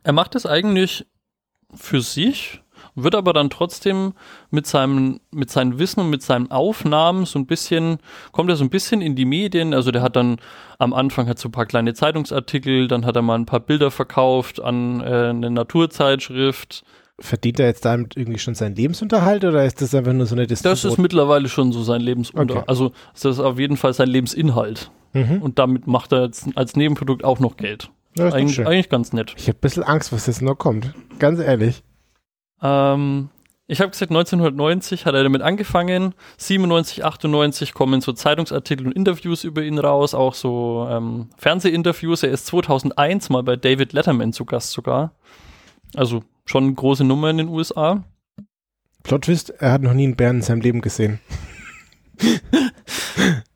er 0.04 0.14
macht 0.14 0.36
es 0.36 0.46
eigentlich 0.46 1.06
für 1.74 2.02
sich, 2.02 2.62
wird 2.96 3.14
aber 3.14 3.34
dann 3.34 3.50
trotzdem 3.52 4.14
mit 4.50 4.66
seinem, 4.66 5.20
mit 5.32 5.52
seinem 5.52 5.78
Wissen 5.78 6.00
und 6.00 6.10
mit 6.10 6.24
seinen 6.24 6.50
Aufnahmen 6.50 7.26
so 7.26 7.38
ein 7.38 7.46
bisschen, 7.46 8.00
kommt 8.32 8.50
er 8.50 8.56
so 8.56 8.64
ein 8.64 8.70
bisschen 8.72 9.02
in 9.02 9.16
die 9.16 9.26
Medien. 9.26 9.74
Also 9.74 9.92
der 9.92 10.02
hat 10.02 10.16
dann 10.16 10.38
am 10.80 10.94
Anfang 10.94 11.28
hat 11.28 11.38
so 11.38 11.50
ein 11.50 11.52
paar 11.52 11.66
kleine 11.68 11.94
Zeitungsartikel, 11.94 12.88
dann 12.88 13.06
hat 13.06 13.16
er 13.16 13.22
mal 13.22 13.36
ein 13.36 13.46
paar 13.46 13.60
Bilder 13.60 13.92
verkauft 13.92 14.60
an 14.60 15.02
äh, 15.02 15.30
eine 15.30 15.52
Naturzeitschrift. 15.52 16.84
Verdient 17.20 17.60
er 17.60 17.66
jetzt 17.66 17.84
damit 17.84 18.16
irgendwie 18.16 18.38
schon 18.38 18.54
seinen 18.54 18.76
Lebensunterhalt 18.76 19.44
oder 19.44 19.66
ist 19.66 19.82
das 19.82 19.96
einfach 19.96 20.14
nur 20.14 20.28
so 20.28 20.36
eine 20.36 20.46
Das 20.46 20.60
Distribution? 20.62 20.92
ist 20.94 20.98
mittlerweile 21.00 21.50
schon 21.50 21.72
so 21.72 21.82
sein 21.82 22.02
Lebensunter. 22.02 22.58
Okay. 22.58 22.64
Also 22.68 22.92
das 23.14 23.26
ist 23.26 23.40
auf 23.40 23.58
jeden 23.58 23.76
Fall 23.78 23.94
sein 23.94 24.08
Lebensinhalt. 24.08 24.92
Mhm. 25.14 25.42
Und 25.42 25.58
damit 25.58 25.88
macht 25.88 26.12
er 26.12 26.26
jetzt 26.26 26.48
als 26.56 26.76
Nebenprodukt 26.76 27.24
auch 27.24 27.40
noch 27.40 27.58
Geld. 27.58 27.90
Ja, 28.16 28.26
ist 28.26 28.32
doch 28.34 28.38
Eigentlich, 28.38 28.56
schön. 28.56 28.68
eigentlich 28.68 28.90
ganz 28.90 29.14
nett. 29.14 29.34
Ich 29.38 29.48
habe 29.48 29.58
ein 29.58 29.62
bisschen 29.62 29.84
Angst, 29.84 30.12
was 30.14 30.28
jetzt 30.28 30.42
noch 30.44 30.56
kommt. 30.56 30.94
Ganz 31.18 31.40
ehrlich. 31.40 31.82
Ähm, 32.62 33.30
ich 33.68 33.82
habe 33.82 33.92
gesagt, 33.92 34.12
1990 34.12 35.06
hat 35.06 35.14
er 35.16 35.24
damit 35.24 35.42
angefangen. 35.42 36.14
97, 36.38 37.04
98 37.04 37.74
kommen 37.74 38.00
so 38.02 38.14
Zeitungsartikel 38.14 38.86
und 38.86 38.94
Interviews 38.94 39.44
über 39.44 39.62
ihn 39.64 39.78
raus, 39.80 40.14
auch 40.14 40.34
so 40.34 40.88
ähm, 40.90 41.30
Fernsehinterviews. 41.38 42.24
Er 42.24 42.30
ist 42.30 42.46
2001 42.48 43.30
mal 43.30 43.44
bei 43.44 43.56
David 43.56 43.94
Letterman 43.94 44.34
zu 44.34 44.46
Gast 44.46 44.72
sogar. 44.72 45.12
Also 45.96 46.24
schon 46.46 46.66
eine 46.66 46.74
große 46.74 47.04
Nummer 47.04 47.30
in 47.30 47.38
den 47.38 47.50
USA. 47.50 48.04
Plot 49.04 49.24
Twist, 49.24 49.50
er 49.52 49.72
hat 49.74 49.82
noch 49.82 49.94
nie 49.94 50.04
einen 50.06 50.16
Bären 50.16 50.38
in 50.38 50.42
seinem 50.42 50.62
Leben 50.62 50.82
gesehen. 50.82 51.20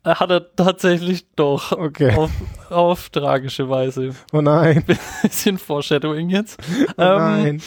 Er 0.04 0.18
hat 0.18 0.30
er 0.30 0.56
tatsächlich 0.56 1.26
doch 1.36 1.70
Okay. 1.70 2.16
auf, 2.16 2.30
auf 2.70 3.10
tragische 3.10 3.68
Weise. 3.70 4.10
Oh 4.32 4.40
nein. 4.40 4.82
Bisschen 5.22 5.58
Foreshadowing 5.58 6.28
jetzt. 6.30 6.60
Oh 6.96 7.02
Ähm, 7.02 7.18
nein. 7.18 7.62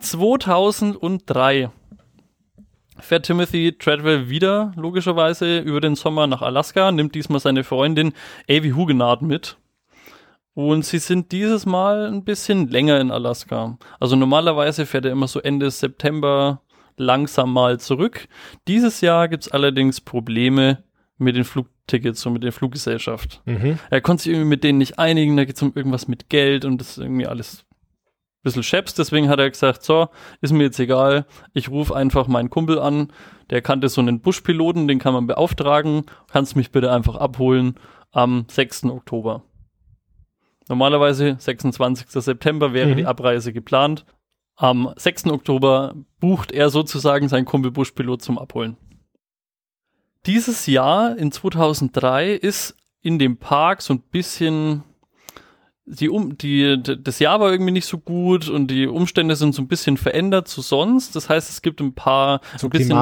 2003 0.00 1.70
fährt 2.98 3.26
Timothy 3.26 3.76
Treadwell 3.78 4.28
wieder, 4.28 4.72
logischerweise, 4.76 5.60
über 5.60 5.80
den 5.80 5.94
Sommer 5.94 6.26
nach 6.26 6.42
Alaska, 6.42 6.90
nimmt 6.90 7.14
diesmal 7.14 7.38
seine 7.40 7.62
Freundin 7.62 8.12
Avi 8.48 8.70
Huguenard 8.70 9.22
mit. 9.22 9.56
Und 10.60 10.84
sie 10.84 10.98
sind 10.98 11.32
dieses 11.32 11.64
Mal 11.64 12.06
ein 12.06 12.22
bisschen 12.22 12.68
länger 12.68 13.00
in 13.00 13.10
Alaska. 13.10 13.78
Also 13.98 14.14
normalerweise 14.14 14.84
fährt 14.84 15.06
er 15.06 15.12
immer 15.12 15.26
so 15.26 15.40
Ende 15.40 15.70
September 15.70 16.60
langsam 16.98 17.50
mal 17.50 17.80
zurück. 17.80 18.28
Dieses 18.68 19.00
Jahr 19.00 19.28
gibt 19.28 19.44
es 19.44 19.50
allerdings 19.50 20.02
Probleme 20.02 20.84
mit 21.16 21.34
den 21.34 21.44
Flugtickets 21.44 22.26
und 22.26 22.34
mit 22.34 22.42
der 22.42 22.52
Fluggesellschaft. 22.52 23.40
Mhm. 23.46 23.78
Er 23.88 24.02
konnte 24.02 24.24
sich 24.24 24.32
irgendwie 24.32 24.50
mit 24.50 24.62
denen 24.62 24.76
nicht 24.76 24.98
einigen, 24.98 25.34
da 25.38 25.46
geht 25.46 25.56
es 25.56 25.62
um 25.62 25.72
irgendwas 25.74 26.08
mit 26.08 26.28
Geld 26.28 26.66
und 26.66 26.78
das 26.78 26.90
ist 26.90 26.98
irgendwie 26.98 27.26
alles 27.26 27.64
ein 27.70 28.42
bisschen 28.42 28.62
scheps. 28.62 28.92
Deswegen 28.92 29.30
hat 29.30 29.38
er 29.38 29.48
gesagt, 29.48 29.82
so, 29.82 30.08
ist 30.42 30.52
mir 30.52 30.64
jetzt 30.64 30.78
egal, 30.78 31.24
ich 31.54 31.70
rufe 31.70 31.96
einfach 31.96 32.26
meinen 32.26 32.50
Kumpel 32.50 32.78
an, 32.78 33.10
der 33.48 33.62
kannte 33.62 33.88
so 33.88 34.02
einen 34.02 34.20
Buschpiloten, 34.20 34.88
den 34.88 34.98
kann 34.98 35.14
man 35.14 35.26
beauftragen, 35.26 36.04
kannst 36.30 36.54
mich 36.54 36.70
bitte 36.70 36.92
einfach 36.92 37.16
abholen 37.16 37.76
am 38.12 38.44
6. 38.50 38.84
Oktober. 38.84 39.44
Normalerweise 40.70 41.36
26. 41.38 42.06
September 42.22 42.72
wäre 42.72 42.90
Mhm. 42.92 42.96
die 42.98 43.06
Abreise 43.06 43.52
geplant. 43.52 44.06
Am 44.56 44.92
6. 44.96 45.26
Oktober 45.32 45.94
bucht 46.20 46.52
er 46.52 46.70
sozusagen 46.70 47.28
seinen 47.28 47.44
Kumpel 47.44 47.70
Buschpilot 47.72 48.22
zum 48.22 48.38
Abholen. 48.38 48.76
Dieses 50.26 50.66
Jahr 50.66 51.16
in 51.16 51.32
2003 51.32 52.32
ist 52.34 52.76
in 53.02 53.18
dem 53.18 53.36
Park 53.38 53.82
so 53.82 53.94
ein 53.94 54.00
bisschen 54.00 54.84
die 55.86 56.08
um 56.08 56.36
die 56.38 56.80
das 56.80 57.18
Jahr 57.18 57.40
war 57.40 57.50
irgendwie 57.50 57.72
nicht 57.72 57.86
so 57.86 57.98
gut 57.98 58.48
und 58.48 58.68
die 58.68 58.86
Umstände 58.86 59.34
sind 59.34 59.56
so 59.56 59.62
ein 59.62 59.66
bisschen 59.66 59.96
verändert 59.96 60.46
zu 60.46 60.60
sonst. 60.62 61.16
Das 61.16 61.28
heißt, 61.28 61.50
es 61.50 61.62
gibt 61.62 61.80
ein 61.80 61.94
paar 61.94 62.40
So 62.58 62.68
ein 62.68 62.70
bisschen, 62.70 62.96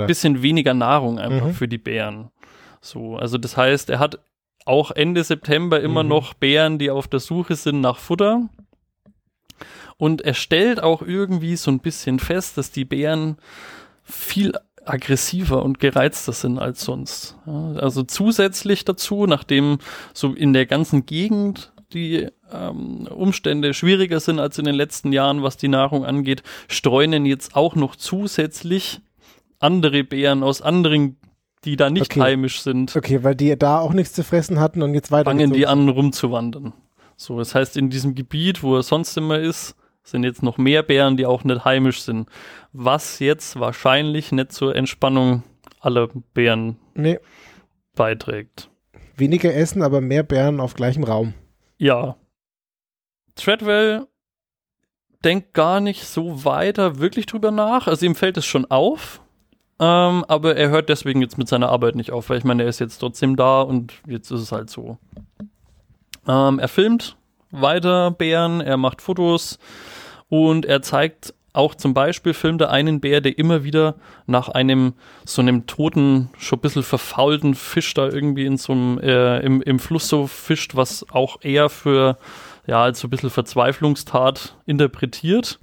ein 0.00 0.06
bisschen 0.06 0.42
weniger 0.42 0.72
Nahrung 0.74 1.18
einfach 1.18 1.48
Mhm. 1.48 1.54
für 1.54 1.66
die 1.66 1.78
Bären. 1.78 2.30
So, 2.80 3.16
also 3.16 3.38
das 3.38 3.56
heißt, 3.56 3.90
er 3.90 3.98
hat 3.98 4.20
auch 4.68 4.90
Ende 4.90 5.24
September 5.24 5.80
immer 5.80 6.02
Mhm. 6.02 6.08
noch 6.08 6.34
Bären, 6.34 6.78
die 6.78 6.90
auf 6.90 7.08
der 7.08 7.20
Suche 7.20 7.56
sind 7.56 7.80
nach 7.80 7.98
Futter. 7.98 8.48
Und 9.96 10.22
er 10.22 10.34
stellt 10.34 10.80
auch 10.82 11.02
irgendwie 11.02 11.56
so 11.56 11.70
ein 11.70 11.80
bisschen 11.80 12.18
fest, 12.20 12.56
dass 12.56 12.70
die 12.70 12.84
Bären 12.84 13.36
viel 14.04 14.52
aggressiver 14.84 15.62
und 15.62 15.80
gereizter 15.80 16.32
sind 16.32 16.58
als 16.58 16.82
sonst. 16.82 17.36
Ja, 17.46 17.72
also 17.72 18.04
zusätzlich 18.04 18.84
dazu, 18.84 19.26
nachdem 19.26 19.78
so 20.14 20.32
in 20.32 20.52
der 20.52 20.66
ganzen 20.66 21.04
Gegend 21.04 21.72
die 21.92 22.28
ähm, 22.52 23.06
Umstände 23.10 23.74
schwieriger 23.74 24.20
sind 24.20 24.38
als 24.38 24.58
in 24.58 24.64
den 24.64 24.74
letzten 24.74 25.12
Jahren, 25.12 25.42
was 25.42 25.56
die 25.56 25.68
Nahrung 25.68 26.04
angeht, 26.04 26.42
streunen 26.68 27.26
jetzt 27.26 27.56
auch 27.56 27.74
noch 27.74 27.96
zusätzlich 27.96 29.00
andere 29.58 30.04
Bären 30.04 30.42
aus 30.42 30.62
anderen, 30.62 31.17
die 31.64 31.76
da 31.76 31.90
nicht 31.90 32.12
Okay. 32.12 32.20
heimisch 32.20 32.60
sind, 32.62 32.94
Okay, 32.96 33.22
weil 33.24 33.34
die 33.34 33.56
da 33.58 33.78
auch 33.80 33.92
nichts 33.92 34.12
zu 34.14 34.22
fressen 34.24 34.60
hatten 34.60 34.82
und 34.82 34.94
jetzt 34.94 35.10
weiter. 35.10 35.24
fangen 35.30 35.52
die 35.52 35.66
an 35.66 35.88
rumzuwandern. 35.88 36.72
So, 37.16 37.38
das 37.38 37.54
heißt, 37.54 37.76
in 37.76 37.90
diesem 37.90 38.14
Gebiet, 38.14 38.62
wo 38.62 38.76
er 38.76 38.82
sonst 38.82 39.16
immer 39.16 39.38
ist, 39.40 39.74
sind 40.04 40.24
jetzt 40.24 40.42
noch 40.42 40.56
mehr 40.56 40.82
Bären, 40.82 41.16
die 41.16 41.26
auch 41.26 41.44
nicht 41.44 41.64
heimisch 41.64 42.02
sind. 42.02 42.28
Was 42.72 43.18
jetzt 43.18 43.58
wahrscheinlich 43.58 44.30
nicht 44.32 44.52
zur 44.52 44.74
Entspannung 44.76 45.42
aller 45.80 46.08
Bären 46.32 46.76
Nee, 46.94 47.18
beiträgt. 47.94 48.70
weniger 49.16 49.52
essen, 49.54 49.82
aber 49.82 50.00
mehr 50.00 50.22
Bären 50.22 50.60
auf 50.60 50.74
gleichem 50.74 51.04
Raum. 51.04 51.34
Ja. 51.76 52.16
Treadwell 53.34 54.06
denkt 55.24 55.52
gar 55.54 55.80
nicht 55.80 56.04
so 56.04 56.44
weiter 56.44 56.98
wirklich 57.00 57.26
drüber 57.26 57.50
nach. 57.50 57.86
Also 57.88 58.06
ihm 58.06 58.14
fällt 58.14 58.36
es 58.36 58.46
schon 58.46 58.64
auf. 58.70 59.20
Ähm, 59.80 60.24
aber 60.26 60.56
er 60.56 60.70
hört 60.70 60.88
deswegen 60.88 61.22
jetzt 61.22 61.38
mit 61.38 61.48
seiner 61.48 61.68
Arbeit 61.68 61.94
nicht 61.94 62.10
auf, 62.10 62.30
weil 62.30 62.38
ich 62.38 62.44
meine, 62.44 62.64
er 62.64 62.68
ist 62.68 62.80
jetzt 62.80 62.98
trotzdem 62.98 63.36
da 63.36 63.62
und 63.62 63.92
jetzt 64.06 64.30
ist 64.30 64.40
es 64.40 64.52
halt 64.52 64.70
so. 64.70 64.98
Ähm, 66.26 66.58
er 66.58 66.68
filmt 66.68 67.16
weiter 67.50 68.10
Bären, 68.10 68.60
er 68.60 68.76
macht 68.76 69.00
Fotos 69.00 69.58
und 70.28 70.66
er 70.66 70.82
zeigt 70.82 71.32
auch 71.52 71.74
zum 71.74 71.94
Beispiel, 71.94 72.34
filmt 72.34 72.60
er 72.60 72.70
einen 72.70 73.00
Bär, 73.00 73.20
der 73.20 73.38
immer 73.38 73.64
wieder 73.64 73.96
nach 74.26 74.48
einem 74.48 74.94
so 75.24 75.42
einem 75.42 75.66
toten, 75.66 76.30
schon 76.38 76.58
ein 76.58 76.62
bisschen 76.62 76.82
verfaulten 76.82 77.54
Fisch 77.54 77.94
da 77.94 78.08
irgendwie 78.08 78.46
in 78.46 78.56
so 78.56 78.72
einem, 78.72 78.98
äh, 78.98 79.40
im, 79.40 79.62
im 79.62 79.78
Fluss 79.78 80.08
so 80.08 80.26
fischt, 80.26 80.76
was 80.76 81.06
auch 81.10 81.38
eher 81.42 81.68
für, 81.68 82.16
ja, 82.66 82.82
als 82.82 83.00
so 83.00 83.08
ein 83.08 83.10
bisschen 83.10 83.30
Verzweiflungstat 83.30 84.56
interpretiert. 84.66 85.58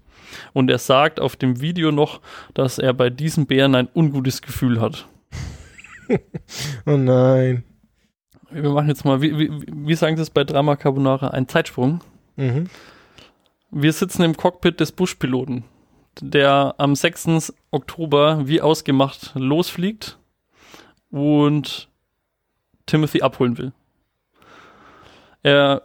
Und 0.54 0.70
er 0.70 0.78
sagt 0.78 1.20
auf 1.20 1.36
dem 1.36 1.62
Video 1.62 1.92
noch, 1.92 2.22
dass 2.54 2.78
er 2.78 2.94
bei 2.94 3.10
diesem 3.10 3.46
Bären 3.46 3.76
ein 3.76 3.90
ungutes 3.94 4.42
Gefühl 4.42 4.82
hat. 4.82 5.08
Oh 6.86 6.98
nein. 6.98 7.64
Wir 8.52 8.70
machen 8.70 8.90
jetzt 8.90 9.06
mal, 9.06 9.22
wie, 9.22 9.40
wie, 9.40 9.50
wie 9.68 9.96
sagen 9.96 10.16
Sie 10.16 10.22
es 10.22 10.30
bei 10.30 10.44
Drama 10.44 10.76
Carbonara, 10.76 11.30
einen 11.30 11.48
Zeitsprung. 11.48 12.02
Mhm. 12.36 12.70
Wir 13.72 13.92
sitzen 13.92 14.22
im 14.22 14.38
Cockpit 14.38 14.80
des 14.80 14.92
Buschpiloten, 14.92 15.64
der 16.22 16.76
am 16.78 16.96
6. 16.96 17.54
Oktober 17.72 18.48
wie 18.48 18.62
ausgemacht 18.62 19.32
losfliegt 19.34 20.20
und 21.10 21.90
Timothy 22.86 23.22
abholen 23.22 23.58
will. 23.58 23.74
Er 25.42 25.82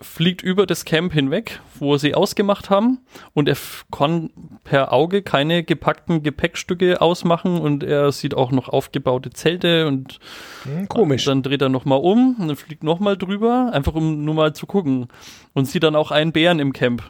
fliegt 0.00 0.42
über 0.42 0.66
das 0.66 0.84
Camp 0.84 1.12
hinweg, 1.12 1.60
wo 1.78 1.96
sie 1.96 2.14
ausgemacht 2.14 2.70
haben 2.70 3.00
und 3.34 3.48
er 3.48 3.56
kann 3.90 4.30
per 4.64 4.92
Auge 4.92 5.22
keine 5.22 5.64
gepackten 5.64 6.22
Gepäckstücke 6.22 7.00
ausmachen 7.00 7.58
und 7.60 7.82
er 7.82 8.12
sieht 8.12 8.34
auch 8.34 8.50
noch 8.52 8.68
aufgebaute 8.68 9.30
Zelte 9.30 9.86
und 9.86 10.18
Hm, 10.64 10.88
komisch. 10.88 11.24
dann 11.24 11.42
dreht 11.42 11.62
er 11.62 11.68
nochmal 11.68 12.00
um 12.00 12.36
und 12.38 12.48
dann 12.48 12.56
fliegt 12.56 12.82
nochmal 12.84 13.16
drüber, 13.16 13.70
einfach 13.72 13.94
um 13.94 14.24
nur 14.24 14.34
mal 14.34 14.54
zu 14.54 14.66
gucken 14.66 15.08
und 15.54 15.66
sieht 15.66 15.82
dann 15.82 15.96
auch 15.96 16.10
einen 16.10 16.32
Bären 16.32 16.58
im 16.60 16.72
Camp. 16.72 17.02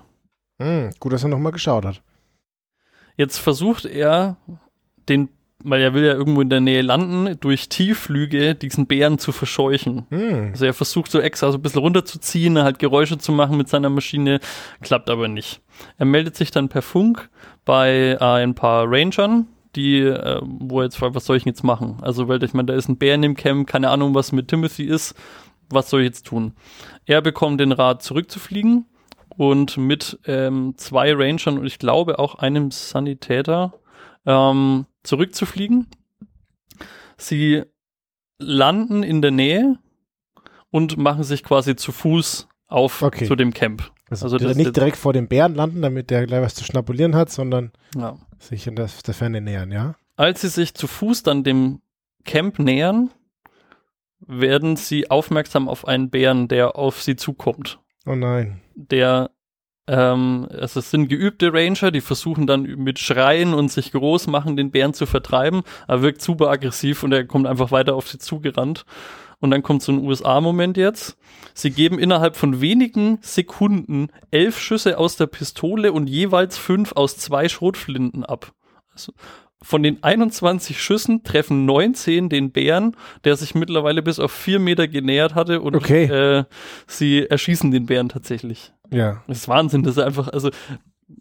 Hm, 0.60 0.90
gut, 0.98 1.12
dass 1.12 1.22
er 1.22 1.28
nochmal 1.28 1.52
geschaut 1.52 1.84
hat. 1.84 2.02
Jetzt 3.16 3.38
versucht 3.38 3.84
er, 3.84 4.36
den 5.08 5.28
weil 5.64 5.80
er 5.80 5.92
will 5.92 6.04
ja 6.04 6.12
irgendwo 6.12 6.40
in 6.40 6.50
der 6.50 6.60
Nähe 6.60 6.82
landen, 6.82 7.36
durch 7.40 7.68
Tiefflüge 7.68 8.54
diesen 8.54 8.86
Bären 8.86 9.18
zu 9.18 9.32
verscheuchen. 9.32 10.06
Hm. 10.10 10.50
Also 10.52 10.64
er 10.64 10.74
versucht 10.74 11.10
so 11.10 11.20
extra 11.20 11.50
so 11.50 11.58
ein 11.58 11.62
bisschen 11.62 11.80
runterzuziehen, 11.80 12.58
halt 12.58 12.78
Geräusche 12.78 13.18
zu 13.18 13.32
machen 13.32 13.56
mit 13.56 13.68
seiner 13.68 13.90
Maschine, 13.90 14.40
klappt 14.82 15.10
aber 15.10 15.26
nicht. 15.26 15.60
Er 15.96 16.06
meldet 16.06 16.36
sich 16.36 16.50
dann 16.50 16.68
per 16.68 16.82
Funk 16.82 17.28
bei 17.64 18.16
äh, 18.20 18.24
ein 18.24 18.54
paar 18.54 18.86
Rangern, 18.88 19.48
die, 19.74 20.00
äh, 20.00 20.40
wo 20.42 20.80
er 20.80 20.84
jetzt 20.84 20.96
fragt, 20.96 21.14
was 21.14 21.24
soll 21.24 21.36
ich 21.36 21.44
denn 21.44 21.52
jetzt 21.52 21.64
machen? 21.64 21.98
Also, 22.02 22.28
weil 22.28 22.42
ich 22.42 22.54
meine, 22.54 22.66
da 22.66 22.74
ist 22.74 22.88
ein 22.88 22.96
Bär 22.96 23.14
in 23.14 23.22
dem 23.22 23.36
Camp, 23.36 23.66
keine 23.66 23.90
Ahnung, 23.90 24.14
was 24.14 24.32
mit 24.32 24.48
Timothy 24.48 24.84
ist, 24.84 25.14
was 25.70 25.90
soll 25.90 26.00
ich 26.00 26.06
jetzt 26.06 26.26
tun? 26.26 26.52
Er 27.04 27.20
bekommt 27.20 27.60
den 27.60 27.72
Rat, 27.72 28.02
zurückzufliegen 28.02 28.86
und 29.36 29.76
mit 29.76 30.18
ähm, 30.26 30.74
zwei 30.76 31.12
Rangern 31.14 31.58
und 31.58 31.66
ich 31.66 31.78
glaube 31.78 32.18
auch 32.18 32.36
einem 32.36 32.70
Sanitäter 32.70 33.74
ähm, 34.26 34.86
zurückzufliegen. 35.02 35.86
Sie 37.16 37.62
landen 38.38 39.02
in 39.02 39.22
der 39.22 39.30
Nähe 39.30 39.76
und 40.70 40.96
machen 40.96 41.24
sich 41.24 41.42
quasi 41.42 41.76
zu 41.76 41.92
Fuß 41.92 42.48
auf 42.66 43.02
Okay. 43.02 43.26
zu 43.26 43.34
dem 43.34 43.52
Camp. 43.52 43.90
Also, 44.10 44.26
Also 44.26 44.38
das- 44.38 44.56
nicht 44.56 44.76
direkt 44.76 44.96
vor 44.96 45.12
dem 45.12 45.28
Bären 45.28 45.54
landen, 45.54 45.82
damit 45.82 46.10
der 46.10 46.26
gleich 46.26 46.42
was 46.42 46.54
zu 46.54 46.64
schnabulieren 46.64 47.14
hat, 47.14 47.30
sondern 47.30 47.72
Ja. 47.96 48.16
sich 48.38 48.66
in 48.66 48.76
der, 48.76 48.88
der 49.06 49.14
Ferne 49.14 49.40
nähern, 49.40 49.72
ja? 49.72 49.96
Als 50.16 50.40
sie 50.42 50.48
sich 50.48 50.74
zu 50.74 50.86
Fuß 50.86 51.22
dann 51.22 51.44
dem 51.44 51.80
Camp 52.24 52.58
nähern, 52.58 53.10
werden 54.20 54.76
sie 54.76 55.10
aufmerksam 55.10 55.68
auf 55.68 55.86
einen 55.86 56.10
Bären, 56.10 56.48
der 56.48 56.76
auf 56.76 57.02
sie 57.02 57.16
zukommt. 57.16 57.80
Oh 58.06 58.14
nein. 58.14 58.60
Der, 58.74 59.30
ähm, 59.88 60.46
also 60.50 60.80
es 60.80 60.90
sind 60.90 61.08
geübte 61.08 61.52
Ranger, 61.52 61.90
die 61.90 62.02
versuchen 62.02 62.46
dann 62.46 62.62
mit 62.62 62.98
Schreien 62.98 63.54
und 63.54 63.72
sich 63.72 63.90
groß 63.90 64.26
machen, 64.26 64.56
den 64.56 64.70
Bären 64.70 64.92
zu 64.92 65.06
vertreiben. 65.06 65.62
Er 65.88 66.02
wirkt 66.02 66.20
super 66.20 66.50
aggressiv 66.50 67.02
und 67.02 67.12
er 67.12 67.24
kommt 67.24 67.46
einfach 67.46 67.70
weiter 67.70 67.94
auf 67.94 68.06
sie 68.06 68.18
zugerannt. 68.18 68.84
Und 69.40 69.50
dann 69.50 69.62
kommt 69.62 69.82
so 69.82 69.92
ein 69.92 70.04
USA-Moment 70.04 70.76
jetzt. 70.76 71.16
Sie 71.54 71.70
geben 71.70 71.98
innerhalb 71.98 72.36
von 72.36 72.60
wenigen 72.60 73.18
Sekunden 73.22 74.08
elf 74.30 74.58
Schüsse 74.58 74.98
aus 74.98 75.16
der 75.16 75.26
Pistole 75.26 75.92
und 75.92 76.08
jeweils 76.08 76.58
fünf 76.58 76.92
aus 76.92 77.16
zwei 77.16 77.48
Schrotflinten 77.48 78.24
ab. 78.24 78.52
Also 78.92 79.12
von 79.62 79.82
den 79.82 80.02
21 80.02 80.80
Schüssen 80.80 81.24
treffen 81.24 81.64
19 81.64 82.28
den 82.28 82.52
Bären, 82.52 82.96
der 83.24 83.36
sich 83.36 83.54
mittlerweile 83.54 84.02
bis 84.02 84.20
auf 84.20 84.30
vier 84.32 84.58
Meter 84.60 84.86
genähert 84.88 85.34
hatte 85.34 85.60
und 85.60 85.74
Okay. 85.76 86.04
äh, 86.04 86.44
sie 86.86 87.26
erschießen 87.28 87.70
den 87.70 87.86
Bären 87.86 88.08
tatsächlich. 88.08 88.72
Ja. 88.90 89.22
Das 89.26 89.38
ist 89.38 89.48
Wahnsinn, 89.48 89.82
das 89.82 89.96
ist 89.96 90.02
einfach, 90.02 90.28
also 90.28 90.50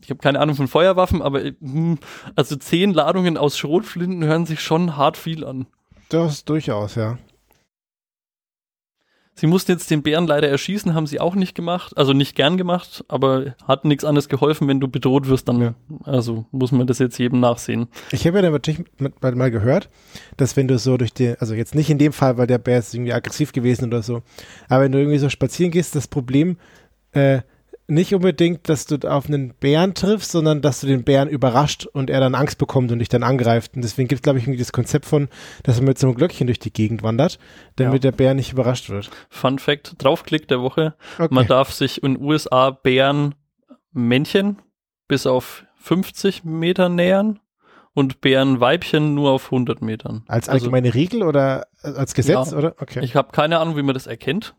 ich 0.02 0.10
habe 0.10 0.20
keine 0.20 0.40
Ahnung 0.40 0.56
von 0.56 0.68
Feuerwaffen, 0.68 1.22
aber 1.22 1.44
äh, 1.44 1.54
hm, 1.60 1.98
also 2.36 2.56
zehn 2.56 2.94
Ladungen 2.94 3.38
aus 3.38 3.58
Schrotflinten 3.58 4.24
hören 4.24 4.46
sich 4.46 4.60
schon 4.62 4.98
hart 4.98 5.18
viel 5.18 5.44
an. 5.44 5.66
Das 6.10 6.46
durchaus, 6.46 6.96
ja. 6.96 7.18
Sie 9.40 9.46
mussten 9.46 9.72
jetzt 9.72 9.92
den 9.92 10.02
Bären 10.02 10.26
leider 10.26 10.50
erschießen, 10.50 10.96
haben 10.96 11.06
sie 11.06 11.20
auch 11.20 11.36
nicht 11.36 11.54
gemacht, 11.54 11.96
also 11.96 12.12
nicht 12.12 12.36
gern 12.36 12.58
gemacht, 12.58 13.06
aber 13.08 13.56
hat 13.68 13.86
nichts 13.86 14.04
anderes 14.04 14.30
geholfen, 14.30 14.68
wenn 14.68 14.80
du 14.80 14.88
bedroht 14.88 15.28
wirst, 15.30 15.48
dann 15.48 15.62
Ja. 15.62 15.74
also 16.06 16.46
muss 16.52 16.72
man 16.72 16.88
das 16.88 16.98
jetzt 16.98 17.20
jedem 17.20 17.40
nachsehen. 17.40 17.88
Ich 18.12 18.26
habe 18.26 18.38
ja 18.38 18.42
dann 18.42 18.52
natürlich 18.52 18.84
mal 19.22 19.52
gehört, 19.52 19.90
dass 20.38 20.58
wenn 20.58 20.68
du 20.68 20.80
so 20.80 20.98
durch 20.98 21.14
den, 21.14 21.36
also 21.40 21.54
jetzt 21.54 21.76
nicht 21.76 21.92
in 21.92 22.00
dem 22.00 22.14
Fall, 22.14 22.38
weil 22.40 22.48
der 22.48 22.58
Bär 22.58 22.80
ist 22.80 22.96
irgendwie 22.96 23.14
aggressiv 23.14 23.52
gewesen 23.54 23.86
oder 23.86 24.02
so, 24.02 24.24
aber 24.70 24.86
wenn 24.86 24.92
du 24.92 24.98
irgendwie 24.98 25.20
so 25.20 25.30
spazieren 25.30 25.72
gehst, 25.72 25.96
das 25.96 26.08
Problem 26.08 26.58
äh, 27.12 27.42
nicht 27.90 28.14
unbedingt, 28.14 28.68
dass 28.70 28.86
du 28.86 28.98
auf 29.10 29.28
einen 29.28 29.54
Bären 29.54 29.94
triffst, 29.94 30.32
sondern 30.32 30.62
dass 30.62 30.82
du 30.82 30.88
den 30.88 31.04
Bären 31.04 31.30
überrascht 31.30 31.86
und 31.86 32.10
er 32.10 32.20
dann 32.20 32.36
Angst 32.36 32.58
bekommt 32.58 32.92
und 32.92 33.00
dich 33.00 33.08
dann 33.10 33.24
angreift. 33.24 33.76
Und 33.76 33.82
deswegen 33.84 34.08
gibt 34.10 34.20
es, 34.20 34.24
glaube 34.24 34.40
ich, 34.40 34.46
irgendwie 34.46 34.60
das 34.60 34.74
Konzept 34.74 35.06
von, 35.06 35.30
dass 35.64 35.78
man 35.78 35.86
mit 35.86 35.98
so 35.98 36.08
einem 36.08 36.16
Glöckchen 36.18 36.48
durch 36.48 36.60
die 36.60 36.74
Gegend 36.74 37.02
wandert, 37.04 37.40
damit 37.78 38.04
der 38.04 38.12
Bär 38.12 38.34
nicht 38.34 38.52
überrascht 38.52 38.90
wird. 38.90 39.10
Fun 39.30 39.58
Fact, 39.58 39.96
Draufklick 40.00 40.48
der 40.50 40.62
Woche, 40.62 40.96
Okay. 41.18 41.34
man 41.34 41.48
darf 41.48 41.72
sich 41.72 42.04
in 42.04 42.22
USA 42.22 42.72
Bären 42.72 43.36
Männchen 43.94 44.58
bis 45.08 45.26
auf 45.26 45.64
50 45.80 46.44
Meter 46.44 46.90
nähern 46.90 47.40
und 47.94 48.20
Bären 48.22 48.60
Weibchen 48.60 49.16
nur 49.16 49.32
auf 49.32 49.50
100 49.50 49.82
Metern. 49.82 50.24
als 50.28 50.50
Also- 50.50 50.66
allgemeine 50.66 50.94
Regel 50.94 51.24
oder 51.24 51.68
als 51.82 52.14
Gesetz, 52.14 52.52
Ja. 52.52 52.58
oder? 52.58 52.76
Okay. 52.80 53.00
Ich 53.04 53.16
habe 53.16 53.32
keine 53.32 53.60
Ahnung, 53.60 53.78
wie 53.78 53.82
man 53.84 53.94
das 53.94 54.08
erkennt. 54.08 54.54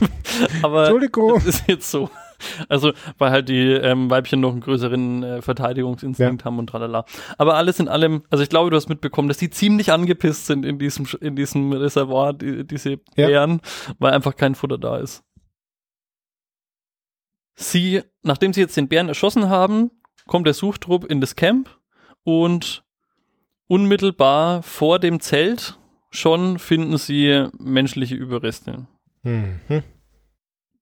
Aber 0.62 0.84
Entschuldigung. 0.84 1.36
es 1.36 1.46
ist 1.46 1.64
jetzt 1.68 1.90
so. 1.90 2.10
Also, 2.68 2.92
weil 3.18 3.30
halt 3.30 3.48
die 3.48 3.72
ähm, 3.72 4.10
Weibchen 4.10 4.40
noch 4.40 4.52
einen 4.52 4.60
größeren 4.60 5.22
äh, 5.22 5.42
Verteidigungsinstinkt 5.42 6.44
haben 6.44 6.58
und 6.58 6.68
tralala. 6.68 7.04
Aber 7.38 7.54
alles 7.54 7.78
in 7.80 7.88
allem, 7.88 8.22
also 8.30 8.42
ich 8.42 8.48
glaube, 8.48 8.70
du 8.70 8.76
hast 8.76 8.88
mitbekommen, 8.88 9.28
dass 9.28 9.38
die 9.38 9.50
ziemlich 9.50 9.92
angepisst 9.92 10.46
sind 10.46 10.64
in 10.64 10.78
diesem, 10.78 11.06
in 11.20 11.36
diesem 11.36 11.72
Reservoir, 11.72 12.32
die, 12.32 12.66
diese 12.66 12.92
Ja. 13.16 13.26
Bären, 13.26 13.60
weil 13.98 14.12
einfach 14.12 14.36
kein 14.36 14.54
Futter 14.54 14.78
da 14.78 14.98
ist. 14.98 15.22
Sie, 17.54 18.02
nachdem 18.22 18.52
sie 18.52 18.60
jetzt 18.60 18.76
den 18.76 18.88
Bären 18.88 19.08
erschossen 19.08 19.48
haben, 19.48 19.90
kommt 20.26 20.46
der 20.46 20.54
Suchtrupp 20.54 21.04
in 21.04 21.20
das 21.20 21.36
Camp 21.36 21.70
und 22.24 22.84
unmittelbar 23.68 24.62
vor 24.62 24.98
dem 24.98 25.20
Zelt 25.20 25.78
schon 26.10 26.58
finden 26.58 26.98
sie 26.98 27.48
menschliche 27.58 28.14
Überreste. 28.14 28.86
Mhm. 29.22 29.82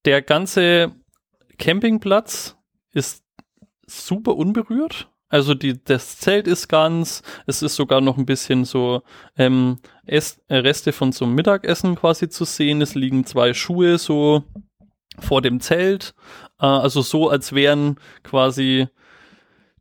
Der 0.05 0.23
ganze 0.23 0.93
Campingplatz 1.59 2.57
ist 2.93 3.25
super 3.87 4.37
unberührt. 4.37 5.11
Also 5.29 5.55
die, 5.55 5.83
das 5.83 6.19
Zelt 6.19 6.47
ist 6.47 6.69
ganz, 6.69 7.23
es 7.47 7.63
ist 7.63 7.75
sogar 7.75 8.01
noch 8.01 8.19
ein 8.19 8.27
bisschen 8.27 8.65
so 8.65 9.03
ähm, 9.37 9.79
Ess, 10.07 10.41
äh, 10.49 10.57
Reste 10.57 10.93
von 10.93 11.13
so 11.13 11.25
einem 11.25 11.35
Mittagessen 11.35 11.97
quasi 11.97 12.29
zu 12.29 12.45
sehen. 12.45 12.81
Es 12.83 12.95
liegen 12.95 13.27
zwei 13.27 13.53
Schuhe 13.53 13.99
so 13.99 14.45
vor 15.19 15.43
dem 15.43 15.61
Zelt. 15.61 16.15
Äh, 16.61 16.67
also 16.67 17.03
so, 17.03 17.31
als 17.31 17.53
wären 17.53 17.97
quasi 18.23 18.87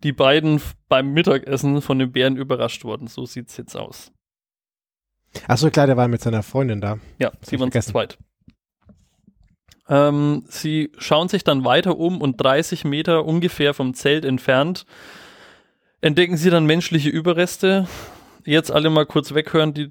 die 0.04 0.12
beiden 0.12 0.62
beim 0.90 1.14
Mittagessen 1.14 1.82
von 1.82 2.00
den 2.00 2.12
Bären 2.12 2.36
überrascht 2.36 2.84
worden. 2.84 3.08
So 3.08 3.26
sieht's 3.26 3.56
jetzt 3.58 3.76
aus. 3.76 4.12
Achso, 5.48 5.70
klar, 5.70 5.88
der 5.88 5.98
war 5.98 6.08
mit 6.08 6.22
seiner 6.22 6.44
Freundin 6.44 6.82
da. 6.82 7.00
Ja, 7.20 7.32
sie 7.42 7.60
waren 7.60 7.72
zu 7.72 7.80
zweit. 7.80 8.18
Ähm, 9.90 10.44
sie 10.48 10.92
schauen 10.98 11.28
sich 11.28 11.44
dann 11.44 11.66
weiter 11.66 11.98
um 11.98 12.22
und 12.22 12.38
30 12.38 12.86
Meter 12.86 13.26
ungefähr 13.26 13.74
vom 13.74 13.94
Zelt 13.94 14.26
entfernt 14.26 14.86
entdecken 16.04 16.36
sie 16.36 16.50
dann 16.50 16.66
menschliche 16.66 17.10
Überreste. 17.10 17.88
Jetzt 18.46 18.72
alle 18.72 18.90
mal 18.90 19.06
kurz 19.06 19.34
weghören, 19.34 19.74
die 19.74 19.90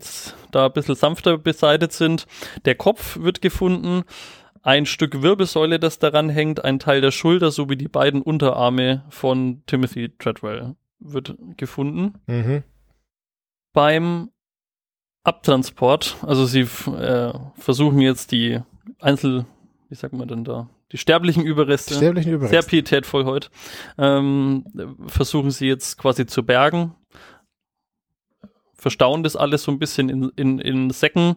da 0.51 0.67
ein 0.67 0.73
bisschen 0.73 0.95
sanfter 0.95 1.39
beseitigt 1.39 1.93
sind. 1.93 2.27
Der 2.67 2.75
Kopf 2.75 3.17
wird 3.19 3.41
gefunden, 3.41 4.03
ein 4.63 4.85
Stück 4.85 5.23
Wirbelsäule, 5.23 5.81
das 5.81 5.99
daran 5.99 6.29
hängt, 6.29 6.63
ein 6.63 6.79
Teil 6.79 7.01
der 7.01 7.13
Schulter 7.13 7.51
sowie 7.51 7.77
die 7.77 7.89
beiden 7.89 8.21
Unterarme 8.21 9.05
von 9.09 9.63
Timothy 9.67 10.11
Treadwell 10.19 10.77
wird 11.01 11.35
gefunden 11.57 12.15
Mhm. 12.27 12.63
beim 13.73 14.31
Abtransport, 15.25 16.17
also 16.23 16.45
sie 16.47 16.61
äh, 16.61 17.33
versuchen 17.57 18.01
jetzt 18.01 18.33
die 18.33 18.61
Einzel, 19.01 19.47
wie 19.93 19.97
sagt 19.97 20.15
man 20.15 20.27
denn 20.27 20.43
da, 20.43 20.71
die 20.91 20.97
sterblichen 20.97 21.45
Überreste, 21.45 21.93
Sterblichen 21.93 22.31
sehr 22.31 22.37
Überreste. 22.37 22.71
pietätvoll 22.71 23.27
heute, 23.27 23.51
ähm, 23.99 24.65
versuchen 25.07 25.51
sie 25.51 25.67
jetzt 25.67 25.99
quasi 25.99 26.25
zu 26.25 26.47
bergen, 26.47 26.95
verstauen 28.73 29.23
das 29.23 29.37
alles 29.37 29.65
so 29.65 29.71
ein 29.71 29.79
bisschen 29.79 30.09
in, 30.09 30.31
in, 30.37 30.59
in 30.61 30.89
Säcken 30.89 31.37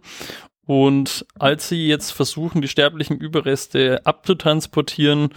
und 0.66 1.26
als 1.38 1.68
sie 1.68 1.86
jetzt 1.86 2.12
versuchen, 2.12 2.62
die 2.62 2.70
sterblichen 2.70 3.18
Überreste 3.18 4.06
abzutransportieren, 4.06 5.32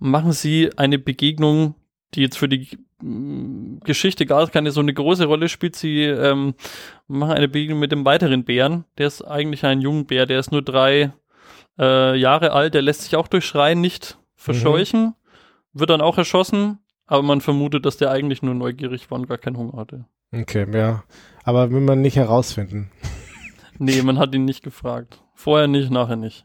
machen 0.00 0.32
sie 0.32 0.76
eine 0.76 0.98
Begegnung, 0.98 1.76
die 2.14 2.22
jetzt 2.22 2.38
für 2.38 2.48
die 2.48 2.76
mm, 3.00 3.78
Geschichte 3.84 4.26
gar 4.26 4.48
keine 4.48 4.72
so 4.72 4.80
eine 4.80 4.92
große 4.92 5.26
Rolle 5.26 5.48
spielt. 5.48 5.76
Sie 5.76 6.02
ähm, 6.02 6.54
machen 7.06 7.36
eine 7.36 7.46
Begegnung 7.46 7.78
mit 7.78 7.92
dem 7.92 8.04
weiteren 8.04 8.42
Bären. 8.42 8.84
Der 8.98 9.06
ist 9.06 9.22
eigentlich 9.22 9.64
ein 9.64 9.80
junger 9.80 10.02
Bär, 10.02 10.26
der 10.26 10.40
ist 10.40 10.50
nur 10.50 10.62
drei 10.62 11.12
äh, 11.78 12.16
Jahre 12.16 12.52
alt, 12.52 12.74
der 12.74 12.82
lässt 12.82 13.02
sich 13.02 13.16
auch 13.16 13.28
durch 13.28 13.44
Schreien 13.44 13.80
nicht 13.80 14.18
verscheuchen, 14.34 15.14
wird 15.72 15.90
dann 15.90 16.00
auch 16.00 16.18
erschossen, 16.18 16.78
aber 17.06 17.22
man 17.22 17.40
vermutet, 17.40 17.86
dass 17.86 17.96
der 17.96 18.10
eigentlich 18.10 18.42
nur 18.42 18.54
neugierig 18.54 19.10
war 19.10 19.18
und 19.18 19.28
gar 19.28 19.38
keinen 19.38 19.56
Hunger 19.56 19.78
hatte. 19.78 20.04
Okay, 20.32 20.66
ja. 20.72 21.04
Aber 21.44 21.70
will 21.70 21.80
man 21.80 22.00
nicht 22.00 22.16
herausfinden. 22.16 22.90
Nee, 23.80 24.02
man 24.02 24.18
hat 24.18 24.34
ihn 24.34 24.44
nicht 24.44 24.64
gefragt. 24.64 25.22
Vorher 25.34 25.68
nicht, 25.68 25.92
nachher 25.92 26.16
nicht. 26.16 26.44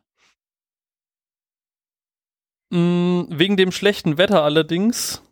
Mm, 2.69 3.23
wegen 3.29 3.57
dem 3.57 3.71
schlechten 3.71 4.19
Wetter 4.19 4.43
allerdings, 4.43 5.23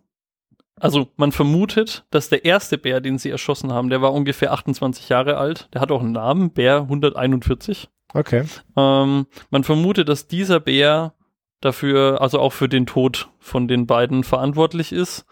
also 0.80 1.10
man 1.16 1.32
vermutet, 1.32 2.06
dass 2.10 2.30
der 2.30 2.44
erste 2.44 2.80
Bär, 2.80 3.02
den 3.02 3.20
sie 3.20 3.30
erschossen 3.30 3.72
haben, 3.72 3.92
der 3.92 4.02
war 4.02 4.14
ungefähr 4.14 4.52
28 4.52 5.10
Jahre 5.10 5.38
alt. 5.38 5.70
Der 5.76 5.82
hat 5.82 5.92
auch 5.92 6.02
einen 6.02 6.14
Namen, 6.14 6.52
Bär 6.52 6.78
141. 6.82 7.88
Okay. 8.14 8.44
Ähm, 8.76 9.28
man 9.50 9.64
vermutet, 9.64 10.10
dass 10.10 10.28
dieser 10.28 10.60
Bär 10.60 11.14
dafür, 11.62 12.22
also 12.22 12.40
auch 12.40 12.54
für 12.54 12.68
den 12.68 12.86
Tod 12.86 13.30
von 13.40 13.68
den 13.68 13.88
beiden 13.88 14.24
verantwortlich 14.24 14.92
ist. 14.92 15.26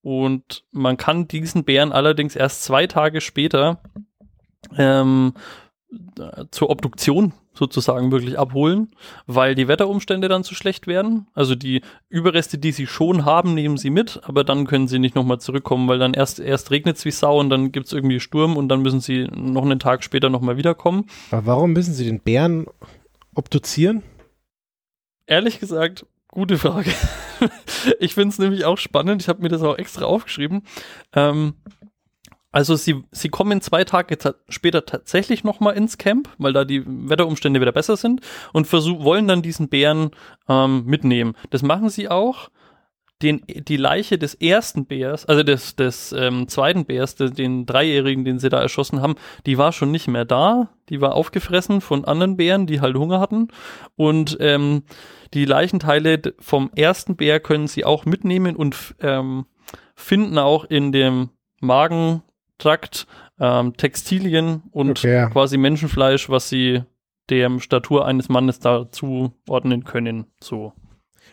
Und 0.00 0.64
man 0.72 0.96
kann 0.96 1.28
diesen 1.28 1.64
Bären 1.64 1.92
allerdings 1.92 2.34
erst 2.34 2.64
zwei 2.64 2.86
Tage 2.86 3.20
später 3.20 3.82
ähm, 4.76 5.34
zur 6.50 6.70
Obduktion 6.70 7.32
sozusagen 7.54 8.10
wirklich 8.10 8.38
abholen, 8.38 8.88
weil 9.26 9.54
die 9.54 9.68
Wetterumstände 9.68 10.28
dann 10.28 10.44
zu 10.44 10.54
schlecht 10.54 10.86
werden. 10.86 11.26
Also 11.34 11.54
die 11.54 11.82
Überreste, 12.08 12.58
die 12.58 12.72
sie 12.72 12.86
schon 12.86 13.24
haben, 13.24 13.54
nehmen 13.54 13.76
sie 13.76 13.90
mit, 13.90 14.20
aber 14.24 14.42
dann 14.42 14.66
können 14.66 14.88
sie 14.88 14.98
nicht 14.98 15.14
nochmal 15.14 15.38
zurückkommen, 15.38 15.88
weil 15.88 15.98
dann 15.98 16.14
erst, 16.14 16.40
erst 16.40 16.70
regnet 16.70 16.96
es 16.96 17.04
wie 17.04 17.10
Sau 17.10 17.38
und 17.38 17.50
dann 17.50 17.72
gibt 17.72 17.86
es 17.86 17.92
irgendwie 17.92 18.20
Sturm 18.20 18.56
und 18.56 18.68
dann 18.68 18.80
müssen 18.80 19.00
sie 19.00 19.28
noch 19.34 19.62
einen 19.62 19.78
Tag 19.78 20.02
später 20.02 20.30
nochmal 20.30 20.56
wiederkommen. 20.56 21.06
Aber 21.30 21.46
warum 21.46 21.72
müssen 21.72 21.92
sie 21.92 22.04
den 22.04 22.20
Bären 22.20 22.66
obduzieren? 23.34 24.02
Ehrlich 25.26 25.60
gesagt, 25.60 26.06
gute 26.28 26.58
Frage. 26.58 26.90
ich 28.00 28.14
finde 28.14 28.30
es 28.30 28.38
nämlich 28.38 28.64
auch 28.64 28.78
spannend. 28.78 29.22
Ich 29.22 29.28
habe 29.28 29.42
mir 29.42 29.48
das 29.48 29.62
auch 29.62 29.76
extra 29.76 30.06
aufgeschrieben. 30.06 30.62
Ähm, 31.12 31.54
also 32.52 32.76
sie, 32.76 33.02
sie 33.10 33.30
kommen 33.30 33.62
zwei 33.62 33.84
Tage 33.84 34.18
ta 34.18 34.34
später 34.48 34.84
tatsächlich 34.84 35.42
nochmal 35.42 35.74
ins 35.74 35.96
Camp, 35.96 36.28
weil 36.36 36.52
da 36.52 36.64
die 36.64 36.84
Wetterumstände 36.86 37.60
wieder 37.60 37.72
besser 37.72 37.96
sind 37.96 38.20
und 38.52 38.66
versuch, 38.66 39.02
wollen 39.02 39.26
dann 39.26 39.40
diesen 39.42 39.68
Bären 39.68 40.10
ähm, 40.48 40.84
mitnehmen. 40.84 41.34
Das 41.50 41.62
machen 41.62 41.88
sie 41.88 42.08
auch. 42.08 42.50
Den, 43.22 43.42
die 43.46 43.76
Leiche 43.76 44.18
des 44.18 44.34
ersten 44.34 44.84
Bärs, 44.84 45.26
also 45.26 45.44
des, 45.44 45.76
des 45.76 46.12
ähm, 46.12 46.48
zweiten 46.48 46.86
Bärs, 46.86 47.14
den, 47.14 47.32
den 47.34 47.66
Dreijährigen, 47.66 48.24
den 48.24 48.40
sie 48.40 48.48
da 48.48 48.60
erschossen 48.60 49.00
haben, 49.00 49.14
die 49.46 49.58
war 49.58 49.70
schon 49.70 49.92
nicht 49.92 50.08
mehr 50.08 50.24
da. 50.24 50.70
Die 50.88 51.00
war 51.00 51.14
aufgefressen 51.14 51.80
von 51.80 52.04
anderen 52.04 52.36
Bären, 52.36 52.66
die 52.66 52.80
halt 52.80 52.96
Hunger 52.96 53.20
hatten. 53.20 53.46
Und 53.94 54.38
ähm, 54.40 54.82
die 55.34 55.44
Leichenteile 55.44 56.20
vom 56.40 56.72
ersten 56.74 57.14
Bär 57.14 57.38
können 57.38 57.68
sie 57.68 57.84
auch 57.84 58.04
mitnehmen 58.06 58.56
und 58.56 58.96
ähm, 59.00 59.46
finden 59.94 60.36
auch 60.36 60.64
in 60.64 60.90
dem 60.90 61.30
Magen 61.60 62.22
Trakt, 62.62 63.06
ähm, 63.40 63.76
Textilien 63.76 64.62
und 64.70 64.90
Okay, 64.90 65.28
quasi 65.32 65.56
Menschenfleisch, 65.58 66.28
was 66.28 66.48
sie 66.48 66.82
der 67.28 67.58
Statur 67.58 68.06
eines 68.06 68.28
Mannes 68.28 68.60
da 68.60 68.90
zuordnen 68.90 69.82
können. 69.84 70.26
So. 70.40 70.72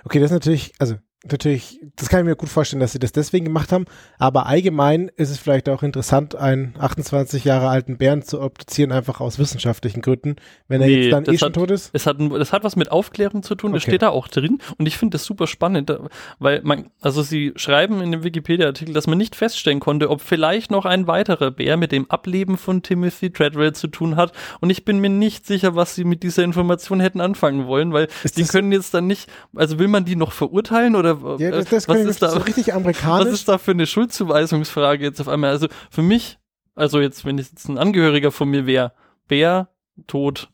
Okay, 0.03 0.19
das 0.19 0.32
ist 0.32 0.36
natürlich, 0.36 0.73
also 0.80 0.95
natürlich, 1.26 1.80
das 1.97 2.07
kann 2.09 2.22
ich 2.22 2.26
mir 2.26 2.36
gut 2.36 2.47
vorstellen, 2.49 2.80
dass 2.80 2.93
sie 2.93 2.99
das 2.99 3.11
deswegen 3.11 3.45
gemacht 3.45 3.72
haben, 3.74 3.86
aber 4.20 4.45
allgemein 4.45 5.11
ist 5.17 5.30
es 5.30 5.38
vielleicht 5.38 5.67
auch 5.67 5.84
interessant, 5.84 6.36
einen 6.36 6.74
28 6.80 7.43
Jahre 7.43 7.67
alten 7.67 7.97
Bären 7.97 8.22
zu 8.22 8.41
obduzieren, 8.41 8.91
einfach 8.93 9.20
aus 9.20 9.38
wissenschaftlichen 9.38 10.01
Gründen, 10.01 10.38
wenn 10.70 10.82
er 10.82 10.88
Nee, 10.88 11.01
jetzt 11.03 11.11
dann 11.13 11.24
das 11.26 11.36
eh 11.36 11.38
schon 11.39 11.47
hat- 11.47 11.53
tot 11.55 11.72
ist. 11.72 11.89
Es 11.93 12.05
hat, 12.05 12.17
das 12.20 12.53
hat 12.53 12.63
was 12.63 12.76
mit 12.78 12.91
Aufklärung 12.91 13.43
zu 13.43 13.55
tun, 13.55 13.74
das 13.74 13.84
Okay. 13.84 13.91
steht 13.91 14.01
da 14.01 14.09
auch 14.09 14.30
drin 14.30 14.59
und 14.78 14.86
ich 14.86 14.97
finde 14.97 15.15
das 15.15 15.26
super 15.26 15.45
spannend, 15.47 15.91
weil 16.39 16.61
man, 16.63 16.89
also 17.01 17.22
sie 17.22 17.51
schreiben 17.57 18.01
in 18.01 18.11
dem 18.13 18.24
Wikipedia-Artikel, 18.24 18.93
dass 18.93 19.07
man 19.07 19.17
nicht 19.17 19.36
feststellen 19.36 19.82
konnte, 19.82 20.09
ob 20.09 20.22
vielleicht 20.22 20.72
noch 20.72 20.86
ein 20.86 21.05
weiterer 21.07 21.51
Bär 21.51 21.76
mit 21.76 21.91
dem 21.91 22.09
Ableben 22.09 22.57
von 22.57 22.82
Timothy 22.82 23.32
Treadwell 23.32 23.74
zu 23.74 23.88
tun 23.88 24.15
hat 24.15 24.32
und 24.61 24.70
ich 24.70 24.86
bin 24.86 24.99
mir 24.99 25.09
nicht 25.09 25.45
sicher, 25.45 25.76
was 25.76 25.95
sie 25.95 26.05
mit 26.05 26.24
dieser 26.24 26.43
Information 26.43 27.01
hätten 27.01 27.20
anfangen 27.20 27.67
wollen, 27.67 27.91
weil 27.91 28.07
Ist 28.24 28.38
die 28.38 28.41
das- 28.43 28.51
können 28.53 28.72
jetzt 28.72 28.93
dann 28.93 29.05
nicht, 29.07 29.30
also 29.53 29.80
will 29.80 29.89
man 29.89 30.05
die 30.05 30.15
noch 30.15 30.32
verurteilen 30.32 30.95
oder 30.95 31.09
Ja, 31.39 31.47
äh, 31.49 31.51
das, 31.51 31.66
das 31.70 31.88
was 31.88 31.97
ich 31.99 32.07
ist 32.07 32.22
da? 32.22 32.30
so 32.30 32.39
richtig 32.39 32.68
Was 32.70 32.76
amerikanisch. 32.76 33.34
ist 33.34 33.47
da 33.47 33.57
für 33.57 33.72
eine 33.72 33.86
Schuldzuweisungsfrage 33.88 35.03
jetzt 35.03 35.22
auf 35.22 35.28
einmal? 35.28 35.51
Also 35.51 35.68
für 35.89 36.01
mich, 36.01 36.39
also 36.76 36.99
jetzt, 36.99 37.26
wenn 37.26 37.39
es 37.39 37.51
jetzt 37.51 37.68
ein 37.70 37.78
Angehöriger 37.78 38.32
von 38.32 38.49
mir 38.49 38.66
wäre, 38.66 38.93
Bär, 39.28 39.70
tot, 40.07 40.49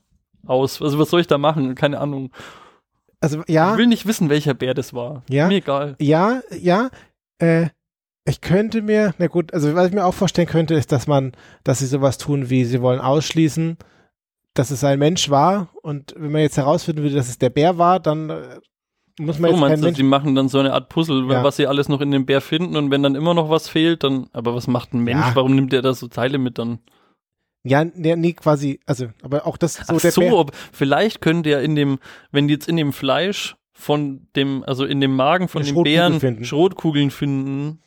aus. 0.46 0.82
Also 0.82 1.00
was 1.00 1.10
soll 1.10 1.22
ich 1.22 1.28
da 1.28 1.38
machen? 1.38 1.76
Keine 1.76 2.00
Ahnung. 2.00 2.32
Also 3.20 3.42
Ich 3.48 3.54
ja, 3.54 3.78
will 3.78 3.88
nicht 3.88 4.06
wissen, 4.06 4.30
welcher 4.30 4.54
Bär 4.54 4.74
das 4.74 4.94
war. 4.94 5.24
Ja. 5.30 5.48
Mir 5.48 5.58
egal. 5.58 5.96
ja, 6.00 6.42
ja. 6.52 6.90
Äh, 7.40 7.68
ich 8.28 8.42
könnte 8.42 8.82
mir, 8.82 9.14
na 9.20 9.28
gut, 9.28 9.54
also 9.54 9.76
was 9.76 9.88
ich 9.88 9.94
mir 9.94 10.04
auch 10.04 10.14
vorstellen 10.14 10.48
könnte, 10.48 10.74
ist, 10.74 10.92
dass 10.92 11.06
man, 11.08 11.34
dass 11.64 11.80
sie 11.80 11.86
sowas 11.86 12.18
tun, 12.18 12.50
wie 12.50 12.66
sie 12.66 12.82
wollen 12.82 13.00
ausschließen, 13.00 13.78
dass 14.56 14.72
es 14.72 14.84
ein 14.84 15.00
Mensch 15.00 15.30
war 15.30 15.70
und 15.84 16.14
wenn 16.18 16.32
man 16.32 16.42
jetzt 16.42 16.58
herausfinden 16.58 17.04
würde, 17.04 17.16
dass 17.16 17.30
es 17.30 17.38
der 17.38 17.50
Bär 17.52 17.78
war, 17.78 18.00
dann 18.00 18.30
äh, 18.30 18.60
muss 19.20 19.40
man 19.40 19.52
So 19.52 19.56
jetzt 19.56 19.62
meinst 19.62 19.84
du, 19.84 19.86
Mensch 19.88 19.98
die 19.98 20.04
machen 20.04 20.36
dann 20.36 20.50
so 20.50 20.60
eine 20.60 20.74
Art 20.74 20.90
Puzzle, 20.90 21.26
Ja. 21.32 21.44
was 21.44 21.56
sie 21.58 21.68
alles 21.68 21.90
noch 21.90 22.02
in 22.02 22.12
dem 22.12 22.26
Bär 22.26 22.42
finden 22.42 22.76
und 22.76 22.92
wenn 22.92 23.02
dann 23.04 23.16
immer 23.16 23.34
noch 23.34 23.50
was 23.50 23.70
fehlt, 23.70 24.04
dann, 24.04 24.28
aber 24.34 24.56
was 24.56 24.68
macht 24.68 24.94
ein 24.94 25.00
Mensch? 25.02 25.26
Ja. 25.26 25.36
Warum 25.36 25.56
nimmt 25.56 25.72
der 25.74 25.82
da 25.82 25.94
so 25.94 26.08
Teile 26.08 26.38
mit 26.38 26.58
dann? 26.58 26.80
Ja, 27.64 27.84
nee, 27.84 28.16
nee, 28.16 28.34
quasi, 28.34 28.80
also, 28.86 29.08
aber 29.24 29.48
auch 29.48 29.58
das 29.58 29.76
so 29.76 29.84
Ach 29.96 30.02
der 30.02 30.12
so, 30.12 30.22
Bär. 30.22 30.38
ob, 30.38 30.52
vielleicht 30.72 31.22
könnte 31.22 31.50
er 31.50 31.62
in 31.64 31.76
dem, 31.76 31.98
wenn 32.32 32.48
die 32.48 32.54
jetzt 32.54 32.68
in 32.68 32.78
dem 32.78 32.94
Fleisch 32.94 33.56
von 33.74 34.28
dem, 34.36 34.64
also 34.66 34.86
in 34.86 35.02
dem 35.02 35.16
Magen 35.16 35.48
von 35.48 35.64
dem 35.64 35.82
Bären. 35.84 36.44
Schrotkugeln 36.46 37.10
finden, 37.10 37.80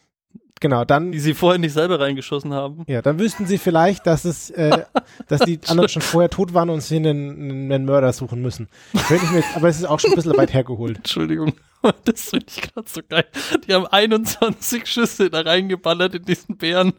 Genau, 0.61 0.85
dann, 0.85 1.13
die 1.13 1.21
sie 1.21 1.35
vorher 1.35 1.59
nicht 1.59 1.73
selber 1.73 2.01
reingeschossen 2.01 2.53
haben. 2.53 2.83
ja, 2.89 3.01
dann 3.03 3.19
wüssten 3.19 3.47
sie 3.47 3.59
vielleicht, 3.59 4.07
dass 4.07 4.25
es, 4.25 4.51
äh, 4.51 4.85
dass 5.29 5.41
die 5.43 5.61
anderen 5.69 5.89
schon 5.89 6.03
vorher 6.03 6.31
tot 6.31 6.55
waren 6.55 6.71
und 6.71 6.81
sie 6.83 6.97
einen, 6.97 7.71
einen 7.73 7.85
Mörder 7.85 8.13
suchen 8.13 8.43
müssen. 8.43 8.69
Mir 8.93 9.45
aber 9.55 9.69
es 9.69 9.79
ist 9.79 9.85
auch 9.85 10.01
schon 10.01 10.11
ein 10.13 10.17
bisschen 10.17 10.37
weit 10.37 10.53
hergeholt. 10.53 10.97
Entschuldigung. 10.99 11.53
Das 12.05 12.31
finde 12.31 12.47
ich 12.49 12.61
gerade 12.63 12.89
so 12.89 13.01
geil. 13.09 13.25
Die 13.67 13.73
haben 13.73 13.87
21 13.87 14.85
Schüsse 14.85 15.31
da 15.31 15.43
reingeballert 15.43 16.13
in 16.17 16.25
diesen 16.25 16.57
Bären. 16.57 16.93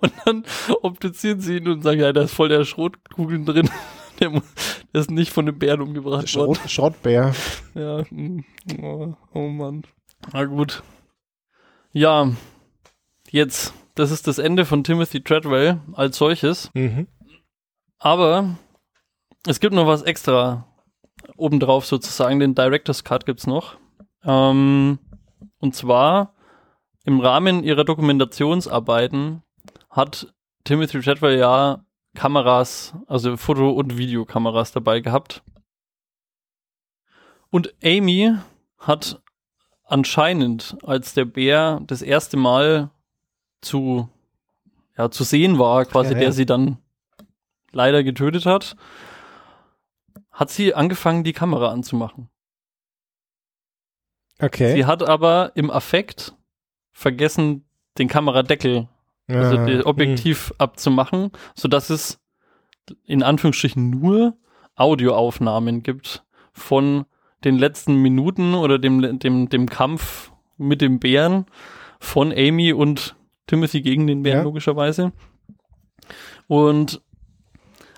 Und 0.00 0.12
dann 0.24 0.44
obduzieren 0.82 1.40
sie 1.40 1.56
ihn 1.56 1.66
und 1.66 1.82
sagen, 1.82 1.98
ja, 2.00 2.12
da 2.12 2.22
ist 2.22 2.34
voll 2.34 2.48
der 2.48 2.64
Schrotkugeln 2.64 3.44
drin. 3.44 3.68
Der, 4.20 4.28
mu- 4.30 4.40
der 4.92 5.00
ist 5.00 5.10
nicht 5.10 5.32
von 5.32 5.46
dem 5.46 5.58
Bären 5.58 5.80
umgebracht 5.80 6.32
worden. 6.36 6.54
Schrott, 6.54 6.70
Schrottbär. 6.70 7.34
Ja, 7.74 8.02
mm, 8.10 8.44
oh, 8.82 9.14
oh 9.32 9.48
Mann. 9.48 9.82
Na 10.32 10.44
gut. 10.44 10.82
Ja, 11.92 12.30
jetzt, 13.32 13.74
das 13.94 14.10
ist 14.10 14.26
das 14.26 14.38
Ende 14.38 14.64
von 14.64 14.84
Timothy 14.84 15.22
Treadwell 15.22 15.80
als 15.92 16.16
solches. 16.16 16.70
Mhm. 16.74 17.06
Aber 17.98 18.56
es 19.46 19.60
gibt 19.60 19.74
noch 19.74 19.86
was 19.86 20.02
extra 20.02 20.66
obendrauf 21.36 21.86
sozusagen. 21.86 22.40
Den 22.40 22.54
Director's 22.54 23.04
Cut 23.04 23.26
gibt's 23.26 23.46
noch. 23.46 23.76
Ähm, 24.24 24.98
und 25.58 25.74
zwar 25.74 26.34
im 27.04 27.20
Rahmen 27.20 27.64
ihrer 27.64 27.84
Dokumentationsarbeiten 27.84 29.42
hat 29.88 30.32
Timothy 30.64 31.00
Treadwell 31.00 31.38
ja 31.38 31.84
Kameras, 32.14 32.94
also 33.06 33.36
Foto- 33.36 33.70
und 33.70 33.96
Videokameras 33.96 34.72
dabei 34.72 35.00
gehabt. 35.00 35.42
Und 37.50 37.74
Amy 37.82 38.36
hat 38.78 39.22
anscheinend, 39.84 40.76
als 40.84 41.14
der 41.14 41.24
Bär 41.24 41.80
das 41.86 42.02
erste 42.02 42.36
Mal 42.36 42.90
zu, 43.60 44.08
ja, 44.96 45.10
zu 45.10 45.24
sehen 45.24 45.58
war, 45.58 45.84
quasi 45.84 46.10
Ja, 46.12 46.16
ja. 46.16 46.20
der 46.24 46.32
sie 46.32 46.46
dann 46.46 46.78
leider 47.72 48.02
getötet 48.02 48.46
hat, 48.46 48.76
hat 50.30 50.50
sie 50.50 50.74
angefangen, 50.74 51.24
die 51.24 51.32
Kamera 51.32 51.70
anzumachen. 51.70 52.28
Okay. 54.40 54.74
Sie 54.74 54.86
hat 54.86 55.02
aber 55.02 55.52
im 55.54 55.70
Affekt 55.70 56.34
vergessen, 56.92 57.64
den 57.98 58.08
Kameradeckel, 58.08 58.88
also 59.28 59.58
Ah, 59.58 59.66
das 59.66 59.86
Objektiv 59.86 60.52
abzumachen, 60.58 61.30
sodass 61.54 61.90
es 61.90 62.18
in 63.04 63.22
Anführungsstrichen 63.22 63.90
nur 63.90 64.36
Audioaufnahmen 64.76 65.82
gibt 65.82 66.24
von 66.52 67.04
den 67.44 67.58
letzten 67.58 67.96
Minuten 67.96 68.54
oder 68.54 68.78
dem, 68.78 69.18
dem, 69.18 69.48
dem 69.48 69.68
Kampf 69.68 70.32
mit 70.56 70.80
dem 70.80 70.98
Bären 70.98 71.46
von 72.00 72.32
Amy 72.32 72.72
und 72.72 73.14
Timothy 73.50 73.82
gegen 73.82 74.06
den 74.06 74.22
Bären 74.22 74.38
Ja. 74.38 74.44
logischerweise. 74.44 75.12
Und 76.46 77.00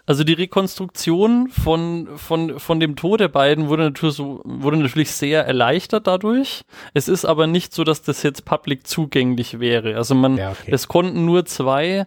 also 0.04 0.24
die 0.24 0.32
Rekonstruktion 0.32 1.48
von, 1.48 2.08
von, 2.16 2.58
von 2.58 2.80
dem 2.80 2.96
Tod 2.96 3.20
der 3.20 3.28
beiden 3.28 3.68
wurde 3.68 3.84
natürlich, 3.84 4.16
so, 4.16 4.40
wurde 4.44 4.76
natürlich 4.78 5.12
sehr 5.12 5.46
erleichtert 5.46 6.06
dadurch. 6.08 6.64
Es 6.92 7.06
ist 7.06 7.24
aber 7.24 7.46
nicht 7.46 7.72
so, 7.72 7.84
dass 7.84 8.02
das 8.02 8.22
jetzt 8.24 8.44
public 8.44 8.86
zugänglich 8.86 9.60
wäre. 9.60 9.96
Also 9.96 10.14
man, 10.14 10.36
Ja, 10.38 10.50
okay. 10.50 10.72
es 10.72 10.88
konnten 10.88 11.24
nur 11.24 11.44
zwei 11.44 12.06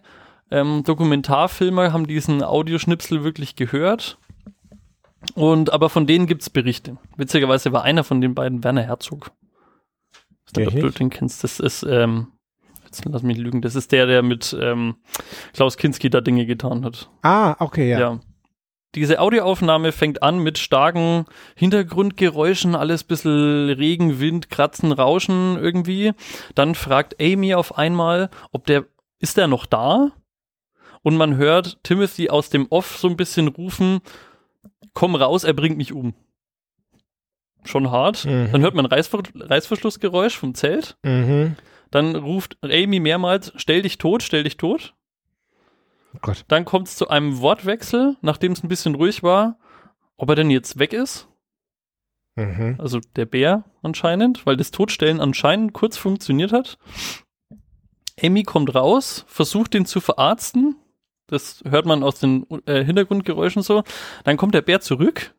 ähm, 0.50 0.82
Dokumentarfilmer 0.84 1.92
haben 1.92 2.06
diesen 2.06 2.42
Audioschnipsel 2.42 3.24
wirklich 3.24 3.56
gehört. 3.56 4.18
Und 5.34 5.72
aber 5.72 5.88
von 5.88 6.06
denen 6.06 6.26
gibt's 6.26 6.50
Berichte. 6.50 6.98
Witzigerweise 7.16 7.72
war 7.72 7.82
einer 7.82 8.04
von 8.04 8.20
den 8.20 8.34
beiden 8.34 8.62
Werner 8.62 8.82
Herzog. 8.82 9.32
Ich 10.46 10.56
weiß 10.58 10.66
nicht, 10.72 10.84
ob 10.84 10.92
du 10.92 10.98
den 10.98 11.10
kennst. 11.10 11.42
Das 11.42 11.58
ist, 11.58 11.82
ähm, 11.82 12.28
lass 13.04 13.22
mich 13.22 13.36
lügen, 13.36 13.62
das 13.62 13.74
ist 13.74 13.92
der, 13.92 14.06
der 14.06 14.22
mit 14.22 14.56
ähm, 14.60 14.96
Klaus 15.52 15.76
Kinski 15.76 16.10
da 16.10 16.20
Dinge 16.20 16.46
getan 16.46 16.84
hat. 16.84 17.10
Ah, 17.22 17.56
okay, 17.58 17.90
ja. 17.90 18.00
Ja. 18.00 18.20
Diese 18.94 19.20
Audioaufnahme 19.20 19.92
fängt 19.92 20.22
an 20.22 20.38
mit 20.38 20.56
starken 20.56 21.26
Hintergrundgeräuschen, 21.54 22.74
alles 22.74 23.04
bisschen 23.04 23.68
Regen, 23.68 24.20
Wind, 24.20 24.48
Kratzen, 24.48 24.90
Rauschen 24.90 25.58
irgendwie. 25.58 26.12
Dann 26.54 26.74
fragt 26.74 27.20
Amy 27.20 27.54
auf 27.54 27.76
einmal, 27.76 28.30
ob 28.52 28.64
der, 28.66 28.86
ist 29.18 29.36
der 29.36 29.48
noch 29.48 29.66
da? 29.66 30.12
Und 31.02 31.16
man 31.16 31.36
hört 31.36 31.78
Timothy 31.82 32.30
aus 32.30 32.48
dem 32.48 32.66
Off 32.70 32.96
so 32.96 33.08
ein 33.08 33.18
bisschen 33.18 33.48
rufen, 33.48 34.00
komm 34.94 35.14
raus, 35.14 35.44
er 35.44 35.52
bringt 35.52 35.76
mich 35.76 35.92
um. 35.92 36.14
Schon 37.64 37.90
hart. 37.90 38.24
Mhm. 38.24 38.48
Dann 38.50 38.62
hört 38.62 38.74
man 38.74 38.86
Reißver 38.86 39.22
Reißverschlussgeräusch 39.34 40.38
vom 40.38 40.54
Zelt. 40.54 40.96
Mhm. 41.02 41.56
Dann 41.90 42.16
ruft 42.16 42.58
Amy 42.62 43.00
mehrmals, 43.00 43.52
stell 43.56 43.82
dich 43.82 43.98
tot, 43.98 44.22
stell 44.22 44.44
dich 44.44 44.56
tot. 44.56 44.94
Oh 46.14 46.18
Gott. 46.22 46.44
Dann 46.48 46.64
kommt 46.64 46.88
es 46.88 46.96
zu 46.96 47.08
einem 47.08 47.40
Wortwechsel, 47.40 48.16
nachdem 48.22 48.52
es 48.52 48.62
ein 48.62 48.68
bisschen 48.68 48.94
ruhig 48.94 49.22
war, 49.22 49.58
ob 50.16 50.30
er 50.30 50.36
denn 50.36 50.50
jetzt 50.50 50.78
weg 50.78 50.92
ist. 50.92 51.28
Mhm. 52.36 52.76
Also 52.78 53.00
der 53.16 53.26
Bär 53.26 53.64
anscheinend, 53.82 54.46
weil 54.46 54.56
das 54.56 54.70
Totstellen 54.70 55.20
anscheinend 55.20 55.72
kurz 55.72 55.96
funktioniert 55.96 56.52
hat. 56.52 56.78
Amy 58.22 58.44
kommt 58.44 58.74
raus, 58.74 59.24
versucht 59.26 59.74
ihn 59.74 59.86
zu 59.86 60.00
verarzten. 60.00 60.76
Das 61.26 61.62
hört 61.68 61.86
man 61.86 62.02
aus 62.02 62.20
den 62.20 62.46
äh, 62.66 62.84
Hintergrundgeräuschen 62.84 63.62
so. 63.62 63.82
Dann 64.24 64.36
kommt 64.36 64.54
der 64.54 64.62
Bär 64.62 64.80
zurück. 64.80 65.34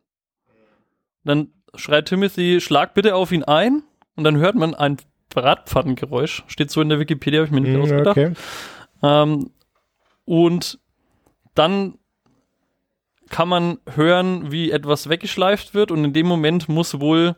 Dann 1.24 1.54
schreit 1.76 2.08
Timothy, 2.08 2.62
schlag 2.62 2.94
bitte 2.94 3.16
auf 3.16 3.32
ihn 3.32 3.44
ein. 3.44 3.84
Und 4.16 4.24
dann 4.24 4.38
hört 4.38 4.56
man 4.56 4.76
ein 4.76 4.98
Bratpfannengeräusch. 5.42 6.44
Steht 6.48 6.72
so 6.72 6.82
in 6.82 6.90
der 6.90 7.00
Wikipedia, 7.00 7.40
habe 7.40 7.46
ich 7.48 7.52
mir 7.52 7.62
nicht 7.62 7.76
Mhm, 7.76 7.82
ausgedacht. 7.82 8.18
okay. 8.18 8.34
Ähm, 9.04 9.52
und 10.26 10.80
dann 11.54 11.96
kann 13.30 13.50
man 13.50 13.78
hören, 13.94 14.52
wie 14.52 14.72
etwas 14.72 15.10
weggeschleift 15.10 15.74
wird 15.74 15.92
und 15.92 16.04
in 16.04 16.14
dem 16.14 16.28
Moment 16.28 16.70
muss 16.70 17.00
wohl 17.00 17.36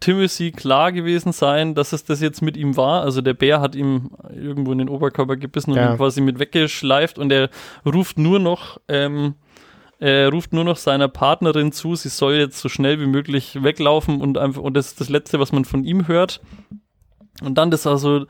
Timothy 0.00 0.50
klar 0.52 0.92
gewesen 0.92 1.32
sein, 1.32 1.74
dass 1.74 1.92
es 1.92 2.04
das 2.04 2.20
jetzt 2.20 2.42
mit 2.42 2.56
ihm 2.56 2.76
war. 2.76 3.02
Also 3.02 3.20
der 3.22 3.34
Bär 3.34 3.60
hat 3.60 3.74
ihm 3.74 4.10
irgendwo 4.30 4.72
in 4.72 4.78
den 4.78 4.88
Oberkörper 4.88 5.36
gebissen 5.36 5.70
und 5.70 5.76
Ja. 5.78 5.92
ihn 5.92 5.96
quasi 5.96 6.20
mit 6.20 6.38
weggeschleift 6.38 7.18
und 7.18 7.30
er 7.32 7.48
ruft 7.84 8.18
nur 8.18 8.38
noch, 8.38 8.78
ähm, 8.88 9.34
er 9.98 10.28
ruft 10.30 10.52
nur 10.52 10.64
noch 10.64 10.76
seiner 10.76 11.08
Partnerin 11.08 11.72
zu, 11.72 11.94
sie 11.94 12.10
soll 12.10 12.34
jetzt 12.34 12.58
so 12.60 12.68
schnell 12.68 13.00
wie 13.00 13.06
möglich 13.06 13.62
weglaufen 13.62 14.20
und 14.20 14.36
einfach, 14.36 14.60
und 14.60 14.74
das 14.74 14.88
ist 14.88 15.00
das 15.00 15.08
Letzte, 15.08 15.38
was 15.40 15.52
man 15.52 15.64
von 15.64 15.84
ihm 15.84 16.06
hört. 16.08 16.40
Und 17.42 17.56
dann 17.56 17.70
das 17.70 17.86
also 17.86 18.26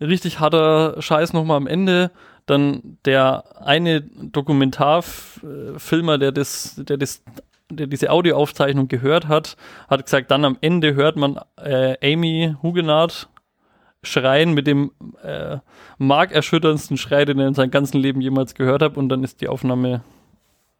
richtig 0.00 0.40
harter 0.40 1.00
Scheiß 1.00 1.32
nochmal 1.32 1.56
am 1.56 1.66
Ende. 1.66 2.10
Dann 2.46 2.98
der 3.04 3.44
eine 3.64 4.00
Dokumentarfilmer, 4.00 6.18
der 6.18 6.32
das, 6.32 6.76
der 6.76 6.96
das, 6.96 7.22
der 7.70 7.86
diese 7.86 8.10
Audioaufzeichnung 8.10 8.88
gehört 8.88 9.28
hat, 9.28 9.56
hat 9.88 10.04
gesagt, 10.04 10.30
dann 10.30 10.44
am 10.44 10.58
Ende 10.60 10.94
hört 10.94 11.16
man 11.16 11.38
äh, 11.56 12.12
Amy 12.12 12.54
Huguenard 12.62 13.28
schreien 14.02 14.54
mit 14.54 14.66
dem 14.66 14.92
äh, 15.22 15.58
markerschütterndsten 15.98 16.96
Schrei, 16.96 17.24
den 17.24 17.38
er 17.38 17.48
in 17.48 17.54
seinem 17.54 17.70
ganzen 17.70 17.98
Leben 17.98 18.20
jemals 18.20 18.54
gehört 18.54 18.82
hat, 18.82 18.96
und 18.96 19.10
dann 19.10 19.22
ist 19.22 19.42
die 19.42 19.48
Aufnahme 19.48 20.02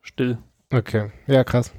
still. 0.00 0.38
Okay. 0.72 1.10
Ja, 1.26 1.44
krass. 1.44 1.72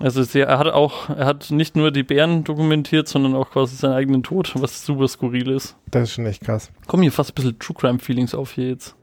Also 0.00 0.22
sehr, 0.22 0.46
er 0.48 0.58
hat 0.58 0.66
auch, 0.68 1.10
er 1.10 1.26
hat 1.26 1.50
nicht 1.50 1.76
nur 1.76 1.90
die 1.90 2.02
Bären 2.02 2.42
dokumentiert, 2.42 3.06
sondern 3.06 3.34
auch 3.34 3.50
quasi 3.50 3.76
seinen 3.76 3.92
eigenen 3.92 4.22
Tod, 4.22 4.50
was 4.60 4.84
super 4.84 5.06
skurril 5.06 5.50
ist. 5.50 5.76
Das 5.90 6.04
ist 6.04 6.12
schon 6.14 6.26
echt 6.26 6.42
krass. 6.42 6.70
Kommen 6.86 7.02
hier 7.02 7.12
fast 7.12 7.30
ein 7.32 7.34
bisschen 7.34 7.58
True 7.58 7.76
Crime 7.78 7.98
Feelings 7.98 8.34
auf 8.34 8.52
hier 8.52 8.68
jetzt. 8.70 8.96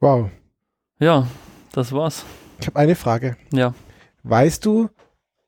Wow. 0.00 0.30
Ja, 1.00 1.26
das 1.72 1.92
war's. 1.92 2.24
Ich 2.60 2.66
habe 2.66 2.78
eine 2.78 2.94
Frage. 2.94 3.36
Ja. 3.52 3.74
Weißt 4.22 4.64
du, 4.64 4.88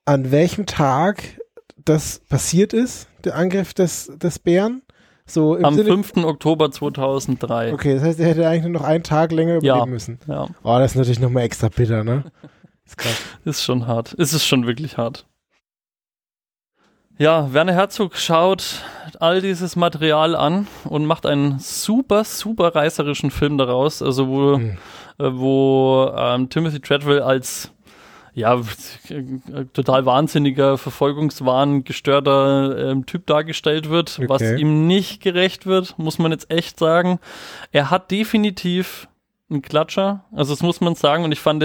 an 0.05 0.31
welchem 0.31 0.65
Tag 0.65 1.23
das 1.83 2.19
passiert 2.29 2.73
ist, 2.73 3.07
der 3.23 3.35
Angriff 3.35 3.73
des, 3.73 4.11
des 4.17 4.39
Bären? 4.39 4.81
So 5.25 5.55
im 5.55 5.63
Am 5.65 5.75
Sinne, 5.75 5.89
5. 5.89 6.17
Oktober 6.25 6.71
2003. 6.71 7.73
Okay, 7.73 7.93
das 7.95 8.03
heißt, 8.03 8.19
er 8.19 8.27
hätte 8.27 8.47
eigentlich 8.47 8.63
nur 8.63 8.71
noch 8.71 8.83
einen 8.83 9.03
Tag 9.03 9.31
länger 9.31 9.55
überleben 9.57 9.77
Ja. 9.79 9.85
müssen. 9.85 10.19
Ja, 10.27 10.47
Oh, 10.63 10.77
das 10.79 10.91
ist 10.91 10.97
natürlich 10.97 11.19
nochmal 11.19 11.43
extra 11.43 11.69
bitter, 11.69 12.03
ne? 12.03 12.25
Ist 12.91 12.97
krass. 12.97 13.21
ist 13.45 13.63
schon 13.63 13.87
hart. 13.87 14.15
Es 14.17 14.33
ist 14.33 14.45
schon 14.45 14.67
wirklich 14.67 14.97
hart. 14.97 15.25
Ja, 17.17 17.53
Werner 17.53 17.73
Herzog 17.73 18.17
schaut 18.17 18.83
all 19.19 19.41
dieses 19.41 19.75
Material 19.75 20.35
an 20.35 20.67
und 20.85 21.05
macht 21.05 21.25
einen 21.25 21.59
super, 21.59 22.23
super 22.23 22.73
reißerischen 22.73 23.29
Film 23.29 23.57
daraus, 23.57 24.01
also 24.01 24.27
wo, 24.27 24.55
Hm. 24.57 24.77
äh, 25.19 25.23
wo 25.33 26.11
ähm, 26.17 26.49
Timothy 26.49 26.79
Treadwell 26.79 27.21
als 27.21 27.71
ja, 28.33 28.55
äh, 29.09 29.65
total 29.73 30.05
wahnsinniger, 30.05 30.77
Verfolgungswahn 30.77 31.83
gestörter 31.83 32.91
ähm, 32.91 33.05
Typ 33.05 33.27
dargestellt 33.27 33.89
wird, 33.89 34.19
was 34.29 34.41
Okay. 34.41 34.59
ihm 34.61 34.87
nicht 34.87 35.21
gerecht 35.21 35.65
wird, 35.65 35.99
muss 35.99 36.17
man 36.17 36.31
jetzt 36.31 36.49
echt 36.49 36.79
sagen. 36.79 37.19
Er 37.73 37.91
hat 37.91 38.09
definitiv 38.09 39.09
einen 39.51 39.61
Klatscher, 39.61 40.25
also 40.31 40.53
das 40.53 40.63
muss 40.63 40.81
man 40.81 40.95
sagen. 40.95 41.23
Und 41.23 41.31
ich 41.31 41.39
fand, 41.39 41.63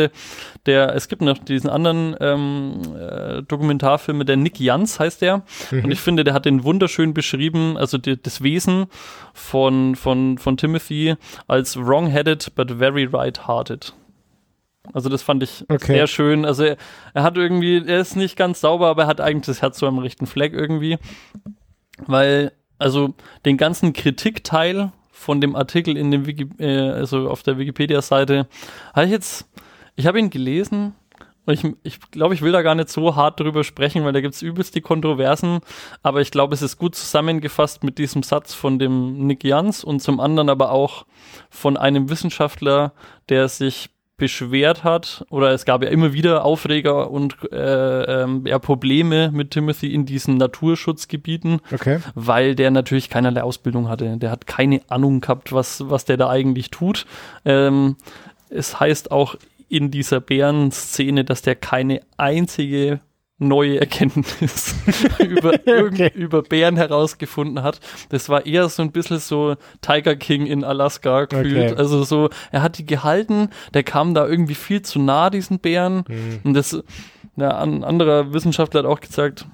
der, 0.66 0.95
es 0.95 1.09
gibt 1.09 1.22
noch 1.22 1.39
diesen 1.39 1.70
anderen 1.70 2.16
ähm, 2.20 2.80
äh, 2.99 3.43
Dokumentarfilm, 3.43 4.24
der 4.26 4.37
Nick 4.37 4.61
Jans 4.61 5.01
heißt 5.01 5.22
der. 5.22 5.43
Und 5.70 5.91
ich 5.91 6.01
finde, 6.01 6.24
der 6.24 6.34
hat 6.34 6.45
den 6.45 6.64
wunderschön 6.64 7.14
beschrieben, 7.14 7.76
also 7.76 7.99
die, 7.99 8.20
das 8.20 8.43
Wesen 8.43 8.87
von, 9.32 9.97
von, 9.97 10.39
von 10.39 10.57
Timothy 10.57 11.16
als 11.47 11.76
wrong-headed 11.76 12.55
but 12.55 12.70
very 12.72 13.05
right-hearted. 13.05 13.95
Also 14.93 15.09
das 15.09 15.22
fand 15.22 15.43
ich 15.43 15.64
Okay. 15.68 15.95
sehr 15.95 16.07
schön. 16.07 16.45
Also 16.45 16.64
er, 16.64 16.76
er 17.14 17.22
hat 17.22 17.37
irgendwie, 17.37 17.82
er 17.84 18.01
ist 18.01 18.16
nicht 18.16 18.37
ganz 18.37 18.61
sauber, 18.61 18.89
aber 18.89 19.03
er 19.03 19.09
hat 19.09 19.20
eigentlich 19.20 19.47
das 19.47 19.62
Herz 19.62 19.78
so 19.78 19.87
am 19.87 19.99
rechten 19.99 20.26
Fleck 20.26 20.53
irgendwie. 20.53 20.99
Weil, 22.07 22.53
also 22.78 23.14
den 23.45 23.57
ganzen 23.57 23.93
Kritikteil 23.93 24.93
von 25.17 25.41
dem 25.41 25.57
Artikel 25.57 25.97
in 25.97 26.11
dem 26.11 26.27
Wiki, 26.27 26.49
äh, 26.59 26.91
also 26.91 27.31
auf 27.31 27.43
der 27.43 27.59
Wikipedia-Seite, 27.59 28.47
habe 28.95 29.07
ich 29.07 29.12
jetzt, 29.12 29.49
ich 29.97 30.07
habe 30.07 30.19
ihn 30.19 30.29
gelesen 30.29 30.95
und 31.47 31.55
ich, 31.55 31.64
ich 31.85 32.01
glaube, 32.11 32.35
ich 32.35 32.43
will 32.43 32.53
da 32.53 32.61
gar 32.61 32.75
nicht 32.75 32.91
so 32.91 33.17
hart 33.17 33.41
drüber 33.41 33.64
sprechen, 33.64 34.05
weil 34.05 34.12
da 34.12 34.21
gibt 34.21 34.35
es 34.35 34.43
übelst 34.43 34.75
die 34.75 34.83
Kontroversen, 34.83 35.61
aber 36.03 36.21
ich 36.21 36.31
glaube, 36.31 36.55
es 36.55 36.61
ist 36.61 36.77
gut 36.77 36.95
zusammengefasst 36.95 37.83
mit 37.83 37.97
diesem 37.97 38.23
Satz 38.23 38.53
von 38.53 38.79
dem 38.79 39.27
Nick 39.27 39.43
Jans 39.43 39.83
und 39.83 40.01
zum 40.01 40.21
anderen 40.21 40.51
aber 40.51 40.71
auch 40.71 41.07
von 41.49 41.79
einem 41.79 42.11
Wissenschaftler, 42.11 42.93
der 43.31 43.49
sich 43.49 43.89
beschwert 44.17 44.83
hat, 44.83 45.25
oder 45.31 45.51
es 45.51 45.64
gab 45.64 45.83
ja 45.83 45.91
immer 45.91 46.12
wieder 46.12 46.45
Aufreger 46.45 47.11
und 47.11 47.37
äh, 47.53 48.23
ähm, 48.23 48.47
ja, 48.47 48.59
Probleme 48.59 49.31
mit 49.31 49.51
Timothy 49.51 49.93
in 49.93 50.07
diesen 50.07 50.37
Naturschutzgebieten, 50.39 51.61
Okay. 51.73 51.99
weil 52.14 52.55
der 52.55 52.71
natürlich 52.71 53.11
keinerlei 53.11 53.43
Ausbildung 53.43 53.89
hatte. 53.89 54.17
Der 54.17 54.31
hat 54.31 54.47
keine 54.47 54.81
Ahnung 54.89 55.21
gehabt, 55.21 55.53
was, 55.53 55.89
was 55.91 56.07
der 56.07 56.17
da 56.17 56.31
eigentlich 56.31 56.71
tut. 56.71 57.05
Ähm, 57.45 57.97
es 58.49 58.81
heißt 58.81 59.11
auch 59.11 59.35
in 59.69 59.91
dieser 59.91 60.21
Bären-Szene, 60.21 61.25
dass 61.25 61.43
der 61.43 61.57
keine 61.57 62.01
einzige 62.17 63.01
neue 63.39 63.80
Erkenntnis 63.80 64.74
über, 65.18 65.66
irgend, 65.66 66.14
über 66.14 66.43
Bären 66.43 66.76
herausgefunden 66.76 67.62
hat. 67.62 67.80
Das 68.09 68.28
war 68.28 68.47
eher 68.47 68.68
so 68.68 68.82
ein 68.82 68.93
bisschen 68.93 69.18
so 69.18 69.57
Tiger 69.82 70.16
King 70.16 70.47
in 70.47 70.64
Alaska 70.64 71.26
gefühlt. 71.26 71.72
Okay. 71.72 71.78
Also 71.78 72.05
so, 72.05 72.30
er 72.51 72.62
hat 72.62 72.78
die 72.78 72.87
gehalten, 72.87 73.51
der 73.74 73.82
kam 73.82 74.14
da 74.14 74.26
irgendwie 74.26 74.55
viel 74.55 74.82
zu 74.82 74.99
nah, 74.99 75.30
diesen 75.30 75.59
Bären. 75.59 76.05
Mhm. 76.09 76.41
Und 76.45 76.55
das, 76.55 76.82
ja, 77.37 77.59
ein 77.59 77.84
anderer 77.84 78.32
Wissenschaftler 78.32 78.80
hat 78.80 78.87
auch 78.87 79.01
gesagt, 79.01 79.47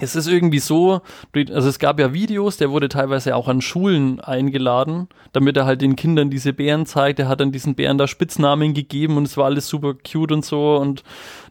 es 0.00 0.16
ist 0.16 0.26
irgendwie 0.26 0.58
so, 0.58 1.00
also 1.34 1.68
es 1.68 1.78
gab 1.78 2.00
ja 2.00 2.12
Videos, 2.12 2.56
der 2.56 2.70
wurde 2.70 2.88
teilweise 2.88 3.36
auch 3.36 3.48
an 3.48 3.60
Schulen 3.60 4.20
eingeladen, 4.20 5.08
damit 5.32 5.56
er 5.56 5.66
halt 5.66 5.82
den 5.82 5.96
Kindern 5.96 6.30
diese 6.30 6.52
Bären 6.52 6.86
zeigt. 6.86 7.18
Er 7.18 7.28
hat 7.28 7.40
dann 7.40 7.52
diesen 7.52 7.74
Bären 7.74 7.98
da 7.98 8.06
Spitznamen 8.06 8.74
gegeben 8.74 9.16
und 9.16 9.24
es 9.24 9.36
war 9.36 9.46
alles 9.46 9.68
super 9.68 9.94
cute 9.94 10.32
und 10.32 10.44
so. 10.44 10.76
Und 10.76 11.02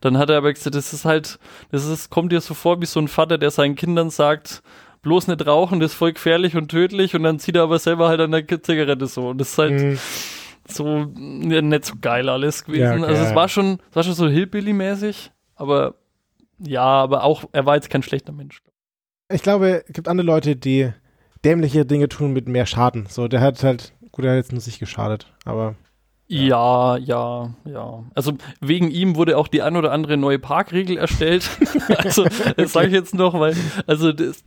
dann 0.02 0.18
hat 0.18 0.30
er 0.30 0.38
aber 0.38 0.52
gesagt, 0.54 0.76
das 0.76 0.94
ist 0.94 1.06
halt, 1.06 1.40
das 1.72 1.86
ist, 1.86 2.10
kommt 2.10 2.32
dir 2.32 2.42
so 2.42 2.54
vor 2.54 2.82
wie 2.82 2.86
so 2.86 3.00
ein 3.00 3.08
Vater, 3.08 3.38
der 3.38 3.52
seinen 3.52 3.76
Kindern 3.76 4.10
sagt, 4.10 4.62
bloß 5.02 5.28
nicht 5.28 5.48
rauchen, 5.48 5.80
das 5.80 5.92
ist 5.92 5.98
voll 5.98 6.12
gefährlich 6.14 6.56
und 6.58 6.70
tödlich 6.70 7.16
und 7.16 7.24
dann 7.24 7.40
zieht 7.40 7.56
er 7.56 7.64
aber 7.64 7.80
selber 7.80 8.10
halt 8.10 8.20
an 8.20 8.32
der 8.32 8.46
Zigarette 8.62 9.08
so. 9.08 9.30
Und 9.30 9.38
das 9.40 9.52
ist 9.52 9.58
halt 9.58 9.72
Mhm. 9.72 9.98
so 10.68 10.86
ja, 11.50 11.62
nicht 11.62 11.86
so 11.86 11.94
geil 12.02 12.28
alles 12.30 12.66
gewesen. 12.66 12.84
Ja, 12.84 12.94
okay, 12.96 13.06
also 13.06 13.24
es 13.24 13.34
war 13.34 13.48
schon, 13.48 13.80
es 13.90 13.96
war 13.96 14.04
schon 14.04 14.14
so 14.14 14.28
Hillbilly-mäßig, 14.28 15.32
aber 15.56 15.96
ja, 16.60 16.84
aber 16.84 17.24
auch, 17.24 17.46
er 17.52 17.66
war 17.66 17.76
jetzt 17.76 17.90
kein 17.90 18.04
schlechter 18.04 18.32
Mensch. 18.32 18.62
Ich 19.32 19.44
glaube, 19.44 19.84
es 19.88 19.94
gibt 19.94 20.08
andere 20.08 20.26
Leute, 20.26 20.56
die 20.56 20.92
dämliche 21.46 21.86
Dinge 21.86 22.10
tun 22.10 22.34
mit 22.34 22.48
mehr 22.48 22.66
Schaden. 22.66 23.06
So, 23.08 23.28
der 23.28 23.42
hat 23.42 23.64
halt, 23.64 23.94
gut, 24.12 24.26
er 24.26 24.32
hat 24.32 24.38
jetzt 24.38 24.52
nur 24.52 24.62
sich 24.62 24.80
geschadet, 24.80 25.32
aber 25.46 25.76
Ja, 26.28 26.98
ja, 26.98 27.54
ja. 27.66 28.04
Also 28.14 28.34
wegen 28.60 28.92
ihm 28.92 29.16
wurde 29.16 29.38
auch 29.38 29.48
die 29.48 29.62
ein 29.62 29.76
oder 29.76 29.92
andere 29.92 30.18
neue 30.18 30.40
Parkregel 30.40 30.98
erstellt. 30.98 31.50
also 31.98 32.26
das 32.58 32.74
sage 32.74 32.88
ich 32.88 32.94
jetzt 32.94 33.16
noch, 33.16 33.40
weil 33.40 33.56
also 33.88 34.12
das, 34.12 34.44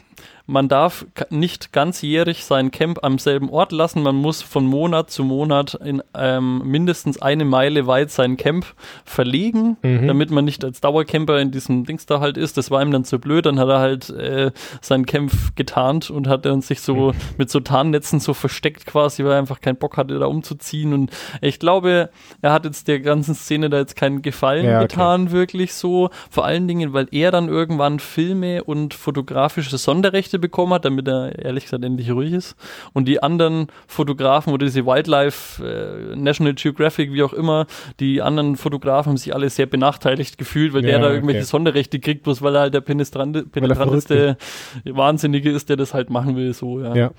man 0.46 0.68
darf 0.68 1.06
nicht 1.30 1.72
ganzjährig 1.72 2.44
sein 2.44 2.70
Camp 2.72 2.98
am 3.02 3.18
selben 3.18 3.48
Ort 3.48 3.70
lassen. 3.72 4.02
Man 4.02 4.16
muss 4.16 4.42
von 4.42 4.66
Monat 4.66 5.08
zu 5.10 5.22
Monat 5.24 5.74
in 5.74 6.02
ähm, 6.18 6.62
mindestens 6.64 7.22
eine 7.22 7.44
Meile 7.44 7.86
weit 7.86 8.10
sein 8.10 8.36
Camp 8.36 8.66
verlegen, 9.04 9.76
Mhm. 9.82 10.08
damit 10.08 10.30
man 10.30 10.44
nicht 10.44 10.64
als 10.64 10.80
Dauercamper 10.80 11.38
in 11.40 11.50
diesem 11.52 11.84
Dings 11.84 12.06
da 12.06 12.20
halt 12.20 12.36
ist. 12.36 12.56
Das 12.56 12.70
war 12.70 12.82
ihm 12.82 12.90
dann 12.90 13.04
zu 13.04 13.18
blöd. 13.18 13.46
Dann 13.46 13.58
hat 13.58 13.68
er 13.68 13.78
halt 13.78 14.10
äh, 14.10 14.50
sein 14.80 15.06
Camp 15.06 15.32
getarnt 15.56 16.10
und 16.10 16.26
hat 16.28 16.44
dann 16.44 16.60
sich 16.60 16.80
so 16.80 17.12
mit 17.38 17.50
so 17.50 17.60
Tarnnetzen 17.60 18.20
so 18.20 18.34
versteckt 18.34 18.86
quasi, 18.86 19.24
weil 19.24 19.32
er 19.32 19.38
einfach 19.38 19.60
keinen 19.60 19.76
Bock 19.76 19.96
hatte, 19.96 20.18
da 20.18 20.26
umzuziehen. 20.26 20.92
Und 20.92 21.10
ich 21.40 21.58
glaube, 21.58 22.10
er 22.42 22.52
hat 22.52 22.64
jetzt 22.64 22.88
der 22.88 23.00
ganzen 23.00 23.34
Szene 23.34 23.70
da 23.70 23.78
jetzt 23.78 23.96
keinen 23.96 24.22
Gefallen 24.22 24.66
Ja, 24.66 24.78
okay. 24.78 24.88
getan, 24.88 25.30
wirklich 25.30 25.74
so. 25.74 26.10
Vor 26.30 26.44
allen 26.44 26.66
Dingen, 26.68 26.92
weil 26.92 27.06
er 27.12 27.30
dann 27.30 27.48
irgendwann 27.48 28.00
Filme 28.00 28.64
und 28.64 28.94
fotografische 28.94 29.78
Sonderrechte 30.12 30.38
bekommen 30.38 30.74
hat, 30.74 30.84
damit 30.84 31.08
er 31.08 31.38
ehrlich 31.38 31.64
gesagt 31.64 31.84
endlich 31.84 32.10
ruhig 32.10 32.32
ist. 32.32 32.54
Und 32.92 33.06
die 33.06 33.22
anderen 33.22 33.68
Fotografen 33.86 34.52
oder 34.52 34.66
diese 34.66 34.84
Wildlife, 34.84 35.64
äh, 35.64 36.16
National 36.16 36.54
Geographic, 36.54 37.12
wie 37.12 37.22
auch 37.22 37.32
immer, 37.32 37.66
die 37.98 38.20
anderen 38.20 38.56
Fotografen 38.56 39.10
haben 39.10 39.16
sich 39.16 39.34
alle 39.34 39.48
sehr 39.48 39.66
benachteiligt 39.66 40.36
gefühlt, 40.36 40.74
weil 40.74 40.84
Ja, 40.84 40.90
der 40.90 40.98
da 40.98 41.06
okay. 41.06 41.14
irgendwelche 41.14 41.44
Sonderrechte 41.44 41.98
kriegt, 41.98 42.24
bloß 42.24 42.42
weil 42.42 42.54
er 42.56 42.60
halt 42.62 42.74
der 42.74 42.82
penetrante, 42.82 43.44
penetranteste 43.44 44.36
Wahnsinnige 44.84 45.50
ist, 45.50 45.68
der 45.70 45.76
das 45.76 45.94
halt 45.94 46.10
machen 46.10 46.36
will, 46.36 46.52
so, 46.52 46.80
ja. 46.80 46.94
Ja. 46.94 47.10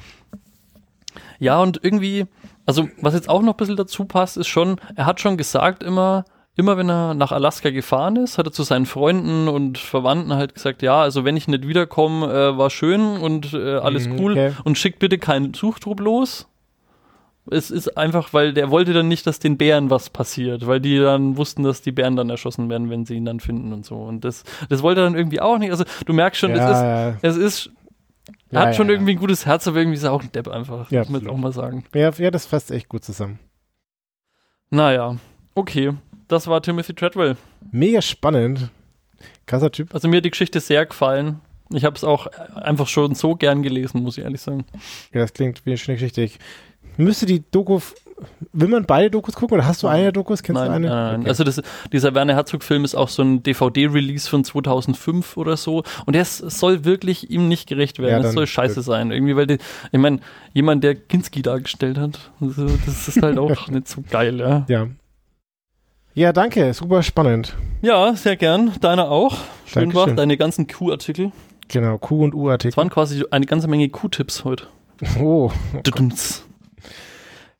Ja, 1.39 1.61
und 1.61 1.79
irgendwie, 1.83 2.25
also 2.65 2.87
was 3.01 3.13
jetzt 3.13 3.29
auch 3.29 3.41
noch 3.41 3.53
ein 3.53 3.57
bisschen 3.57 3.75
dazu 3.75 4.05
passt, 4.05 4.37
ist 4.37 4.47
schon, 4.47 4.77
er 4.95 5.05
hat 5.05 5.19
schon 5.19 5.37
gesagt 5.37 5.83
immer, 5.83 6.25
immer 6.55 6.77
wenn 6.77 6.89
er 6.89 7.13
nach 7.13 7.31
Alaska 7.31 7.69
gefahren 7.71 8.15
ist, 8.15 8.37
hat 8.37 8.45
er 8.47 8.51
zu 8.51 8.63
seinen 8.63 8.85
Freunden 8.85 9.47
und 9.47 9.77
Verwandten 9.77 10.33
halt 10.33 10.53
gesagt, 10.55 10.81
ja, 10.81 11.01
also 11.01 11.25
wenn 11.25 11.35
ich 11.37 11.47
nicht 11.47 11.67
wiederkomme, 11.67 12.27
äh, 12.31 12.57
war 12.57 12.69
schön 12.69 13.17
und 13.17 13.53
äh, 13.53 13.75
alles 13.77 14.07
Mhm, 14.07 14.19
cool 14.19 14.31
okay. 14.33 14.51
und 14.63 14.77
schickt 14.77 14.99
bitte 14.99 15.17
keinen 15.17 15.53
Suchtrupp 15.53 15.99
los. 15.99 16.47
Es 17.51 17.71
ist 17.71 17.97
einfach, 17.97 18.31
weil 18.33 18.53
der 18.53 18.69
wollte 18.71 18.93
dann 18.93 19.09
nicht, 19.09 19.27
dass 19.27 19.37
den 19.39 19.57
Bären 19.57 19.89
was 19.89 20.09
passiert, 20.09 20.65
weil 20.65 20.79
die 20.79 20.97
dann 20.97 21.35
wussten, 21.35 21.63
dass 21.63 21.81
die 21.81 21.91
Bären 21.91 22.15
dann 22.15 22.29
erschossen 22.29 22.69
werden, 22.69 22.89
wenn 22.89 23.05
sie 23.05 23.15
ihn 23.15 23.25
dann 23.25 23.41
finden 23.41 23.73
und 23.73 23.85
so. 23.85 23.97
Und 23.97 24.23
das, 24.23 24.43
das 24.69 24.81
wollte 24.81 25.01
er 25.01 25.05
dann 25.05 25.15
irgendwie 25.15 25.41
auch 25.41 25.57
nicht. 25.57 25.71
Also 25.71 25.83
du 26.05 26.13
merkst 26.13 26.39
schon, 26.39 26.55
ja, 26.55 27.17
es 27.21 27.35
ist, 27.35 27.37
es 27.41 27.65
ist, 27.67 27.71
er 28.49 28.61
Ja, 28.61 28.67
hat 28.67 28.75
schon 28.77 28.87
ja, 28.87 28.93
irgendwie 28.93 29.11
ein 29.13 29.19
gutes 29.19 29.45
Herz, 29.45 29.67
aber 29.67 29.77
irgendwie 29.79 29.97
ist 29.97 30.03
er 30.03 30.13
auch 30.13 30.23
ein 30.23 30.31
Depp 30.31 30.47
einfach. 30.47 30.89
Ja, 30.89 31.01
muss 31.01 31.09
man 31.09 31.27
auch 31.27 31.37
mal 31.37 31.51
sagen. 31.51 31.83
Ja, 31.93 32.11
ja, 32.11 32.31
das 32.31 32.45
fasst 32.45 32.71
echt 32.71 32.87
gut 32.87 33.03
zusammen. 33.03 33.39
Naja, 34.69 35.17
okay. 35.55 35.93
Das 36.33 36.47
war 36.47 36.63
Timothy 36.63 36.95
Treadwell. 36.95 37.37
Mega 37.71 38.01
spannend. 38.01 38.69
Krasser 39.45 39.71
Typ. 39.71 39.93
Also 39.93 40.07
mir 40.07 40.17
hat 40.17 40.25
die 40.25 40.31
Geschichte 40.31 40.59
sehr 40.59 40.83
gefallen. 40.83 41.41
Ich 41.71 41.85
habe 41.85 41.95
es 41.95 42.03
auch 42.03 42.25
einfach 42.55 42.87
schon 42.87 43.13
so 43.13 43.35
gern 43.35 43.61
gelesen, 43.61 44.01
muss 44.01 44.17
ich 44.17 44.23
ehrlich 44.23 44.41
sagen. 44.41 44.65
Ja, 45.13 45.21
das 45.21 45.33
klingt 45.33 45.63
wie 45.63 45.69
eine 45.69 45.77
schöne 45.77 45.97
Geschichte. 45.97 46.23
Ich 46.23 46.39
müsste 46.97 47.27
die 47.27 47.43
Doku. 47.51 47.81
Will 48.51 48.67
man 48.67 48.85
beide 48.85 49.11
Dokus 49.11 49.35
gucken 49.35 49.59
oder 49.59 49.67
hast 49.67 49.83
du 49.83 49.87
eine 49.87 50.11
Dokus? 50.11 50.41
Kennst 50.41 50.59
Nein, 50.59 50.69
du 50.69 50.73
eine? 50.73 50.87
nein, 50.87 51.05
nein. 51.11 51.19
Okay. 51.21 51.29
Also 51.29 51.43
das, 51.43 51.61
dieser 51.91 52.15
Werner 52.15 52.33
Herzog-Film 52.33 52.83
ist 52.83 52.95
auch 52.95 53.09
so 53.09 53.21
ein 53.21 53.43
DVD-Release 53.43 54.27
von 54.27 54.43
2005 54.43 55.37
oder 55.37 55.55
so. 55.55 55.83
Und 56.07 56.15
der 56.15 56.25
soll 56.25 56.83
wirklich 56.83 57.29
ihm 57.29 57.47
nicht 57.47 57.69
gerecht 57.69 57.99
werden. 57.99 58.11
Ja, 58.11 58.19
das 58.23 58.33
soll 58.33 58.47
scheiße 58.47 58.81
sein. 58.81 59.11
Irgendwie, 59.11 59.35
weil 59.35 59.45
die, 59.45 59.57
ich 59.91 59.99
meine, 59.99 60.19
jemand, 60.53 60.83
der 60.83 60.95
Kinski 60.95 61.43
dargestellt 61.43 61.99
hat, 61.99 62.31
also 62.41 62.65
das 62.87 63.07
ist 63.07 63.21
halt 63.21 63.37
auch 63.37 63.67
nicht 63.67 63.87
so 63.87 64.03
geil, 64.09 64.39
ja. 64.39 64.65
ja. 64.67 64.87
Ja, 66.13 66.31
danke. 66.31 66.73
Super 66.73 67.01
spannend. 67.03 67.55
Ja, 67.81 68.15
sehr 68.15 68.35
gern. 68.37 68.73
Deiner 68.81 69.09
auch. 69.09 69.37
Schön 69.65 69.93
war 69.93 70.05
Dankeschön. 70.05 70.17
deine 70.17 70.37
ganzen 70.37 70.67
Q-Artikel. 70.67 71.31
Genau, 71.69 71.97
Q- 71.97 72.23
und 72.23 72.33
Es 72.33 72.39
U-Artikel. 72.39 72.77
waren 72.77 72.89
quasi 72.89 73.23
eine 73.31 73.45
ganze 73.45 73.67
Menge 73.67 73.89
Q-Tipps 73.89 74.43
heute. 74.43 74.67
Oh. 75.19 75.51
Tudums. 75.83 76.45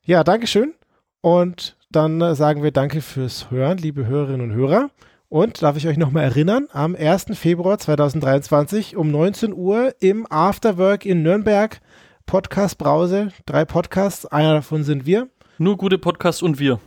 Ja, 0.04 0.22
Dankeschön. 0.24 0.72
Und 1.20 1.76
dann 1.90 2.20
äh, 2.20 2.34
sagen 2.34 2.62
wir 2.62 2.70
Danke 2.70 3.00
fürs 3.00 3.50
Hören, 3.50 3.78
liebe 3.78 4.06
Hörerinnen 4.06 4.40
und 4.50 4.52
Hörer. 4.56 4.90
Und 5.28 5.62
darf 5.62 5.76
ich 5.76 5.88
euch 5.88 5.96
nochmal 5.96 6.22
erinnern, 6.24 6.68
am 6.72 6.94
1. 6.94 7.26
Februar 7.34 7.78
2023 7.78 8.96
um 8.96 9.10
19 9.10 9.52
Uhr 9.52 9.94
im 10.00 10.26
Afterwork 10.30 11.04
in 11.04 11.22
Nürnberg, 11.22 11.80
Podcast 12.24 12.78
Brause, 12.78 13.28
drei 13.46 13.64
Podcasts, 13.64 14.26
einer 14.26 14.54
davon 14.54 14.84
sind 14.84 15.06
wir. 15.06 15.28
Nur 15.58 15.76
gute 15.76 15.98
Podcasts 15.98 16.40
und 16.42 16.60
wir. 16.60 16.78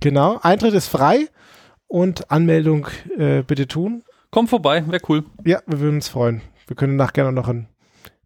Genau, 0.00 0.38
Eintritt 0.42 0.74
ist 0.74 0.88
frei 0.88 1.28
und 1.86 2.30
Anmeldung 2.30 2.86
äh, 3.16 3.42
bitte 3.42 3.66
tun. 3.66 4.02
Komm 4.30 4.46
vorbei, 4.46 4.84
wäre 4.86 5.02
cool. 5.08 5.24
Ja, 5.44 5.60
wir 5.66 5.80
würden 5.80 5.96
uns 5.96 6.08
freuen. 6.08 6.42
Wir 6.66 6.76
können 6.76 6.96
nachher 6.96 7.12
gerne 7.12 7.32
noch 7.32 7.48
ein 7.48 7.68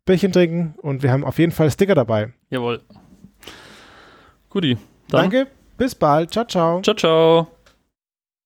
Bierchen 0.04 0.32
trinken 0.32 0.74
und 0.82 1.02
wir 1.02 1.12
haben 1.12 1.24
auf 1.24 1.38
jeden 1.38 1.52
Fall 1.52 1.70
Sticker 1.70 1.94
dabei. 1.94 2.32
Jawohl. 2.50 2.82
Guti. 4.50 4.76
Danke, 5.08 5.46
bis 5.78 5.94
bald. 5.94 6.32
Ciao, 6.32 6.44
ciao. 6.44 6.82
Ciao, 6.82 6.96
ciao. 6.96 7.61